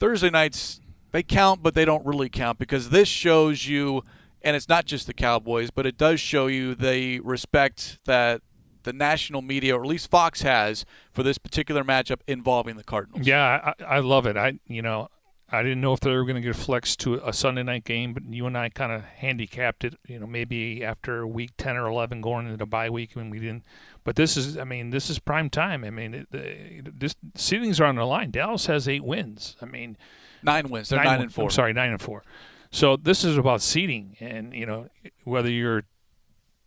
Thursday 0.00 0.30
nights, 0.30 0.80
they 1.12 1.22
count, 1.22 1.62
but 1.62 1.74
they 1.74 1.84
don't 1.84 2.04
really 2.04 2.28
count 2.28 2.58
because 2.58 2.90
this 2.90 3.06
shows 3.06 3.68
you, 3.68 4.02
and 4.42 4.56
it's 4.56 4.68
not 4.68 4.84
just 4.84 5.06
the 5.06 5.14
Cowboys, 5.14 5.70
but 5.70 5.86
it 5.86 5.96
does 5.96 6.18
show 6.18 6.48
you 6.48 6.74
the 6.74 7.20
respect 7.20 8.00
that 8.04 8.42
the 8.82 8.92
national 8.92 9.40
media, 9.40 9.76
or 9.76 9.82
at 9.82 9.86
least 9.86 10.10
Fox 10.10 10.42
has, 10.42 10.84
for 11.12 11.22
this 11.22 11.38
particular 11.38 11.84
matchup 11.84 12.18
involving 12.26 12.76
the 12.76 12.84
Cardinals. 12.84 13.28
Yeah, 13.28 13.72
I, 13.78 13.84
I 13.84 13.98
love 14.00 14.26
it. 14.26 14.36
I, 14.36 14.58
you 14.66 14.82
know, 14.82 15.06
I 15.48 15.62
didn't 15.62 15.80
know 15.80 15.92
if 15.92 16.00
they 16.00 16.10
were 16.10 16.24
going 16.24 16.34
to 16.34 16.40
get 16.40 16.56
flexed 16.56 16.98
to 17.00 17.14
a 17.24 17.32
Sunday 17.32 17.62
night 17.62 17.84
game, 17.84 18.12
but 18.12 18.24
you 18.24 18.46
and 18.46 18.58
I 18.58 18.68
kind 18.68 18.90
of 18.90 19.04
handicapped 19.04 19.84
it. 19.84 19.94
You 20.06 20.18
know, 20.18 20.26
maybe 20.26 20.84
after 20.84 21.24
week 21.24 21.52
ten 21.56 21.76
or 21.76 21.86
eleven, 21.86 22.20
going 22.20 22.46
into 22.46 22.56
the 22.56 22.66
bye 22.66 22.90
week 22.90 23.12
when 23.12 23.30
we 23.30 23.38
didn't. 23.38 23.62
But 24.02 24.16
this 24.16 24.36
is, 24.36 24.58
I 24.58 24.64
mean, 24.64 24.90
this 24.90 25.08
is 25.08 25.20
prime 25.20 25.48
time. 25.48 25.84
I 25.84 25.90
mean, 25.90 26.14
it, 26.14 26.32
the, 26.32 26.90
this 26.92 27.14
seedings 27.36 27.80
are 27.80 27.84
on 27.84 27.94
the 27.94 28.04
line. 28.04 28.32
Dallas 28.32 28.66
has 28.66 28.88
eight 28.88 29.04
wins. 29.04 29.56
I 29.62 29.66
mean, 29.66 29.96
nine 30.42 30.68
wins. 30.68 30.88
They're 30.88 30.98
nine, 30.98 31.06
nine 31.06 31.20
and 31.22 31.32
four. 31.32 31.44
I'm 31.44 31.50
sorry, 31.50 31.72
nine 31.72 31.92
and 31.92 32.02
four. 32.02 32.24
So 32.72 32.96
this 32.96 33.24
is 33.24 33.36
about 33.36 33.62
seeding, 33.62 34.16
and 34.18 34.52
you 34.52 34.66
know, 34.66 34.88
whether 35.22 35.48
you're 35.48 35.84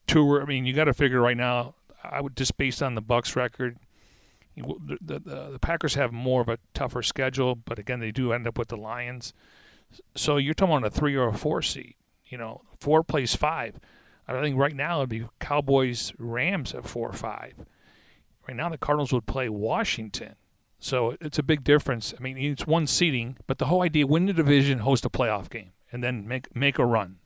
two. 0.08 0.40
I 0.40 0.46
mean, 0.46 0.66
you 0.66 0.72
got 0.72 0.86
to 0.86 0.94
figure 0.94 1.20
right 1.20 1.38
now. 1.38 1.76
I 2.02 2.22
would 2.22 2.38
just 2.38 2.56
based 2.56 2.82
on 2.82 2.96
the 2.96 3.02
Bucks 3.02 3.36
record 3.36 3.78
the, 4.60 4.98
the, 5.02 5.50
the, 5.52 5.60
Packers 5.60 5.96
have 5.96 6.12
more 6.12 6.42
of 6.42 6.50
a 6.50 6.60
tougher 6.74 7.02
schedule, 7.02 7.56
but 7.56 7.80
again, 7.80 8.00
they 8.00 8.12
do 8.12 8.34
end 8.34 8.48
up 8.48 8.58
with 8.58 8.70
the 8.70 8.78
Lions. 8.78 9.34
So 10.16 10.38
you're 10.38 10.54
talking 10.54 10.78
about 10.78 10.88
a 10.88 10.92
three 10.92 11.16
or 11.16 11.30
a 11.30 11.34
four 11.34 11.62
seed. 11.62 11.96
You 12.26 12.38
know, 12.38 12.62
four 12.80 13.04
plays 13.04 13.36
five. 13.36 13.80
I 14.28 14.40
think 14.42 14.58
right 14.58 14.76
now 14.76 15.00
it'd 15.00 15.10
be 15.10 15.26
Cowboys 15.40 16.14
Rams 16.20 16.74
at 16.76 16.88
four 16.88 17.10
or 17.10 17.14
five. 17.14 17.54
Right 18.48 18.56
now 18.56 18.70
the 18.70 18.78
Cardinals 18.78 19.12
would 19.12 19.26
play 19.26 19.50
Washington. 19.50 20.36
So 20.80 21.18
it's 21.20 21.40
a 21.40 21.44
big 21.44 21.64
difference. 21.64 22.14
I 22.18 22.22
mean, 22.22 22.38
it's 22.38 22.68
one 22.68 22.88
seeding, 22.88 23.38
but 23.48 23.58
the 23.58 23.66
whole 23.66 23.82
idea 23.82 24.08
win 24.08 24.28
the 24.28 24.34
division, 24.34 24.80
host 24.80 25.06
a 25.06 25.10
playoff 25.10 25.50
game, 25.50 25.72
and 25.92 26.04
then 26.04 26.28
make 26.28 26.56
make 26.56 26.80
a 26.80 26.86
run. 26.86 27.18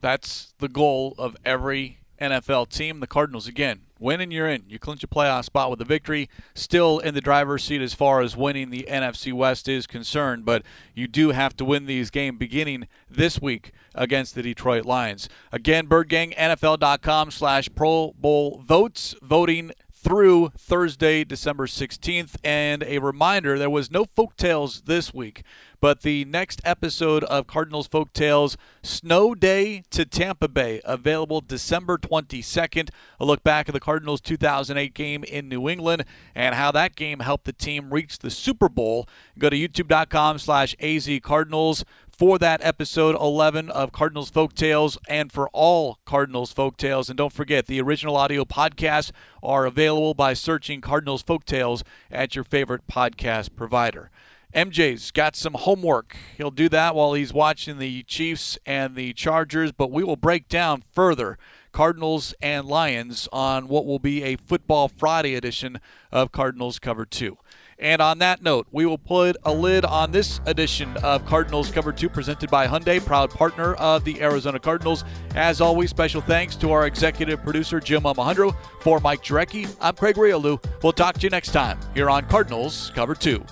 That's 0.00 0.52
the 0.58 0.68
goal 0.68 1.14
of 1.18 1.36
every 1.44 2.00
NFL 2.20 2.68
team. 2.68 3.00
The 3.00 3.06
Cardinals 3.06 3.46
again 3.46 3.82
win 3.98 4.20
and 4.20 4.32
you're 4.32 4.48
in. 4.48 4.64
You 4.68 4.78
clinch 4.78 5.02
a 5.04 5.08
playoff 5.08 5.44
spot 5.44 5.70
with 5.70 5.80
a 5.80 5.84
victory. 5.84 6.28
Still 6.54 6.98
in 6.98 7.14
the 7.14 7.20
driver's 7.20 7.64
seat 7.64 7.80
as 7.80 7.94
far 7.94 8.20
as 8.20 8.36
winning 8.36 8.70
the 8.70 8.86
NFC 8.88 9.32
West 9.32 9.68
is 9.68 9.86
concerned, 9.86 10.44
but 10.44 10.62
you 10.94 11.08
do 11.08 11.30
have 11.30 11.56
to 11.56 11.64
win 11.64 11.86
these 11.86 12.10
games 12.10 12.38
beginning 12.38 12.86
this 13.10 13.40
week 13.40 13.72
against 13.94 14.34
the 14.34 14.42
Detroit 14.42 14.84
Lions. 14.84 15.28
Again, 15.52 15.86
BirdGang, 15.88 16.36
NFL.com 16.36 17.30
slash 17.30 17.68
Pro 17.74 18.12
Bowl 18.18 18.62
votes. 18.64 19.14
Voting 19.22 19.72
through 19.92 20.50
Thursday, 20.56 21.24
December 21.24 21.66
16th. 21.66 22.36
And 22.44 22.82
a 22.84 22.98
reminder 22.98 23.58
there 23.58 23.68
was 23.68 23.90
no 23.90 24.04
folk 24.04 24.36
tales 24.36 24.82
this 24.82 25.12
week, 25.12 25.42
but 25.80 26.02
the 26.02 26.24
next 26.24 26.60
episode 26.64 27.24
of 27.24 27.46
Cardinals 27.46 27.86
Folk 27.86 28.12
Tales, 28.12 28.56
Snow 28.82 29.34
Day 29.34 29.82
to 29.90 30.04
Tampa 30.04 30.48
Bay, 30.48 30.80
available 30.84 31.40
December 31.40 31.98
22nd. 31.98 32.90
A 33.20 33.24
look 33.24 33.42
back 33.42 33.68
at 33.68 33.72
the 33.72 33.80
Cardinals' 33.80 34.20
2008 34.20 34.94
game 34.94 35.24
in 35.24 35.48
New 35.48 35.68
England 35.68 36.04
and 36.34 36.54
how 36.54 36.72
that 36.72 36.96
game 36.96 37.20
helped 37.20 37.44
the 37.44 37.52
team 37.52 37.92
reach 37.92 38.18
the 38.18 38.30
Super 38.30 38.68
Bowl. 38.68 39.08
Go 39.38 39.50
to 39.50 39.56
youtube.com 39.56 40.38
slash 40.38 40.74
azcardinals 40.76 41.84
for 42.18 42.36
that 42.38 42.60
episode 42.64 43.14
11 43.14 43.70
of 43.70 43.92
Cardinals 43.92 44.28
Folk 44.28 44.52
Tales 44.52 44.98
and 45.08 45.30
for 45.30 45.48
all 45.50 45.98
Cardinals 46.04 46.52
Folk 46.52 46.76
Tales. 46.76 47.08
And 47.08 47.16
don't 47.16 47.32
forget, 47.32 47.66
the 47.66 47.80
original 47.80 48.16
audio 48.16 48.44
podcasts 48.44 49.12
are 49.40 49.66
available 49.66 50.14
by 50.14 50.34
searching 50.34 50.80
Cardinals 50.80 51.22
Folk 51.22 51.44
Tales 51.44 51.84
at 52.10 52.34
your 52.34 52.42
favorite 52.42 52.88
podcast 52.88 53.54
provider. 53.54 54.10
MJ's 54.58 55.12
got 55.12 55.36
some 55.36 55.54
homework. 55.54 56.16
He'll 56.36 56.50
do 56.50 56.68
that 56.70 56.96
while 56.96 57.12
he's 57.12 57.32
watching 57.32 57.78
the 57.78 58.02
Chiefs 58.02 58.58
and 58.66 58.96
the 58.96 59.12
Chargers, 59.12 59.70
but 59.70 59.92
we 59.92 60.02
will 60.02 60.16
break 60.16 60.48
down 60.48 60.82
further 60.90 61.38
Cardinals 61.70 62.34
and 62.42 62.66
Lions 62.66 63.28
on 63.32 63.68
what 63.68 63.86
will 63.86 64.00
be 64.00 64.24
a 64.24 64.34
Football 64.34 64.88
Friday 64.88 65.36
edition 65.36 65.78
of 66.10 66.32
Cardinals 66.32 66.80
Cover 66.80 67.06
2. 67.06 67.38
And 67.78 68.02
on 68.02 68.18
that 68.18 68.42
note, 68.42 68.66
we 68.72 68.84
will 68.84 68.98
put 68.98 69.36
a 69.44 69.52
lid 69.52 69.84
on 69.84 70.10
this 70.10 70.40
edition 70.44 70.96
of 71.04 71.24
Cardinals 71.24 71.70
Cover 71.70 71.92
2 71.92 72.08
presented 72.08 72.50
by 72.50 72.66
Hyundai, 72.66 73.00
proud 73.00 73.30
partner 73.30 73.74
of 73.74 74.02
the 74.02 74.20
Arizona 74.20 74.58
Cardinals. 74.58 75.04
As 75.36 75.60
always, 75.60 75.90
special 75.90 76.20
thanks 76.20 76.56
to 76.56 76.72
our 76.72 76.88
executive 76.88 77.44
producer, 77.44 77.78
Jim 77.78 78.04
Alejandro. 78.04 78.56
For 78.80 78.98
Mike 78.98 79.22
Jurecki, 79.22 79.72
I'm 79.80 79.94
Craig 79.94 80.16
Grialou. 80.16 80.60
We'll 80.82 80.92
talk 80.92 81.14
to 81.14 81.20
you 81.20 81.30
next 81.30 81.52
time 81.52 81.78
here 81.94 82.10
on 82.10 82.26
Cardinals 82.26 82.90
Cover 82.96 83.14
2. 83.14 83.44